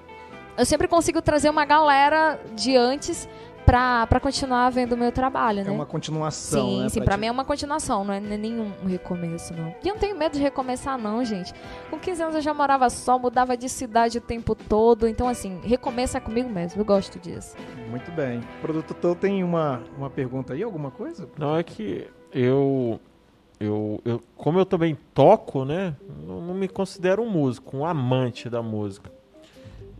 Eu 0.58 0.66
sempre 0.66 0.88
consigo 0.88 1.22
trazer 1.22 1.50
uma 1.50 1.66
galera 1.66 2.40
de 2.56 2.76
antes 2.78 3.28
pra, 3.66 4.06
pra 4.08 4.20
continuar 4.20 4.70
vendo 4.70 4.94
o 4.94 4.98
meu 4.98 5.12
trabalho, 5.12 5.62
É 5.62 5.64
né? 5.64 5.72
uma 5.72 5.86
continuação, 5.86 6.68
Sim, 6.68 6.82
né? 6.84 6.90
sim, 6.90 7.02
pra 7.02 7.16
mim 7.18 7.28
é 7.28 7.32
uma 7.32 7.46
continuação, 7.46 8.04
não 8.04 8.14
é 8.14 8.20
nenhum 8.20 8.72
recomeço, 8.86 9.54
não. 9.56 9.74
E 9.84 9.88
eu 9.88 9.94
não 9.94 10.00
tenho 10.00 10.16
medo 10.18 10.34
de 10.34 10.40
recomeçar, 10.40 10.98
não, 11.00 11.24
gente. 11.26 11.54
Com 11.90 11.98
15 11.98 12.22
anos 12.24 12.36
eu 12.36 12.42
já 12.42 12.54
morava 12.54 12.90
só, 12.90 13.18
mudava 13.18 13.56
de 13.58 13.70
cidade 13.70 14.18
o 14.18 14.22
tempo 14.22 14.54
todo. 14.54 15.08
Então, 15.08 15.28
assim, 15.28 15.60
recomeça 15.64 16.20
comigo 16.20 16.50
mesmo, 16.50 16.80
eu 16.82 16.86
gosto 16.86 17.18
disso. 17.18 17.56
Muito 17.90 18.12
bem. 18.12 18.40
O 18.40 18.62
produtor 18.62 19.16
tem 19.16 19.44
uma, 19.44 19.82
uma 19.98 20.10
pergunta 20.10 20.54
aí, 20.54 20.62
alguma 20.64 20.92
coisa? 20.92 21.28
Não, 21.40 21.56
é 21.56 21.64
que 21.64 22.08
eu, 22.34 23.00
eu, 23.60 24.02
eu 24.06 24.24
como 24.36 24.60
eu 24.60 24.66
também 24.66 24.98
toco, 25.14 25.66
né? 25.66 25.96
Não, 26.26 26.42
não 26.42 26.54
me 26.54 26.68
considero 26.68 27.22
um 27.22 27.30
músico, 27.30 27.78
um 27.78 27.86
amante 27.86 28.50
da 28.50 28.62
música. 28.62 29.12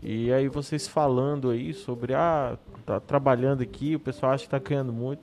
E 0.02 0.32
aí 0.32 0.48
vocês 0.48 0.88
falando 0.88 1.50
aí 1.50 1.72
sobre, 1.72 2.12
ah, 2.12 2.58
tá 2.84 2.98
trabalhando 2.98 3.62
aqui, 3.62 3.94
o 3.94 4.00
pessoal 4.00 4.32
acha 4.32 4.44
que 4.44 4.50
tá 4.50 4.58
ganhando 4.58 4.92
muito. 4.92 5.20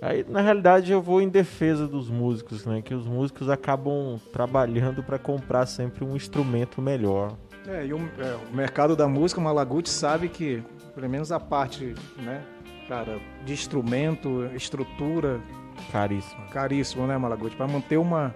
Aí, 0.00 0.26
na 0.28 0.40
realidade, 0.40 0.92
eu 0.92 1.00
vou 1.00 1.22
em 1.22 1.28
defesa 1.28 1.86
dos 1.86 2.10
músicos, 2.10 2.66
né? 2.66 2.82
Que 2.82 2.94
os 2.94 3.06
músicos 3.06 3.48
acabam 3.48 4.20
trabalhando 4.32 5.02
para 5.02 5.18
comprar 5.18 5.64
sempre 5.64 6.04
um 6.04 6.14
instrumento 6.14 6.82
melhor. 6.82 7.34
É, 7.66 7.86
e 7.86 7.94
o, 7.94 7.98
é, 7.98 8.36
o 8.52 8.54
mercado 8.54 8.94
da 8.94 9.08
música, 9.08 9.40
o 9.40 9.44
Malaguti 9.44 9.88
sabe 9.88 10.28
que, 10.28 10.62
pelo 10.94 11.08
menos 11.08 11.32
a 11.32 11.40
parte, 11.40 11.94
né, 12.16 12.42
cara, 12.88 13.18
de 13.44 13.52
instrumento, 13.52 14.44
estrutura, 14.54 15.40
Caríssimo. 15.92 16.42
caríssimo, 16.50 17.06
né, 17.06 17.16
Malaguti? 17.18 17.54
Para 17.56 17.66
manter 17.68 17.96
uma, 17.96 18.34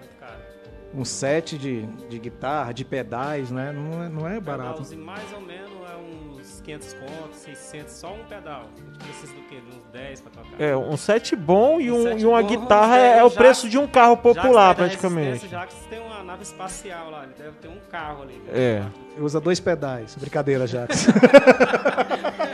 um 0.93 1.03
set 1.05 1.57
de, 1.57 1.85
de 1.85 2.19
guitarra, 2.19 2.73
de 2.73 2.83
pedais, 2.85 3.49
né, 3.51 3.71
não 3.71 4.03
é, 4.03 4.09
não 4.09 4.27
é 4.27 4.39
barato. 4.39 4.71
pedalzinho 4.73 5.05
mais 5.05 5.33
ou 5.33 5.41
menos 5.41 5.71
é 5.91 5.95
uns 6.39 6.61
500 6.61 6.93
contos, 6.93 7.37
600, 7.39 7.93
só 7.93 8.13
um 8.13 8.23
pedal. 8.25 8.63
A 8.75 8.79
gente 8.79 8.97
precisa 9.03 9.33
do 9.33 9.41
quê? 9.43 9.55
De 9.61 9.77
uns 9.77 9.83
10 9.91 10.21
pra 10.21 10.31
tocar. 10.31 10.61
É, 10.61 10.75
um 10.75 10.95
set 10.97 11.35
bom 11.35 11.79
e, 11.81 11.91
Um 11.91 11.95
um, 11.99 12.03
set 12.03 12.21
e 12.21 12.25
uma 12.25 12.41
bom, 12.41 12.47
guitarra 12.47 12.97
é, 12.97 13.17
é 13.19 13.23
o 13.23 13.29
já- 13.29 13.35
preço 13.35 13.69
de 13.69 13.77
um 13.77 13.87
carro 13.87 14.17
popular, 14.17 14.75
praticamente. 14.75 15.25
Resistência, 15.27 15.57
Jacques 15.59 15.77
tem 15.89 15.99
uma 15.99 16.23
nave 16.23 16.43
espacial 16.43 17.09
lá, 17.09 17.23
ele 17.23 17.33
deve 17.37 17.51
ter 17.57 17.67
um 17.67 17.79
carro 17.89 18.23
ali. 18.23 18.41
É. 18.49 18.83
Usa 19.17 19.39
dois 19.41 19.59
pedais. 19.59 20.15
Brincadeira, 20.15 20.65
Jax. 20.67 21.07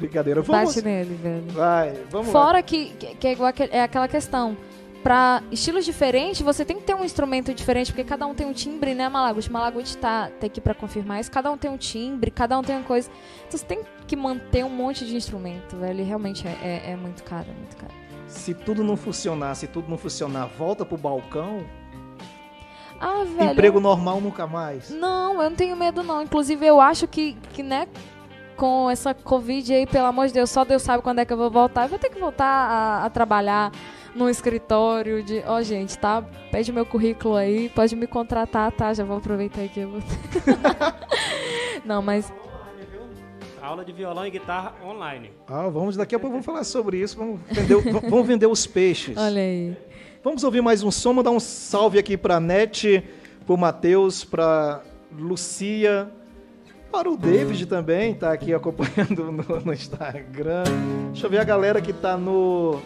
Brincadeira. 0.00 0.42
Vamos, 0.42 0.74
Bate 0.74 0.84
nele, 0.84 1.14
velho. 1.14 1.44
vai, 1.48 1.92
vamos 2.10 2.28
lá. 2.28 2.32
Fora 2.32 2.62
que, 2.62 2.90
que, 2.90 3.14
que 3.16 3.26
é, 3.26 3.32
igual 3.32 3.52
é 3.70 3.82
aquela 3.82 4.06
questão. 4.08 4.56
Pra 5.02 5.42
estilos 5.52 5.84
diferentes, 5.84 6.40
você 6.42 6.64
tem 6.64 6.76
que 6.76 6.82
ter 6.82 6.94
um 6.94 7.04
instrumento 7.04 7.54
diferente, 7.54 7.92
porque 7.92 8.02
cada 8.02 8.26
um 8.26 8.34
tem 8.34 8.46
um 8.46 8.52
timbre, 8.52 8.94
né, 8.94 9.08
Malaguti? 9.08 9.50
Malaguti 9.50 9.96
tá, 9.96 10.28
tá 10.40 10.46
aqui 10.46 10.60
pra 10.60 10.74
confirmar 10.74 11.20
isso. 11.20 11.30
Cada 11.30 11.50
um 11.50 11.56
tem 11.56 11.70
um 11.70 11.76
timbre, 11.76 12.30
cada 12.32 12.58
um 12.58 12.62
tem 12.62 12.76
uma 12.76 12.84
coisa. 12.84 13.08
Então 13.46 13.58
você 13.58 13.64
tem 13.64 13.80
que 14.06 14.16
manter 14.16 14.64
um 14.64 14.68
monte 14.68 15.06
de 15.06 15.14
instrumento, 15.14 15.76
velho. 15.76 16.00
E 16.00 16.02
realmente 16.02 16.46
é, 16.46 16.82
é, 16.84 16.90
é 16.92 16.96
muito 16.96 17.22
caro, 17.22 17.46
é 17.48 17.54
muito 17.54 17.76
caro. 17.76 17.92
Se 18.26 18.52
tudo 18.52 18.82
não 18.82 18.96
funcionar, 18.96 19.54
se 19.54 19.68
tudo 19.68 19.88
não 19.88 19.96
funcionar, 19.96 20.46
volta 20.46 20.84
pro 20.84 20.98
balcão. 20.98 21.64
Ah, 23.00 23.24
velho. 23.24 23.52
Emprego 23.52 23.80
normal 23.80 24.20
nunca 24.20 24.46
mais. 24.46 24.90
Não, 24.90 25.40
eu 25.40 25.48
não 25.48 25.56
tenho 25.56 25.76
medo, 25.76 26.02
não. 26.02 26.20
Inclusive, 26.22 26.66
eu 26.66 26.80
acho 26.80 27.06
que, 27.06 27.34
que, 27.52 27.62
né, 27.62 27.86
com 28.58 28.90
essa 28.90 29.14
Covid 29.14 29.72
aí, 29.72 29.86
pelo 29.86 30.06
amor 30.06 30.26
de 30.26 30.34
Deus, 30.34 30.50
só 30.50 30.64
Deus 30.64 30.82
sabe 30.82 31.02
quando 31.02 31.20
é 31.20 31.24
que 31.24 31.32
eu 31.32 31.36
vou 31.36 31.50
voltar. 31.50 31.84
Eu 31.84 31.88
vou 31.88 31.98
ter 31.98 32.10
que 32.10 32.18
voltar 32.18 32.44
a, 32.44 33.06
a 33.06 33.10
trabalhar 33.10 33.72
num 34.14 34.28
escritório 34.28 35.22
de, 35.22 35.42
ó, 35.46 35.62
gente, 35.62 35.96
tá? 35.96 36.22
Pede 36.50 36.72
meu 36.72 36.84
currículo 36.84 37.36
aí, 37.36 37.68
pode 37.68 37.94
me 37.94 38.06
contratar, 38.06 38.72
tá? 38.72 38.92
Já 38.92 39.04
vou 39.04 39.18
aproveitar 39.18 39.62
aqui. 39.62 39.80
Eu 39.80 39.90
vou... 39.92 40.00
Não, 41.86 42.02
mas 42.02 42.30
Aula 43.62 43.84
de 43.84 43.92
violão 43.92 44.26
e 44.26 44.30
guitarra 44.30 44.74
online. 44.84 45.30
Ah, 45.46 45.68
vamos 45.68 45.96
daqui 45.96 46.14
a 46.14 46.18
pouco 46.18 46.32
vamos 46.32 46.46
falar 46.46 46.64
sobre 46.64 46.98
isso. 46.98 47.16
Vamos 47.16 47.40
vender, 47.50 47.92
vamos 48.10 48.26
vender 48.26 48.46
os 48.46 48.66
peixes. 48.66 49.16
olha 49.16 49.40
aí. 49.40 49.76
Vamos 50.24 50.42
ouvir 50.42 50.62
mais 50.62 50.82
um 50.82 50.90
som, 50.90 51.12
mandar 51.12 51.30
um 51.30 51.38
salve 51.38 51.98
aqui 51.98 52.16
para 52.16 52.40
Nete, 52.40 53.04
para 53.46 53.54
o 53.54 53.56
Matheus, 53.56 54.24
para 54.24 54.82
Lucia, 55.12 56.10
para 56.90 57.10
o 57.10 57.16
David 57.16 57.66
também, 57.66 58.14
tá 58.14 58.32
aqui 58.32 58.52
acompanhando 58.54 59.30
no, 59.32 59.60
no 59.60 59.72
Instagram. 59.72 60.64
Deixa 61.12 61.26
eu 61.26 61.30
ver 61.30 61.38
a 61.40 61.44
galera 61.44 61.80
que 61.80 61.92
tá 61.92 62.16
no. 62.16 62.80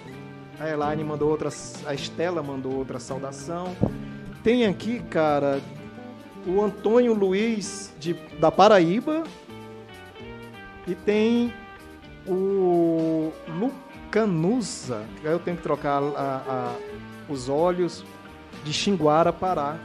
A 0.61 0.69
Elaine 0.69 1.03
mandou 1.05 1.31
outra. 1.31 1.49
A 1.87 1.95
Estela 1.95 2.43
mandou 2.43 2.75
outra 2.75 2.99
saudação. 2.99 3.75
Tem 4.43 4.67
aqui, 4.67 5.01
cara, 5.11 5.61
o 6.47 6.61
Antônio 6.63 7.15
Luiz 7.15 7.93
de, 7.99 8.15
da 8.39 8.51
Paraíba. 8.51 9.23
E 10.87 10.95
tem 10.97 11.53
o 12.27 13.33
Lucanusa, 13.49 15.05
eu 15.23 15.39
tenho 15.39 15.57
que 15.57 15.63
trocar 15.63 16.03
a- 16.03 16.43
a- 16.49 16.75
os 17.29 17.49
olhos 17.49 18.05
de 18.65 18.73
Xinguara, 18.73 19.33
Pará. 19.33 19.79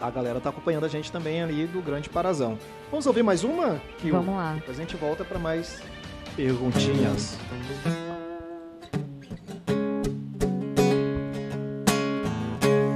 A 0.00 0.10
galera 0.10 0.40
tá 0.40 0.50
acompanhando 0.50 0.84
a 0.84 0.88
gente 0.88 1.10
também 1.10 1.42
ali 1.42 1.66
do 1.66 1.80
Grande 1.80 2.08
Parazão. 2.08 2.58
Vamos 2.90 3.06
ouvir 3.06 3.22
mais 3.22 3.44
uma? 3.44 3.80
Que 3.98 4.10
Vamos 4.10 4.34
lá. 4.34 4.54
Depois 4.54 4.78
a 4.78 4.80
gente 4.80 4.96
volta 4.96 5.24
para 5.24 5.38
mais 5.38 5.80
perguntinhas. 6.36 7.38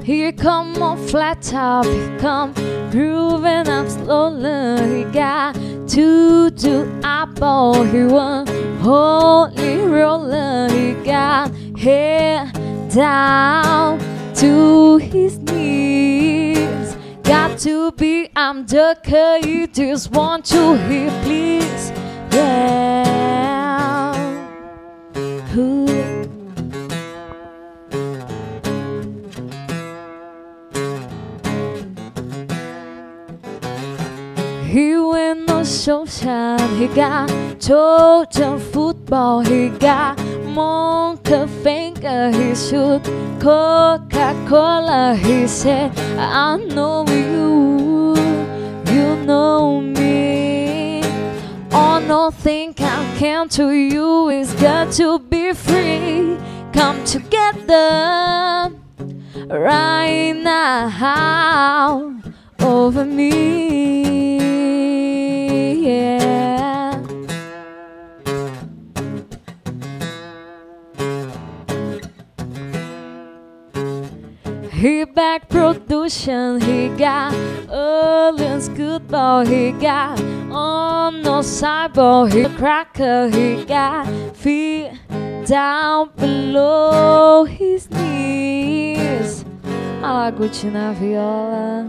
Here 0.04 0.32
come 0.32 0.76
on 0.82 0.96
flat 0.96 1.40
top, 1.40 1.86
he 1.86 2.18
come 2.18 2.52
grooving 2.90 3.68
up 3.68 3.88
slowly. 3.88 5.04
He 5.04 5.04
got 5.12 5.54
two 5.86 6.50
to 6.50 7.00
eyeball, 7.04 7.84
he 7.84 8.04
one 8.04 8.44
holy 8.80 9.78
roller. 9.86 10.68
He 10.68 10.94
got 11.04 11.50
head 11.78 12.52
down 12.92 14.00
to 14.34 14.96
his 14.98 15.38
knees. 15.38 16.39
Got 17.30 17.60
to 17.60 17.92
be, 17.92 18.28
I'm 18.34 18.66
the 18.66 18.98
you 19.44 19.68
just 19.68 20.10
want 20.10 20.46
to 20.46 20.76
hear, 20.88 21.10
please. 21.22 21.90
Yeah. 22.32 22.99
Showshine, 35.80 36.76
he 36.76 36.86
got 36.88 37.30
Georgia 37.58 38.58
football, 38.58 39.40
he 39.40 39.70
got 39.70 40.18
Monkey 40.44 41.46
finger, 41.62 42.30
he 42.30 42.54
shoot 42.54 43.02
Coca-Cola, 43.40 45.16
he 45.16 45.46
said, 45.46 45.98
I 46.18 46.56
know 46.56 47.06
you, 47.08 48.14
you 48.92 49.16
know 49.24 49.80
me. 49.80 51.02
All 51.72 52.00
nothing 52.00 52.74
I 52.78 53.16
can 53.16 53.48
to 53.50 53.70
you 53.70 54.28
is 54.28 54.52
got 54.54 54.92
to 54.94 55.18
be 55.18 55.54
free. 55.54 56.36
Come 56.74 57.02
together 57.04 58.70
right 59.48 60.32
now 60.32 62.20
over 62.60 63.06
me. 63.06 64.89
Back 75.14 75.48
production, 75.48 76.60
he 76.60 76.88
got 76.96 77.34
Orleans 77.68 78.68
good 78.68 79.06
ball, 79.08 79.44
he 79.44 79.72
got 79.72 80.20
on 80.50 81.22
no 81.22 81.40
sideball, 81.40 82.30
he 82.32 82.44
cracker, 82.56 83.28
he 83.28 83.64
got 83.64 84.06
feet 84.36 84.92
down 85.46 86.10
below 86.16 87.44
his 87.44 87.88
knees. 87.90 89.44
Malaguti 90.00 90.70
na 90.70 90.92
viola. 90.92 91.88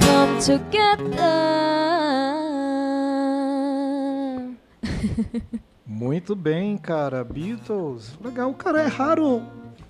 Come 0.00 0.38
together. 0.40 1.42
Muito 5.86 6.34
bem, 6.34 6.76
cara. 6.76 7.24
Beatles. 7.24 8.18
Legal, 8.22 8.52
cara. 8.54 8.82
É 8.82 8.86
raro 8.86 9.42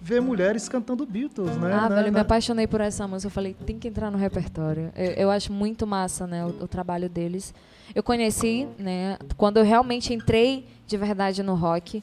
ver 0.02 0.20
mulheres 0.20 0.68
cantando 0.68 1.06
Beatles, 1.06 1.56
né? 1.56 1.72
Ah, 1.72 1.88
Né? 1.88 1.94
velho, 1.96 2.08
eu 2.08 2.12
me 2.12 2.16
Né? 2.16 2.20
apaixonei 2.20 2.66
por 2.66 2.80
essa 2.80 3.06
música. 3.06 3.28
Eu 3.28 3.30
falei, 3.30 3.54
tem 3.54 3.78
que 3.78 3.86
entrar 3.88 4.10
no 4.10 4.18
repertório. 4.18 4.92
Eu, 4.96 5.10
eu 5.12 5.30
acho 5.30 5.52
muito 5.52 5.86
massa, 5.86 6.26
né, 6.26 6.44
o, 6.44 6.64
o 6.64 6.68
trabalho 6.68 7.08
deles. 7.08 7.54
Eu 7.94 8.02
conheci, 8.02 8.66
né, 8.78 9.16
quando 9.36 9.58
eu 9.58 9.64
realmente 9.64 10.12
entrei 10.12 10.66
de 10.86 10.96
verdade 10.96 11.42
no 11.42 11.54
rock. 11.54 12.02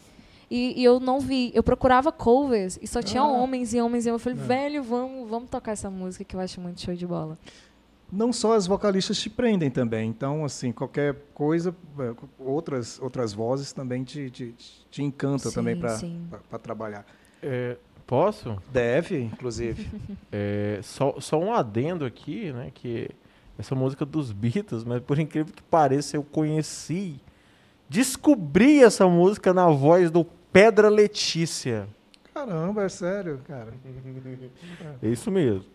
E, 0.51 0.81
e 0.81 0.83
eu 0.83 0.99
não 0.99 1.19
vi, 1.19 1.51
eu 1.53 1.61
procurava 1.61 2.11
covers 2.11 2.79
e 2.81 2.87
só 2.87 3.01
tinha 3.03 3.21
Ah. 3.21 3.27
homens 3.27 3.73
e 3.73 3.81
homens. 3.81 4.05
E 4.05 4.09
eu 4.09 4.17
falei, 4.17 4.39
É. 4.39 4.41
velho, 4.41 4.81
vamos, 4.83 5.29
vamos 5.29 5.49
tocar 5.49 5.73
essa 5.73 5.89
música 5.91 6.23
que 6.23 6.35
eu 6.35 6.39
acho 6.39 6.59
muito 6.61 6.81
show 6.81 6.95
de 6.95 7.05
bola. 7.05 7.37
Não 8.11 8.33
só 8.33 8.53
as 8.55 8.65
vocalistas 8.65 9.19
te 9.19 9.29
prendem 9.29 9.69
também. 9.69 10.09
Então, 10.09 10.43
assim, 10.43 10.71
qualquer 10.71 11.15
coisa, 11.35 11.75
é, 11.99 12.13
outras, 12.39 12.99
outras 12.99 13.33
vozes 13.33 13.71
também 13.71 14.03
te, 14.03 14.31
te, 14.31 14.55
te 14.89 15.03
encantam 15.03 15.51
Sim, 15.51 15.55
também 15.55 15.75
para 15.77 15.89
sim. 15.97 16.19
trabalhar. 16.63 17.05
É, 17.43 17.77
posso? 18.09 18.57
Deve, 18.73 19.21
inclusive. 19.21 19.87
É, 20.31 20.79
só, 20.83 21.19
só 21.19 21.39
um 21.39 21.51
adendo 21.51 22.05
aqui, 22.05 22.51
né? 22.51 22.71
Que 22.73 23.09
essa 23.57 23.73
música 23.73 24.05
dos 24.05 24.31
Beatles, 24.31 24.83
mas 24.83 25.01
por 25.01 25.17
incrível 25.17 25.51
que 25.51 25.63
pareça, 25.63 26.15
eu 26.15 26.23
conheci, 26.23 27.19
descobri 27.89 28.83
essa 28.83 29.07
música 29.07 29.53
na 29.53 29.67
voz 29.69 30.11
do 30.11 30.23
Pedra 30.53 30.87
Letícia. 30.87 31.87
Caramba, 32.31 32.83
é 32.83 32.89
sério, 32.89 33.41
cara. 33.47 33.73
É 35.01 35.07
isso 35.07 35.31
mesmo. 35.31 35.65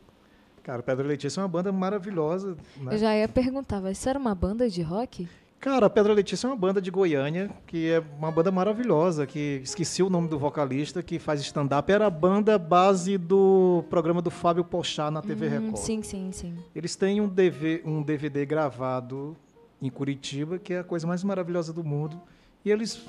Cara, 0.62 0.82
Pedra 0.82 1.06
Letícia 1.06 1.40
é 1.40 1.42
uma 1.42 1.48
banda 1.48 1.72
maravilhosa. 1.72 2.56
Né? 2.76 2.94
Eu 2.94 2.98
já 2.98 3.16
ia 3.16 3.28
perguntar, 3.28 3.80
mas 3.80 3.98
isso 3.98 4.08
era 4.08 4.18
uma 4.18 4.34
banda 4.34 4.70
de 4.70 4.82
rock? 4.82 5.28
Cara, 5.64 5.86
a 5.86 5.90
Pedra 5.90 6.12
Letícia 6.12 6.46
é 6.46 6.50
uma 6.50 6.56
banda 6.56 6.78
de 6.78 6.90
Goiânia, 6.90 7.50
que 7.66 7.90
é 7.90 8.02
uma 8.18 8.30
banda 8.30 8.52
maravilhosa, 8.52 9.26
que 9.26 9.62
esqueci 9.64 10.02
o 10.02 10.10
nome 10.10 10.28
do 10.28 10.38
vocalista, 10.38 11.02
que 11.02 11.18
faz 11.18 11.40
stand-up. 11.40 11.90
Era 11.90 12.06
a 12.06 12.10
banda 12.10 12.58
base 12.58 13.16
do 13.16 13.82
programa 13.88 14.20
do 14.20 14.30
Fábio 14.30 14.62
Pochá 14.62 15.10
na 15.10 15.22
TV 15.22 15.46
Hum, 15.46 15.50
Record. 15.50 15.76
sim, 15.78 16.02
sim, 16.02 16.30
sim. 16.32 16.54
Eles 16.76 16.94
têm 16.96 17.18
um, 17.18 17.26
DV, 17.26 17.80
um 17.86 18.02
DVD 18.02 18.44
gravado 18.44 19.34
em 19.80 19.88
Curitiba, 19.88 20.58
que 20.58 20.74
é 20.74 20.80
a 20.80 20.84
coisa 20.84 21.06
mais 21.06 21.24
maravilhosa 21.24 21.72
do 21.72 21.82
mundo. 21.82 22.20
E 22.62 22.70
eles 22.70 23.02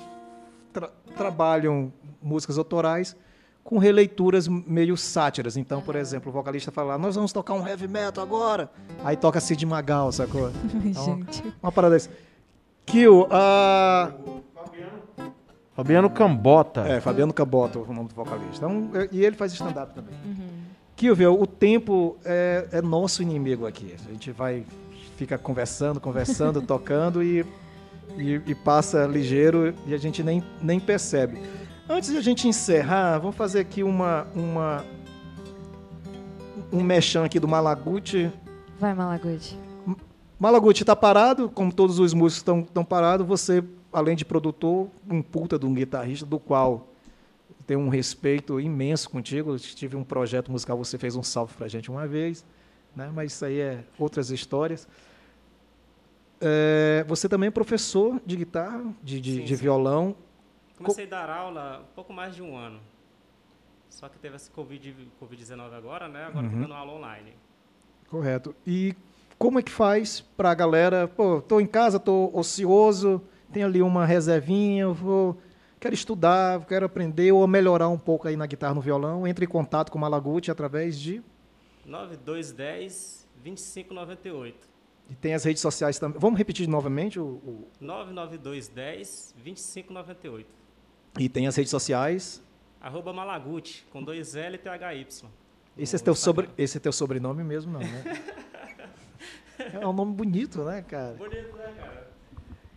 tra- 0.72 0.90
trabalham 1.14 1.92
músicas 2.22 2.56
autorais 2.56 3.14
com 3.62 3.76
releituras 3.76 4.48
meio 4.48 4.96
sátiras. 4.96 5.58
Então, 5.58 5.82
por 5.82 5.94
exemplo, 5.94 6.30
o 6.30 6.32
vocalista 6.32 6.72
fala, 6.72 6.94
"Ah, 6.94 6.98
nós 6.98 7.16
vamos 7.16 7.34
tocar 7.34 7.52
um 7.52 7.66
heavy 7.68 7.86
metal 7.86 8.24
agora. 8.24 8.70
Aí 9.04 9.14
toca 9.16 9.40
Sid 9.40 9.66
Magal, 9.66 10.10
sacou? 10.10 10.50
Então, 10.82 11.04
Gente. 11.04 11.44
Uma 11.62 11.70
parada 11.70 11.92
dessa. 11.96 12.08
Kill, 12.86 13.26
a... 13.30 14.12
Fabiano 15.74 16.08
Cambota. 16.08 16.80
É, 16.82 17.00
Fabiano 17.00 17.34
Cabota, 17.34 17.78
o 17.78 17.92
nome 17.92 18.08
do 18.08 18.14
vocalista. 18.14 18.64
Então, 18.64 18.90
é- 18.94 19.08
e 19.12 19.24
ele 19.24 19.36
faz 19.36 19.52
stand-up 19.52 19.92
também. 19.92 20.14
Uhum. 20.24 20.48
Kill, 20.94 21.14
o 21.34 21.46
tempo 21.46 22.16
é, 22.24 22.66
é 22.72 22.80
nosso 22.80 23.22
inimigo 23.22 23.66
aqui. 23.66 23.94
A 24.08 24.10
gente 24.10 24.30
vai, 24.30 24.64
fica 25.16 25.36
conversando, 25.36 26.00
conversando, 26.00 26.62
tocando 26.66 27.22
e, 27.22 27.44
e, 28.16 28.40
e 28.46 28.54
passa 28.54 29.04
ligeiro 29.04 29.74
e 29.86 29.92
a 29.92 29.98
gente 29.98 30.22
nem, 30.22 30.42
nem 30.62 30.80
percebe. 30.80 31.38
Antes 31.86 32.10
de 32.10 32.16
a 32.16 32.22
gente 32.22 32.48
encerrar, 32.48 33.18
vamos 33.18 33.36
fazer 33.36 33.60
aqui 33.60 33.82
uma, 33.82 34.26
uma 34.34 34.82
um 36.72 36.82
mechan 36.82 37.24
aqui 37.24 37.38
do 37.38 37.46
Malaguti. 37.46 38.32
Vai, 38.78 38.94
Malaguti. 38.94 39.58
Malaguti 40.38 40.84
tá 40.84 40.94
parado, 40.94 41.48
como 41.48 41.72
todos 41.72 41.98
os 41.98 42.12
músicos 42.12 42.38
estão 42.38 42.60
estão 42.60 42.84
parados, 42.84 43.26
você, 43.26 43.64
além 43.92 44.14
de 44.14 44.24
produtor, 44.24 44.90
um 45.08 45.22
puta 45.22 45.58
de 45.58 45.64
um 45.64 45.72
guitarrista, 45.72 46.26
do 46.26 46.38
qual 46.38 46.88
tenho 47.66 47.80
um 47.80 47.88
respeito 47.88 48.60
imenso 48.60 49.08
contigo. 49.08 49.52
Eu 49.54 49.58
tive 49.58 49.96
um 49.96 50.04
projeto 50.04 50.52
musical, 50.52 50.76
você 50.76 50.98
fez 50.98 51.16
um 51.16 51.22
salve 51.22 51.54
pra 51.54 51.68
gente 51.68 51.90
uma 51.90 52.06
vez, 52.06 52.44
né? 52.94 53.10
mas 53.14 53.32
isso 53.32 53.44
aí 53.44 53.58
é 53.60 53.84
outras 53.98 54.30
histórias. 54.30 54.86
É, 56.38 57.02
você 57.08 57.28
também 57.30 57.46
é 57.48 57.50
professor 57.50 58.20
de 58.26 58.36
guitarra, 58.36 58.84
de, 59.02 59.20
de, 59.20 59.36
Sim, 59.36 59.44
de 59.44 59.56
sim. 59.56 59.62
violão. 59.62 60.14
Comecei 60.76 61.06
a 61.06 61.08
dar 61.08 61.30
aula 61.30 61.80
um 61.80 61.94
pouco 61.94 62.12
mais 62.12 62.34
de 62.36 62.42
um 62.42 62.54
ano. 62.54 62.78
Só 63.88 64.06
que 64.10 64.18
teve 64.18 64.36
esse 64.36 64.50
Covid- 64.50 65.08
Covid-19 65.18 65.72
agora, 65.72 66.06
né? 66.08 66.26
Agora 66.26 66.46
tô 66.50 66.56
dando 66.56 66.74
aula 66.74 66.92
online. 66.92 67.32
Correto. 68.10 68.54
E 68.66 68.94
como 69.38 69.58
é 69.58 69.62
que 69.62 69.70
faz 69.70 70.20
para 70.20 70.50
a 70.50 70.54
galera? 70.54 71.06
Pô, 71.08 71.40
tô 71.40 71.60
em 71.60 71.66
casa, 71.66 71.98
tô 71.98 72.30
ocioso, 72.32 73.20
tenho 73.52 73.66
ali 73.66 73.82
uma 73.82 74.04
reservinha, 74.06 74.82
eu 74.84 74.94
vou, 74.94 75.38
quero 75.78 75.94
estudar, 75.94 76.64
quero 76.66 76.86
aprender 76.86 77.32
ou 77.32 77.46
melhorar 77.46 77.88
um 77.88 77.98
pouco 77.98 78.26
aí 78.28 78.36
na 78.36 78.46
guitarra, 78.46 78.74
no 78.74 78.80
violão. 78.80 79.26
Entre 79.26 79.44
em 79.44 79.48
contato 79.48 79.90
com 79.92 79.98
o 79.98 80.00
Malaguti 80.00 80.50
através 80.50 80.98
de 80.98 81.22
9210 81.84 83.26
2598. 83.44 84.68
e 85.10 85.14
tem 85.14 85.34
as 85.34 85.44
redes 85.44 85.60
sociais 85.62 85.98
também. 85.98 86.18
Vamos 86.18 86.36
repetir 86.38 86.66
novamente 86.68 87.18
o, 87.20 87.24
o- 87.24 87.68
99210 87.80 89.34
2598. 89.42 90.48
e 91.18 91.28
tem 91.28 91.46
as 91.46 91.54
redes 91.56 91.70
sociais. 91.70 92.42
Arroba 92.80 93.12
Malaguti, 93.12 93.86
com 93.92 94.02
dois 94.02 94.34
L 94.36 94.54
e 94.56 94.58
THY. 94.58 95.06
Esse 95.78 95.96
é 95.96 95.98
teu 95.98 96.14
sobre, 96.14 96.48
esse 96.56 96.76
é 96.76 96.80
teu 96.80 96.92
sobrenome 96.92 97.44
mesmo 97.44 97.72
não, 97.72 97.80
né? 97.80 98.20
É 99.80 99.86
um 99.86 99.92
nome 99.92 100.12
bonito, 100.12 100.62
né, 100.64 100.84
cara? 100.86 101.14
Bonito, 101.18 101.56
né, 101.56 101.72
cara? 101.78 102.06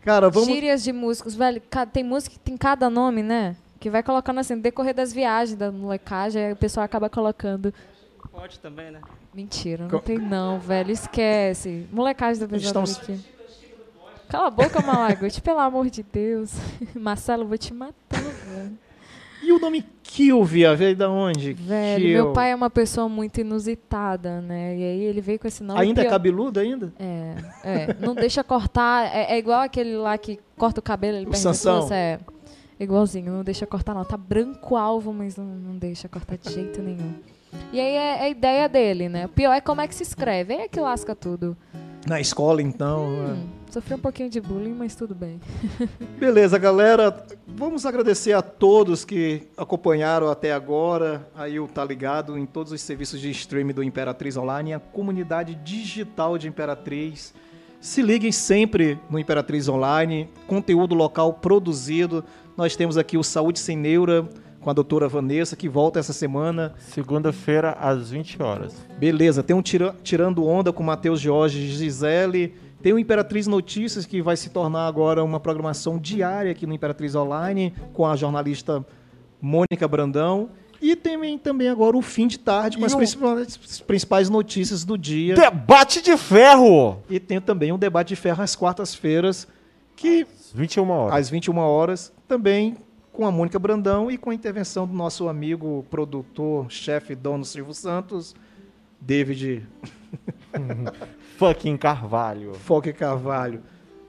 Cara, 0.03 0.29
vamos 0.29 0.47
Gírias 0.49 0.83
de 0.83 0.93
músicos, 0.93 1.35
velho. 1.35 1.61
Tem 1.91 2.03
música 2.03 2.33
que 2.33 2.39
tem 2.39 2.55
cada 2.57 2.89
nome, 2.89 3.21
né? 3.21 3.55
Que 3.79 3.89
vai 3.89 4.01
colocando 4.03 4.39
assim, 4.39 4.55
no 4.55 4.61
decorrer 4.61 4.93
das 4.93 5.11
viagens, 5.13 5.57
da 5.57 5.71
molecagem, 5.71 6.45
aí 6.45 6.53
o 6.53 6.55
pessoal 6.55 6.83
acaba 6.85 7.09
colocando. 7.09 7.73
Pode 8.31 8.59
também, 8.59 8.91
né? 8.91 9.01
Mentira, 9.33 9.83
não 9.83 9.89
Co- 9.89 9.99
tem 9.99 10.17
não, 10.17 10.59
velho. 10.59 10.91
Esquece. 10.91 11.87
Molecagem 11.91 12.39
da 12.41 12.47
pessoa. 12.47 12.67
Estamos- 12.67 12.97
aqui. 12.97 13.19
Cala 14.29 14.47
a 14.47 14.51
boca, 14.51 14.81
Malaguti, 14.81 15.41
pelo 15.41 15.59
amor 15.59 15.89
de 15.89 16.03
Deus. 16.03 16.51
Marcelo, 16.95 17.43
eu 17.43 17.47
vou 17.47 17.57
te 17.57 17.73
matar, 17.73 18.21
velho. 18.21 18.77
E 19.41 19.51
o 19.51 19.59
nome 19.59 19.83
Kilvia 20.03 20.75
veio 20.75 20.95
da 20.95 21.09
onde? 21.09 21.53
Velho, 21.53 22.01
Kil- 22.03 22.23
meu 22.25 22.33
pai 22.33 22.51
é 22.51 22.55
uma 22.55 22.69
pessoa 22.69 23.07
muito 23.07 23.39
inusitada, 23.39 24.41
né? 24.41 24.75
E 24.77 24.83
aí 24.83 25.01
ele 25.03 25.21
veio 25.21 25.39
com 25.39 25.47
esse 25.47 25.63
nome. 25.63 25.79
Ainda 25.79 26.01
é 26.01 26.05
cabeludo 26.05 26.59
ainda? 26.59 26.93
É, 26.99 27.35
é. 27.63 27.95
Não 27.99 28.13
deixa 28.13 28.43
cortar. 28.43 29.05
É, 29.15 29.33
é 29.35 29.37
igual 29.37 29.61
aquele 29.61 29.95
lá 29.95 30.17
que 30.17 30.39
corta 30.57 30.79
o 30.79 30.83
cabelo. 30.83 31.17
Ele 31.17 31.25
O 31.25 31.29
pergunta 31.29 31.53
Sansão. 31.53 31.81
você 31.83 31.93
é 31.93 32.19
igualzinho. 32.79 33.31
Não 33.31 33.43
deixa 33.43 33.65
cortar, 33.65 33.93
não. 33.93 34.03
Tá 34.03 34.17
branco 34.17 34.75
alvo, 34.75 35.13
mas 35.13 35.37
não, 35.37 35.45
não 35.45 35.77
deixa 35.77 36.07
cortar 36.09 36.37
de 36.37 36.51
jeito 36.51 36.81
nenhum. 36.81 37.13
E 37.73 37.79
aí 37.79 37.93
é 37.95 38.21
a 38.23 38.29
ideia 38.29 38.67
dele, 38.69 39.09
né? 39.09 39.25
O 39.25 39.29
pior 39.29 39.53
é 39.53 39.61
como 39.61 39.81
é 39.81 39.87
que 39.87 39.95
se 39.95 40.03
escreve. 40.03 40.53
Aí 40.53 40.61
é 40.61 40.67
que 40.67 40.79
lasca 40.79 41.15
tudo. 41.15 41.55
Na 42.07 42.19
escola, 42.19 42.61
então. 42.61 43.05
Hum, 43.07 43.47
sofri 43.69 43.93
um 43.93 43.99
pouquinho 43.99 44.29
de 44.29 44.41
bullying, 44.41 44.73
mas 44.73 44.95
tudo 44.95 45.13
bem. 45.13 45.39
Beleza, 46.19 46.57
galera. 46.57 47.25
Vamos 47.47 47.85
agradecer 47.85 48.33
a 48.33 48.41
todos 48.41 49.05
que 49.05 49.43
acompanharam 49.57 50.29
até 50.29 50.51
agora. 50.51 51.27
Aí 51.35 51.59
o 51.59 51.67
Tá 51.67 51.83
Ligado 51.85 52.37
em 52.37 52.45
todos 52.45 52.71
os 52.71 52.81
serviços 52.81 53.19
de 53.19 53.29
streaming 53.31 53.73
do 53.73 53.83
Imperatriz 53.83 54.35
Online, 54.37 54.73
a 54.73 54.79
comunidade 54.79 55.55
digital 55.55 56.37
de 56.37 56.47
Imperatriz. 56.47 57.33
Se 57.79 58.01
liguem 58.01 58.31
sempre 58.31 58.99
no 59.09 59.17
Imperatriz 59.19 59.69
Online, 59.69 60.29
conteúdo 60.47 60.93
local 60.95 61.33
produzido. 61.33 62.23
Nós 62.57 62.75
temos 62.75 62.97
aqui 62.97 63.17
o 63.17 63.23
Saúde 63.23 63.59
Sem 63.59 63.77
Neura 63.77 64.27
com 64.59 64.69
a 64.69 64.73
doutora 64.73 65.07
Vanessa, 65.07 65.55
que 65.55 65.69
volta 65.69 65.99
essa 65.99 66.11
semana. 66.11 66.73
Segunda-feira, 66.77 67.77
às 67.79 68.09
20 68.11 68.41
horas. 68.43 68.75
Beleza, 68.97 69.41
tem 69.41 69.55
um 69.55 69.61
tira- 69.61 69.95
Tirando 70.03 70.45
Onda 70.45 70.73
com 70.73 70.83
Matheus 70.83 71.21
Jorge 71.21 71.59
e 71.59 71.67
Gisele. 71.69 72.53
Tem 72.81 72.93
o 72.93 72.99
Imperatriz 72.99 73.45
Notícias, 73.47 74.05
que 74.05 74.21
vai 74.21 74.37
se 74.37 74.49
tornar 74.49 74.87
agora 74.87 75.23
uma 75.23 75.39
programação 75.39 75.97
diária 75.97 76.51
aqui 76.51 76.65
no 76.65 76.73
Imperatriz 76.73 77.13
Online, 77.15 77.73
com 77.93 78.05
a 78.05 78.15
jornalista 78.15 78.85
Mônica 79.41 79.87
Brandão. 79.87 80.49
E 80.81 80.95
tem 80.95 81.37
também 81.37 81.67
agora 81.67 81.97
o 81.97 82.01
fim 82.01 82.25
de 82.25 82.39
tarde, 82.39 82.77
com 82.77 82.85
as 82.85 82.93
um- 82.93 82.97
principais, 82.97 83.59
as 83.69 83.81
principais 83.81 84.29
notícias 84.29 84.85
do 84.85 84.97
dia. 84.97 85.35
Debate 85.35 86.01
de 86.01 86.15
ferro! 86.15 86.99
E 87.09 87.19
tem 87.19 87.41
também 87.41 87.71
um 87.73 87.77
debate 87.77 88.09
de 88.09 88.15
ferro 88.15 88.41
às 88.41 88.55
quartas-feiras, 88.55 89.45
que 89.95 90.25
21 90.55 90.89
horas. 90.89 91.15
às 91.19 91.29
21 91.29 91.57
horas, 91.57 92.13
também 92.29 92.77
com 93.11 93.25
a 93.25 93.31
Mônica 93.31 93.59
Brandão 93.59 94.09
e 94.09 94.17
com 94.17 94.29
a 94.29 94.33
intervenção 94.33 94.87
do 94.87 94.93
nosso 94.93 95.27
amigo, 95.27 95.85
produtor, 95.89 96.71
chefe, 96.71 97.13
dono 97.13 97.43
Silvio 97.43 97.73
Santos, 97.73 98.33
David 99.01 99.67
Fucking 101.39 101.77
Carvalho. 101.77 102.53
Foque 102.53 102.91
Carvalho. 102.91 103.61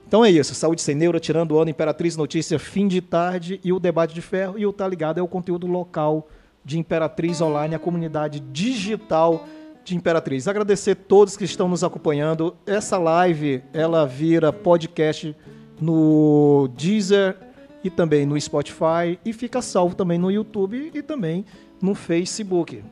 Então 0.05 0.25
é 0.25 0.29
isso, 0.29 0.53
Saúde 0.53 0.81
Sem 0.81 0.93
Neura, 0.93 1.17
Tirando 1.17 1.53
o 1.53 1.59
Ano, 1.59 1.69
Imperatriz 1.69 2.17
Notícia, 2.17 2.59
Fim 2.59 2.89
de 2.89 2.99
Tarde 2.99 3.57
e 3.63 3.71
o 3.71 3.79
Debate 3.79 4.13
de 4.13 4.21
Ferro. 4.21 4.59
E 4.59 4.65
o 4.65 4.73
Tá 4.73 4.85
Ligado 4.85 5.17
é 5.17 5.23
o 5.23 5.27
conteúdo 5.29 5.65
local 5.65 6.27
de 6.65 6.77
Imperatriz 6.77 7.39
Online, 7.39 7.73
a 7.73 7.79
comunidade 7.79 8.41
digital 8.41 9.47
de 9.85 9.95
Imperatriz. 9.95 10.45
Agradecer 10.45 10.91
a 10.91 10.95
todos 10.95 11.37
que 11.37 11.45
estão 11.45 11.69
nos 11.69 11.85
acompanhando. 11.85 12.53
Essa 12.65 12.97
live, 12.97 13.63
ela 13.71 14.05
vira 14.05 14.51
podcast 14.51 15.33
no 15.79 16.69
Deezer 16.75 17.37
e 17.81 17.89
também 17.89 18.25
no 18.25 18.39
Spotify 18.39 19.17
e 19.23 19.31
fica 19.31 19.61
salvo 19.61 19.95
também 19.95 20.17
no 20.17 20.29
YouTube 20.29 20.91
e 20.93 21.01
também 21.01 21.45
no 21.81 21.95
Facebook. 21.95 22.83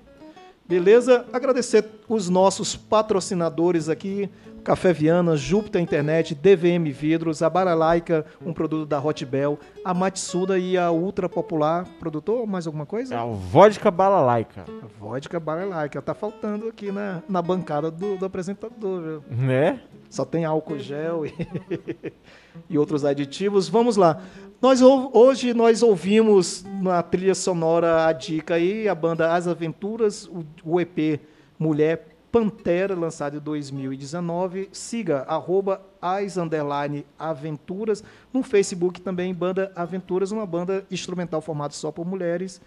Beleza? 0.70 1.26
Agradecer 1.34 1.84
os 2.08 2.30
nossos 2.30 2.76
patrocinadores 2.76 3.90
aqui, 3.90 4.30
Café 4.64 4.94
Viana, 4.94 5.36
Júpiter 5.36 5.82
Internet, 5.82 6.36
DVM 6.36 6.92
Vidros, 6.92 7.42
a 7.42 7.50
Baralaica, 7.50 8.26
um 8.46 8.54
produto 8.54 8.86
da 8.86 9.00
Hotbel, 9.00 9.60
a 9.84 9.94
Matsuda 9.94 10.60
e 10.60 10.78
a 10.78 10.92
Ultra 10.92 11.28
Popular. 11.28 11.86
Produtor, 12.00 12.46
mais 12.46 12.68
alguma 12.68 12.86
coisa? 12.86 13.16
É 13.16 13.18
a 13.18 13.26
vodka 13.26 13.90
balalaica. 13.90 14.66
A 14.68 14.88
vodka 15.00 15.40
Baralaica. 15.40 16.02
Tá 16.02 16.14
faltando 16.14 16.68
aqui 16.68 16.92
na, 16.92 17.22
na 17.28 17.42
bancada 17.42 17.90
do, 17.90 18.18
do 18.18 18.26
apresentador, 18.26 19.02
viu? 19.02 19.24
Né? 19.30 19.82
Só 20.10 20.26
tem 20.26 20.46
álcool 20.46 20.80
gel 20.80 21.26
e, 21.26 21.34
e 22.70 22.78
outros 22.78 23.06
aditivos. 23.06 23.68
Vamos 23.70 23.96
lá. 23.96 24.22
Nós, 24.62 24.82
hoje 24.82 25.54
nós 25.54 25.82
ouvimos 25.82 26.66
na 26.82 27.02
trilha 27.02 27.34
sonora 27.34 28.08
a 28.08 28.12
dica 28.12 28.56
aí, 28.56 28.90
a 28.90 28.96
banda 28.96 29.34
As 29.34 29.48
Aventuras, 29.48 30.26
o, 30.26 30.44
o 30.66 30.82
EP 30.82 31.22
Mulher 31.58 32.19
Pantera, 32.32 32.96
lançado 32.96 33.38
em 33.38 33.40
2019. 33.40 34.70
Siga, 34.72 35.22
arroba 35.28 35.82
as 36.02 36.38
aventuras. 37.18 38.04
No 38.32 38.44
Facebook 38.44 39.02
também, 39.02 39.34
Banda 39.34 39.72
Aventuras, 39.76 40.32
uma 40.32 40.46
banda 40.46 40.86
instrumental 40.92 41.42
formada 41.42 41.74
só 41.74 41.92
por 41.92 42.06
mulheres 42.06 42.62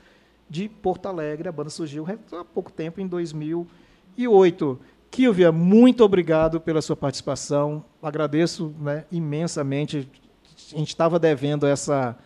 de 0.50 0.68
Porto 0.68 1.06
Alegre. 1.06 1.48
A 1.48 1.52
banda 1.52 1.70
surgiu 1.70 2.06
há 2.32 2.44
pouco 2.44 2.72
tempo, 2.72 3.00
em 3.00 3.06
2008. 3.06 4.78
Kilvia, 5.10 5.52
muito 5.52 6.02
obrigado 6.02 6.60
pela 6.60 6.82
sua 6.82 6.96
participação. 6.96 7.84
Agradeço 8.02 8.74
né, 8.80 9.04
imensamente. 9.12 10.10
A 10.72 10.78
gente 10.78 10.88
estava 10.88 11.18
devendo 11.18 11.66
essa, 11.66 12.16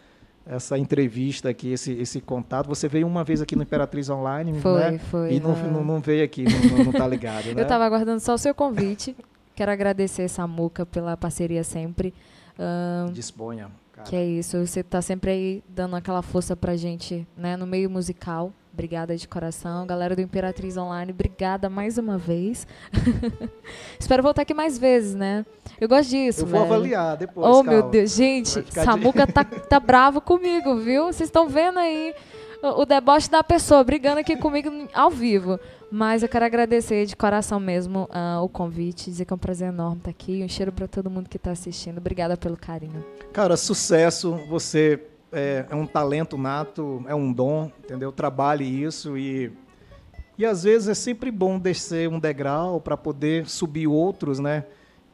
essa 0.47 0.79
entrevista 0.79 1.49
aqui, 1.49 1.73
esse, 1.73 1.93
esse 1.93 2.21
contato. 2.21 2.69
Você 2.69 2.89
veio 2.89 3.07
uma 3.07 3.25
vez 3.25 3.43
aqui 3.43 3.57
no 3.57 3.63
Imperatriz 3.63 4.09
Online, 4.09 4.61
Foi, 4.61 4.81
né? 4.93 4.99
foi, 4.99 5.35
E 5.35 5.41
não, 5.41 5.53
né? 5.53 5.71
não, 5.71 5.85
não 5.85 6.01
veio 6.01 6.25
aqui, 6.25 6.45
não, 6.45 6.85
não, 6.85 6.93
tá 6.93 7.07
ligado, 7.07 7.47
né? 7.53 7.61
Eu 7.63 7.67
tava 7.67 7.85
aguardando 7.85 8.21
só 8.21 8.35
o 8.35 8.39
seu 8.39 8.55
convite. 8.55 9.17
Quero 9.55 9.73
agradecer 9.73 10.29
Samuca 10.29 10.87
pela 10.87 11.17
parceria 11.17 11.65
sempre. 11.65 12.15
Ahn, 12.59 13.13
Disponha. 13.13 13.71
Cara. 13.97 14.09
que 14.09 14.15
é 14.17 14.25
isso, 14.25 14.65
você 14.67 14.83
tá 14.83 15.01
sempre 15.03 15.31
aí 15.31 15.65
dando 15.69 15.97
aquela 15.97 16.23
força 16.23 16.55
pra 16.55 16.77
gente, 16.77 17.27
né, 17.37 17.57
no 17.57 17.67
meio 17.67 17.91
musical. 17.91 18.53
Obrigada 18.73 19.17
de 19.17 19.27
coração. 19.27 19.87
Galera 19.87 20.15
do 20.15 20.21
Imperatriz 20.21 20.77
Online, 20.77 21.11
obrigada 21.11 21.71
mais 21.71 21.97
uma 21.97 22.19
vez. 22.19 22.67
Espero 23.99 24.23
voltar 24.23 24.43
aqui 24.43 24.53
mais 24.55 24.77
vezes, 24.79 25.15
né? 25.15 25.45
Eu 25.81 25.89
gosto 25.89 26.11
disso, 26.11 26.43
Eu 26.43 26.47
vou 26.47 26.61
velho. 26.61 26.75
avaliar 26.75 27.17
depois. 27.17 27.47
Oh, 27.47 27.63
meu 27.63 27.81
calma. 27.81 27.91
Deus. 27.91 28.15
Gente, 28.15 28.63
ficar 28.63 28.81
de- 28.81 28.85
Samuca 28.85 29.27
tá, 29.27 29.45
tá 29.45 29.81
bravo 29.81 30.21
comigo, 30.21 30.77
viu? 30.77 31.07
Vocês 31.07 31.29
estão 31.29 31.49
vendo 31.49 31.79
aí 31.79 32.15
o, 32.63 32.83
o 32.83 32.85
deboche 32.85 33.31
da 33.31 33.43
pessoa 33.43 33.83
brigando 33.83 34.21
aqui 34.21 34.37
comigo 34.37 34.71
ao 34.93 35.11
vivo. 35.11 35.59
Mas 35.91 36.23
eu 36.23 36.29
quero 36.29 36.45
agradecer 36.45 37.07
de 37.07 37.15
coração 37.15 37.61
mesmo 37.61 38.09
ah, 38.11 38.41
o 38.43 38.49
convite, 38.49 39.11
dizer 39.11 39.25
que 39.25 39.33
é 39.33 39.37
um 39.37 39.39
prazer 39.39 39.69
enorme 39.69 39.99
estar 39.99 40.11
aqui. 40.11 40.43
Um 40.43 40.49
cheiro 40.49 40.73
para 40.73 40.89
todo 40.89 41.09
mundo 41.09 41.29
que 41.29 41.37
está 41.37 41.53
assistindo. 41.53 41.99
Obrigada 41.99 42.37
pelo 42.37 42.57
carinho. 42.57 43.05
Cara, 43.33 43.57
sucesso. 43.57 44.33
Você 44.49 45.01
é, 45.33 45.65
é 45.71 45.75
um 45.75 45.87
talento 45.87 46.37
nato, 46.37 47.05
é 47.07 47.15
um 47.15 47.33
dom, 47.33 47.71
entendeu? 47.85 48.11
Trabalhe 48.11 48.65
isso 48.65 49.17
e 49.17 49.53
e 50.39 50.45
às 50.45 50.65
vezes 50.65 50.89
é 50.89 50.95
sempre 50.95 51.31
bom 51.31 51.59
descer 51.59 52.09
um 52.09 52.21
degrau 52.21 52.79
para 52.79 52.95
poder 52.97 53.49
subir 53.49 53.87
outros, 53.87 54.39
né? 54.39 54.67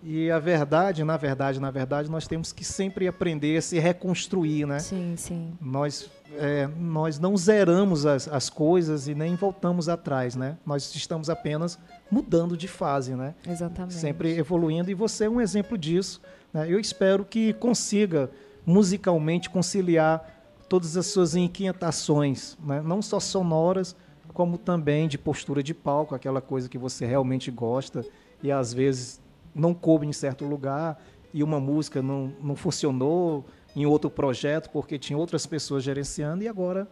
E 0.03 0.31
a 0.31 0.39
verdade, 0.39 1.05
na 1.05 1.17
verdade, 1.17 1.61
na 1.61 1.71
verdade, 1.71 2.11
nós 2.11 2.27
temos 2.27 2.53
que 2.53 2.65
sempre 2.65 3.07
aprender 3.07 3.57
a 3.57 3.63
se 3.63 3.79
reconstruir, 3.79 4.67
né? 4.67 4.81
Sim, 4.81 5.15
sim. 5.17 5.53
Nós, 5.61 6.11
é, 6.37 6.67
nós 6.77 7.21
não 7.21 7.37
zeramos 7.37 8.05
as, 8.05 8.27
as 8.27 8.51
coisas 8.51 9.07
e 9.07 9.15
nem 9.15 9.37
voltamos 9.37 9.89
atrás, 9.89 10.35
né? 10.35 10.59
Nós 10.67 10.93
estamos 10.95 11.31
apenas 11.31 11.79
mudando 12.11 12.57
de 12.57 12.67
fase, 12.67 13.15
né? 13.15 13.35
Exatamente. 13.47 13.95
sempre 13.95 14.37
evoluindo 14.37 14.91
e 14.91 14.95
você 14.95 15.27
é 15.27 15.31
um 15.31 15.41
exemplo 15.41 15.79
disso. 15.79 16.21
né? 16.53 16.67
Eu 16.69 16.81
espero 16.81 17.25
que 17.25 17.53
consiga 17.55 18.29
musicalmente 18.67 19.49
conciliar 19.49 20.43
todas 20.69 20.97
as 20.97 21.07
suas 21.07 21.35
inquietações, 21.37 22.57
né? 22.65 22.81
não 22.81 23.03
só 23.03 23.21
sonoras, 23.21 23.95
como 24.33 24.57
também 24.57 25.07
de 25.07 25.19
postura 25.19 25.63
de 25.63 25.75
palco, 25.75 26.15
aquela 26.15 26.41
coisa 26.41 26.69
que 26.69 26.79
você 26.79 27.05
realmente 27.05 27.51
gosta 27.51 28.05
e 28.43 28.51
às 28.51 28.73
vezes 28.73 29.21
não 29.55 29.75
coube 29.75 30.07
em 30.07 30.13
certo 30.13 30.45
lugar 30.45 31.03
e 31.33 31.43
uma 31.43 31.59
música 31.61 32.03
não, 32.03 32.33
não 32.43 32.57
funcionou 32.57 33.45
em 33.75 33.87
outro 33.87 34.11
projeto 34.11 34.69
porque 34.71 34.99
tinha 34.99 35.19
outras 35.19 35.47
pessoas 35.47 35.83
gerenciando 35.83 36.45
e 36.45 36.49
agora 36.49 36.87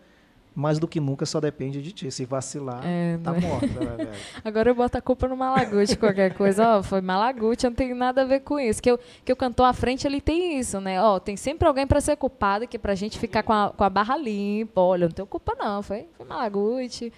mais 0.52 0.80
do 0.80 0.88
que 0.88 0.98
nunca 0.98 1.24
só 1.24 1.40
depende 1.40 1.80
de 1.80 1.92
ti. 1.92 2.10
Se 2.10 2.24
vacilar, 2.24 2.80
É, 2.84 3.16
tá 3.22 3.30
não 3.30 3.38
é? 3.38 3.40
morta, 3.40 3.66
né, 3.66 3.96
velho? 3.96 4.10
Agora 4.44 4.68
eu 4.70 4.74
boto 4.74 4.98
a 4.98 5.00
culpa 5.00 5.28
no 5.28 5.36
Malaguti, 5.36 5.96
qualquer 5.96 6.34
coisa. 6.34 6.78
Ó, 6.78 6.82
foi 6.82 7.00
Malaguti, 7.00 7.64
eu 7.64 7.70
não 7.70 7.76
tem 7.76 7.94
nada 7.94 8.22
a 8.22 8.24
ver 8.24 8.40
com 8.40 8.58
isso. 8.58 8.82
Que, 8.82 8.90
eu, 8.90 8.98
que 9.24 9.32
o 9.32 9.36
cantor 9.36 9.66
à 9.66 9.72
frente, 9.72 10.06
ele 10.08 10.20
tem 10.20 10.58
isso, 10.58 10.80
né? 10.80 11.00
Ó, 11.00 11.20
tem 11.20 11.36
sempre 11.36 11.68
alguém 11.68 11.86
pra 11.86 12.00
ser 12.00 12.16
culpado, 12.16 12.66
que 12.66 12.78
pra 12.80 12.96
gente 12.96 13.16
ficar 13.16 13.44
com 13.44 13.52
a, 13.52 13.70
com 13.70 13.84
a 13.84 13.88
barra 13.88 14.16
limpa. 14.16 14.80
Olha, 14.80 15.06
não 15.06 15.12
tenho 15.14 15.26
culpa 15.26 15.54
não, 15.56 15.82
foi, 15.84 16.08
foi 16.16 16.26
Malaguti. 16.26 17.12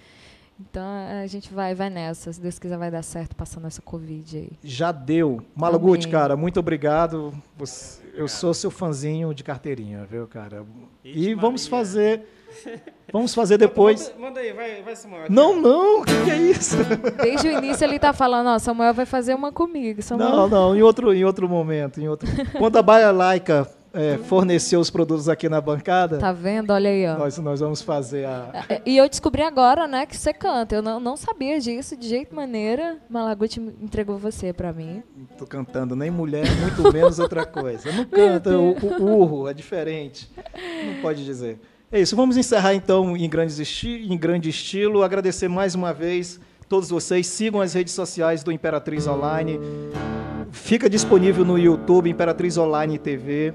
Então 0.59 0.83
a 1.21 1.25
gente 1.27 1.53
vai, 1.53 1.73
vai 1.75 1.89
nessa. 1.89 2.31
Se 2.31 2.39
Deus 2.39 2.57
quiser, 2.59 2.77
vai 2.77 2.91
dar 2.91 3.03
certo 3.03 3.35
passando 3.35 3.67
essa 3.67 3.81
Covid 3.81 4.37
aí. 4.37 4.51
Já 4.63 4.91
deu. 4.91 5.41
Malaguti, 5.55 6.07
cara, 6.07 6.37
muito 6.37 6.59
obrigado. 6.59 7.33
Você- 7.57 8.01
eu 8.13 8.27
sou 8.27 8.53
seu 8.53 8.69
fãzinho 8.69 9.33
de 9.33 9.43
carteirinha, 9.43 10.05
viu, 10.09 10.27
cara? 10.27 10.63
E 11.03 11.33
vamos 11.33 11.67
fazer. 11.67 12.21
Vamos 13.11 13.33
fazer 13.33 13.57
depois. 13.57 14.09
Manda, 14.09 14.21
manda 14.21 14.39
aí, 14.39 14.53
vai, 14.53 14.81
vai 14.83 14.95
Samuel. 14.95 15.25
Não, 15.29 15.59
não, 15.59 16.01
o 16.01 16.05
que, 16.05 16.23
que 16.23 16.31
é 16.31 16.37
isso? 16.37 16.77
Desde 17.21 17.47
o 17.47 17.51
início 17.51 17.83
ele 17.83 17.97
tá 17.99 18.13
falando, 18.13 18.47
ó, 18.47 18.57
Samuel 18.59 18.93
vai 18.93 19.05
fazer 19.07 19.33
uma 19.35 19.51
comigo. 19.51 20.01
Samuel... 20.03 20.29
Não, 20.29 20.47
não, 20.47 20.75
em 20.75 20.81
outro, 20.83 21.11
em 21.13 21.23
outro 21.25 21.49
momento. 21.49 21.99
Em 21.99 22.07
outro... 22.07 22.27
Quando 22.57 22.77
a 22.77 22.81
Baia 22.81 23.11
Laica 23.11 23.67
é, 23.93 24.17
forneceu 24.17 24.79
os 24.79 24.89
produtos 24.89 25.29
aqui 25.29 25.47
na 25.47 25.61
bancada, 25.61 26.17
Tá 26.17 26.31
vendo? 26.31 26.71
Olha 26.71 26.89
aí, 26.89 27.05
ó. 27.07 27.17
nós, 27.17 27.37
nós 27.37 27.59
vamos 27.59 27.81
fazer 27.81 28.25
a. 28.25 28.65
É, 28.67 28.81
E 28.85 28.97
eu 28.97 29.07
descobri 29.07 29.43
agora, 29.43 29.87
né, 29.87 30.05
que 30.07 30.17
você 30.17 30.33
canta. 30.33 30.75
Eu 30.75 30.81
não, 30.81 30.99
não 30.99 31.15
sabia 31.15 31.59
disso 31.59 31.95
de 31.95 32.07
jeito 32.09 32.35
maneira. 32.35 32.97
Malaguti 33.07 33.59
entregou 33.81 34.17
você 34.17 34.51
pra 34.51 34.73
mim. 34.73 35.03
Tô 35.37 35.45
cantando 35.45 35.95
nem 35.95 36.09
mulher, 36.09 36.45
muito 36.59 36.91
menos 36.91 37.19
outra 37.19 37.45
coisa. 37.45 37.87
Eu 37.89 37.93
não 37.93 38.05
canto, 38.05 38.49
o, 38.49 39.03
o 39.03 39.17
urro, 39.19 39.47
é 39.47 39.53
diferente. 39.53 40.29
Não 40.85 41.01
pode 41.01 41.23
dizer. 41.23 41.59
É 41.91 41.99
isso, 42.01 42.15
vamos 42.15 42.35
encerrar 42.35 42.73
então 42.73 43.15
em, 43.15 43.29
esti 43.59 44.07
em 44.09 44.17
grande 44.17 44.49
estilo. 44.49 45.03
Agradecer 45.03 45.47
mais 45.47 45.75
uma 45.75 45.93
vez 45.93 46.39
todos 46.67 46.89
vocês. 46.89 47.27
Sigam 47.27 47.61
as 47.61 47.75
redes 47.75 47.93
sociais 47.93 48.43
do 48.43 48.51
Imperatriz 48.51 49.05
Online. 49.05 49.59
Fica 50.51 50.89
disponível 50.89 51.45
no 51.45 51.59
YouTube, 51.59 52.09
Imperatriz 52.09 52.57
Online 52.57 52.97
TV. 52.97 53.53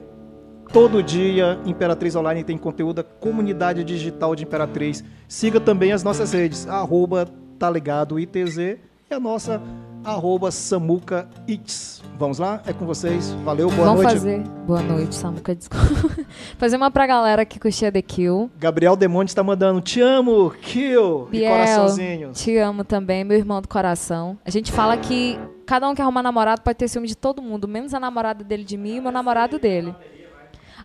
Todo 0.72 1.02
dia, 1.02 1.58
Imperatriz 1.64 2.14
Online 2.14 2.44
tem 2.44 2.58
conteúdo 2.58 2.96
da 2.96 3.02
comunidade 3.02 3.82
digital 3.82 4.36
de 4.36 4.44
Imperatriz. 4.44 5.02
Siga 5.26 5.58
também 5.58 5.92
as 5.92 6.02
nossas 6.02 6.32
redes, 6.32 6.68
arroba 6.68 7.26
tá 7.58 7.70
ligado 7.70 8.20
ITZ 8.20 8.58
e 8.58 8.78
a 9.14 9.18
nossa 9.18 9.60
arroba 10.04 10.50
Samuca 10.50 11.26
Its. 11.46 12.02
Vamos 12.18 12.38
lá? 12.38 12.62
É 12.66 12.72
com 12.74 12.84
vocês. 12.84 13.30
Valeu, 13.44 13.70
boa 13.70 13.86
Vamos 13.88 14.02
noite. 14.02 14.18
fazer. 14.18 14.40
Boa 14.66 14.82
noite, 14.82 15.14
Samuca, 15.14 15.54
desculpa. 15.54 15.86
fazer 16.58 16.76
uma 16.76 16.90
pra 16.90 17.06
galera 17.06 17.44
que 17.46 17.58
curtia 17.58 17.90
The 17.90 18.02
Kill. 18.02 18.50
Gabriel 18.58 18.94
Demonte 18.94 19.30
está 19.30 19.42
mandando 19.42 19.80
te 19.80 20.02
amo, 20.02 20.50
kill, 20.50 21.28
e 21.28 21.38
Biel, 21.38 21.50
coraçãozinhos. 21.50 22.38
te 22.38 22.56
amo 22.58 22.84
também, 22.84 23.24
meu 23.24 23.38
irmão 23.38 23.62
do 23.62 23.68
coração. 23.68 24.38
A 24.44 24.50
gente 24.50 24.70
fala 24.70 24.96
que 24.98 25.38
cada 25.64 25.88
um 25.88 25.94
que 25.94 26.02
arrumar 26.02 26.22
namorado 26.22 26.60
pode 26.60 26.76
ter 26.76 26.88
ciúme 26.88 27.08
de 27.08 27.16
todo 27.16 27.40
mundo, 27.40 27.66
menos 27.66 27.94
a 27.94 28.00
namorada 28.00 28.44
dele 28.44 28.64
de 28.64 28.76
mim 28.76 28.96
e 28.96 29.00
o 29.00 29.02
meu 29.02 29.12
namorado 29.12 29.58
dele. 29.58 29.94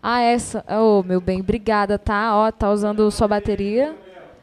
Ah, 0.06 0.20
essa. 0.20 0.62
Ô, 0.68 1.02
meu 1.02 1.18
bem, 1.18 1.40
obrigada, 1.40 1.98
tá? 1.98 2.36
Ó, 2.36 2.52
tá 2.52 2.70
usando 2.70 3.10
sua 3.10 3.26
bateria. 3.26 3.94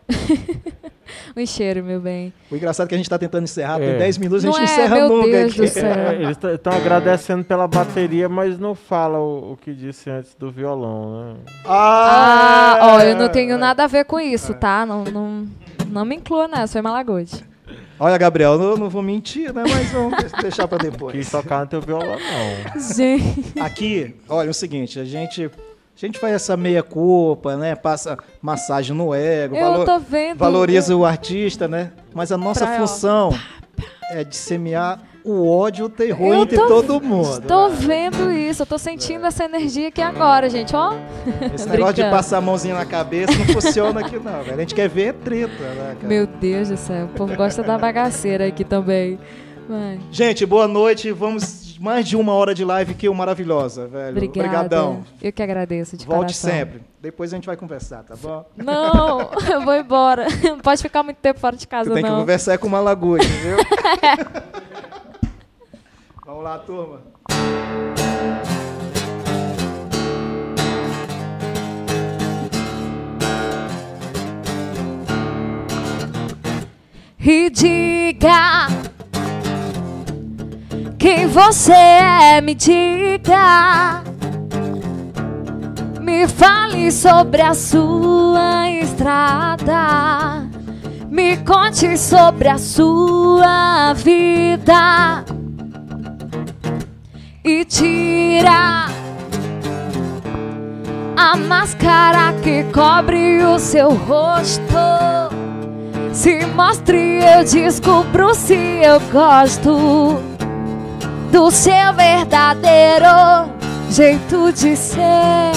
um 1.38 1.46
cheiro, 1.46 1.84
meu 1.84 2.00
bem. 2.02 2.34
O 2.52 2.56
engraçado 2.56 2.88
é 2.88 2.90
que 2.90 2.96
a 2.96 2.98
gente 2.98 3.06
está 3.06 3.20
tentando 3.20 3.44
encerrar, 3.44 3.78
tem 3.78 3.90
É. 3.90 3.98
10 4.00 4.18
minutos, 4.18 4.44
a 4.44 4.48
Não 4.48 4.54
gente 4.56 4.70
é, 4.70 4.74
encerra 4.74 4.96
meu 4.96 5.10
nunca 5.10 5.28
Deus 5.30 5.52
aqui. 5.52 5.62
do 5.62 5.68
céu. 5.68 5.86
É, 5.94 6.16
eles 6.16 6.38
estão 6.56 6.74
agradecendo 6.74 7.44
pela 7.44 7.68
bateria, 7.68 8.28
mas 8.28 8.58
não 8.58 8.74
fala 8.74 9.20
o, 9.20 9.52
o 9.54 9.58
que 9.58 9.72
disse 9.74 10.10
antes 10.10 10.34
do 10.34 10.52
violão, 10.52 11.36
né? 11.36 11.40
Ah, 11.66 12.78
Ah, 12.82 12.96
ó, 12.96 13.00
eu 13.02 13.16
não 13.16 13.30
tenho 13.30 13.56
nada 13.58 13.84
a 13.84 13.88
ver 13.88 14.06
com 14.06 14.20
isso, 14.20 14.56
tá? 14.56 14.84
Não, 14.84 15.04
não, 15.04 15.48
não 15.88 16.04
me 16.06 16.16
inclua 16.16 16.48
nessa, 16.48 16.74
foi 16.74 16.82
Malaguti. 16.82 17.46
Olha, 18.04 18.18
Gabriel, 18.18 18.54
eu 18.60 18.78
não 18.78 18.90
vou 18.90 19.04
mentir, 19.04 19.54
né? 19.54 19.62
Mas 19.70 19.92
vamos 19.92 20.18
deixar 20.42 20.68
para 20.68 20.80
Quis 20.80 20.92
depois. 20.92 21.30
tocar 21.30 21.60
no 21.62 21.68
teu 21.68 21.80
violão, 21.82 22.18
não. 22.18 22.82
Gente. 22.96 23.60
Aqui, 23.60 24.16
olha, 24.28 24.48
é 24.48 24.50
o 24.50 24.54
seguinte, 24.56 25.00
a 25.00 25.06
gente, 25.06 25.46
a 25.46 25.50
gente 26.00 26.18
faz 26.18 26.34
essa 26.34 26.58
meia 26.58 26.82
culpa, 26.82 27.56
né? 27.56 27.76
Passa 27.76 28.18
massagem 28.42 28.96
no 28.96 29.14
ego, 29.14 29.56
Eu 29.56 29.62
valo- 29.72 29.86
tô 29.86 30.00
vendo. 30.00 30.40
valoriza 30.40 30.96
o 30.96 31.06
artista, 31.06 31.68
né? 31.68 31.92
Mas 32.12 32.32
a 32.32 32.38
nossa 32.40 32.66
Pra- 32.66 32.80
função 32.80 33.38
é 34.10 34.24
dissemear 34.24 35.00
o 35.24 35.48
ódio 35.50 35.84
e 35.84 35.86
o 35.86 35.90
terror 35.90 36.34
Eu 36.36 36.44
entre 36.44 36.58
tô- 36.58 36.68
todo 36.68 37.02
mundo. 37.02 37.40
Estou 37.40 37.70
vendo 37.70 38.32
isso, 38.32 38.62
eu 38.64 38.66
tô 38.66 38.78
sentindo 38.78 39.26
essa 39.26 39.44
energia 39.46 39.88
aqui 39.90 40.02
agora, 40.02 40.50
gente, 40.50 40.76
ó. 40.76 40.94
Esse 41.54 41.68
negócio 41.70 41.96
de 41.96 42.04
passar 42.04 42.38
a 42.38 42.42
mãozinha 42.42 42.74
na 42.76 42.86
cabeça 42.86 43.32
não 43.38 43.46
funciona 43.54 44.00
aqui, 44.02 44.18
não, 44.18 44.42
velho. 44.44 44.56
A 44.56 44.60
gente 44.60 44.76
quer 44.76 44.90
ver 44.90 45.14
treta, 45.16 45.52
né, 45.64 45.96
cara? 45.96 46.08
Meu 46.08 46.26
Deus 46.28 46.70
do 46.70 46.78
céu, 46.78 47.06
o 47.06 47.10
povo 47.10 47.36
gosta 47.36 47.62
da 47.64 47.78
bagaceira 47.78 48.48
aqui 48.48 48.64
também. 48.64 49.20
Vai. 49.70 50.00
Gente, 50.12 50.46
boa 50.46 50.68
noite. 50.68 51.12
Vamos 51.12 51.78
mais 51.80 52.06
de 52.08 52.16
uma 52.18 52.34
hora 52.34 52.54
de 52.54 52.66
live 52.66 52.94
que 52.94 53.10
maravilhosa, 53.10 53.88
velho. 53.88 54.10
Obrigada. 54.18 54.40
Obrigadão. 54.48 55.04
Eu 55.22 55.32
que 55.32 55.42
agradeço 55.42 55.96
de 55.96 56.06
Volte 56.06 56.34
coração. 56.34 56.52
sempre. 56.52 56.82
Depois 57.02 57.32
a 57.32 57.38
gente 57.38 57.46
vai 57.46 57.56
conversar, 57.56 58.04
tá 58.04 58.16
bom? 58.22 58.46
Não, 58.58 59.30
eu 59.52 59.62
vou 59.62 59.74
embora. 59.76 60.28
Não 60.44 60.60
pode 60.60 60.82
ficar 60.82 61.04
muito 61.04 61.18
tempo 61.18 61.40
fora 61.40 61.56
de 61.56 61.68
casa, 61.68 61.90
Tu 61.90 61.94
tem 61.94 62.04
que 62.04 62.10
não. 62.10 62.20
conversar 62.20 62.58
com 62.58 62.68
o 62.68 62.70
Malaguti, 62.70 63.26
viu? 63.26 63.58
Vamos 66.42 66.44
lá, 66.44 66.58
turma. 66.58 67.02
E 77.20 77.50
diga 77.52 78.68
quem 80.98 81.28
você 81.28 81.72
é, 81.74 82.42
me 82.42 82.56
diga. 82.56 84.02
Me 86.00 86.28
fale 86.28 86.92
sobre 86.92 87.42
a 87.44 87.54
sua 87.54 88.68
estrada. 88.72 90.50
Me 91.08 91.38
conte 91.38 91.96
sobre 91.98 92.50
a 92.50 92.58
sua 92.58 93.94
vida. 93.94 95.24
E 97.44 97.66
tira 97.66 98.86
a 101.18 101.36
máscara 101.36 102.34
que 102.44 102.64
cobre 102.66 103.44
o 103.44 103.58
seu 103.58 103.96
rosto. 103.96 104.62
Se 106.14 106.46
mostre, 106.46 107.20
eu 107.24 107.44
descubro 107.44 108.36
se 108.36 108.54
eu 108.54 109.00
gosto 109.12 110.22
do 111.32 111.50
seu 111.50 111.94
verdadeiro 111.96 113.50
jeito 113.90 114.54
de 114.54 114.78
ser. 114.78 115.52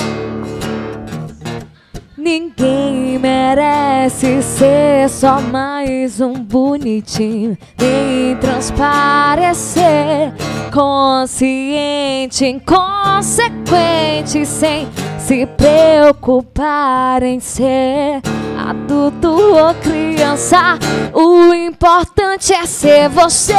Ninguém 2.25 3.19
merece 3.19 4.41
ser 4.41 5.11
só 5.11 5.43
mais 5.43 6.23
um 6.23 6.33
bonitinho, 6.33 7.59
nem 7.79 8.35
transparecer. 8.37 10.33
Consciente, 10.73 12.47
inconsequente, 12.47 14.47
sem 14.47 14.89
se 15.19 15.45
preocupar 15.45 17.23
em 17.23 17.41
ser 17.41 18.23
adulto 18.57 19.29
ou 19.29 19.75
criança. 19.75 20.79
O 21.13 21.53
importante 21.53 22.55
é 22.55 22.65
ser 22.65 23.11
você, 23.11 23.53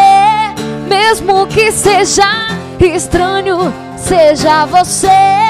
mesmo 0.90 1.46
que 1.46 1.72
seja 1.72 2.48
estranho, 2.82 3.72
seja 3.96 4.66
você. 4.66 5.45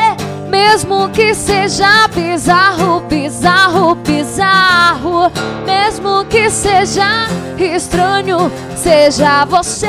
Mesmo 0.50 1.10
que 1.10 1.34
seja 1.34 2.08
bizarro, 2.08 3.02
bizarro, 3.02 3.96
bizarro. 3.96 5.32
Mesmo 5.66 6.26
que 6.26 6.50
seja 6.50 7.28
estranho, 7.58 8.52
seja 8.76 9.46
você. 9.46 9.88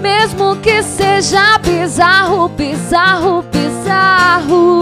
Mesmo 0.00 0.56
que 0.56 0.82
seja 0.82 1.58
bizarro, 1.58 2.48
bizarro, 2.48 3.42
bizarro. 3.42 4.80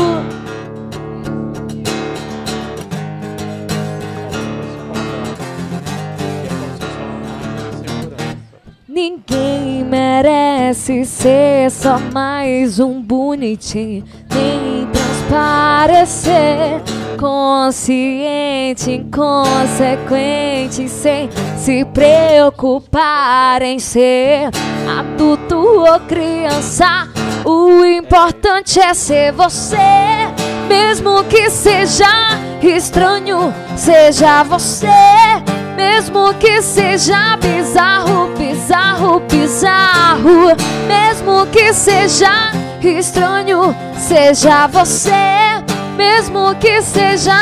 Ninguém 8.89 9.85
merece 9.85 11.05
ser 11.05 11.71
só 11.71 11.99
mais 12.13 12.81
um 12.81 13.01
bonitinho, 13.01 14.05
nem 14.35 14.87
transparecer. 14.87 16.83
Consciente, 17.19 18.93
inconsequente, 18.93 20.89
sem 20.89 21.29
se 21.57 21.85
preocupar 21.87 23.61
em 23.61 23.81
ser 23.81 24.51
adulto 24.99 25.57
ou 25.57 26.01
criança. 26.01 27.09
O 27.45 27.85
importante 27.85 28.79
é 28.79 28.95
ser 28.95 29.33
você, 29.33 29.77
mesmo 30.69 31.25
que 31.25 31.51
seja 31.51 32.07
estranho, 32.63 33.53
seja 33.77 34.43
você, 34.45 34.87
mesmo 35.77 36.35
que 36.35 36.61
seja 36.63 37.37
bizarro, 37.37 38.35
bizarro, 38.37 39.21
bizarro, 39.21 40.57
mesmo 40.87 41.47
que 41.47 41.73
seja 41.73 42.53
estranho, 42.87 43.75
seja 43.97 44.69
você, 44.69 45.11
mesmo 45.97 46.55
que 46.57 46.81
seja 46.83 47.35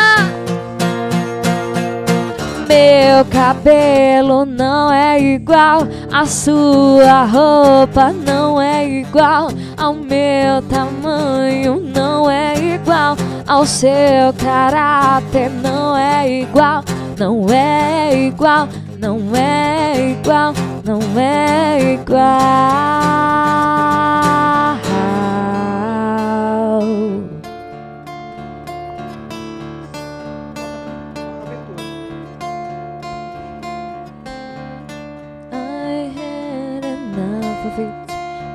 meu 3.16 3.24
cabelo 3.26 4.44
não 4.44 4.92
é 4.92 5.18
igual, 5.18 5.86
a 6.12 6.26
sua 6.26 7.24
roupa 7.24 8.12
não 8.12 8.60
é 8.60 8.86
igual, 8.86 9.48
ao 9.76 9.94
meu 9.94 10.60
tamanho 10.68 11.80
não 11.80 12.30
é 12.30 12.74
igual, 12.74 13.16
ao 13.46 13.64
seu 13.64 14.34
caráter 14.42 15.48
não 15.62 15.96
é 15.96 16.40
igual, 16.42 16.84
não 17.16 17.46
é 17.48 18.26
igual, 18.26 18.68
não 18.98 19.18
é 19.34 20.10
igual, 20.10 20.52
não 20.84 21.00
é 21.18 21.94
igual. 21.94 22.26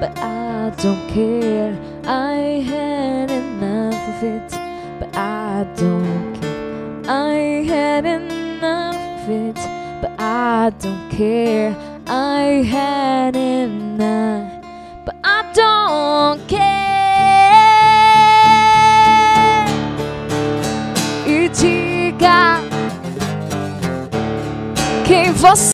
But 0.01 0.17
I 0.17 0.73
don't 0.81 1.07
care. 1.09 1.77
I 2.05 2.65
had 2.65 3.29
enough 3.29 4.01
of 4.11 4.23
it, 4.23 4.51
but 4.99 5.15
I 5.15 5.63
don't 5.77 6.33
care. 6.41 7.05
I 7.07 7.63
had 7.67 8.05
enough 8.05 8.95
of 8.95 9.29
it, 9.29 9.59
but 10.01 10.11
I 10.19 10.71
don't 10.79 11.09
care. 11.11 11.75
I 12.07 12.63
had 12.75 13.35
enough, 13.35 14.51
but 15.05 15.15
I 15.23 15.43
don't 15.53 16.41
care. 16.47 16.71
E 21.27 21.47
diga 21.49 22.59
quem 25.05 25.31
você 25.33 25.61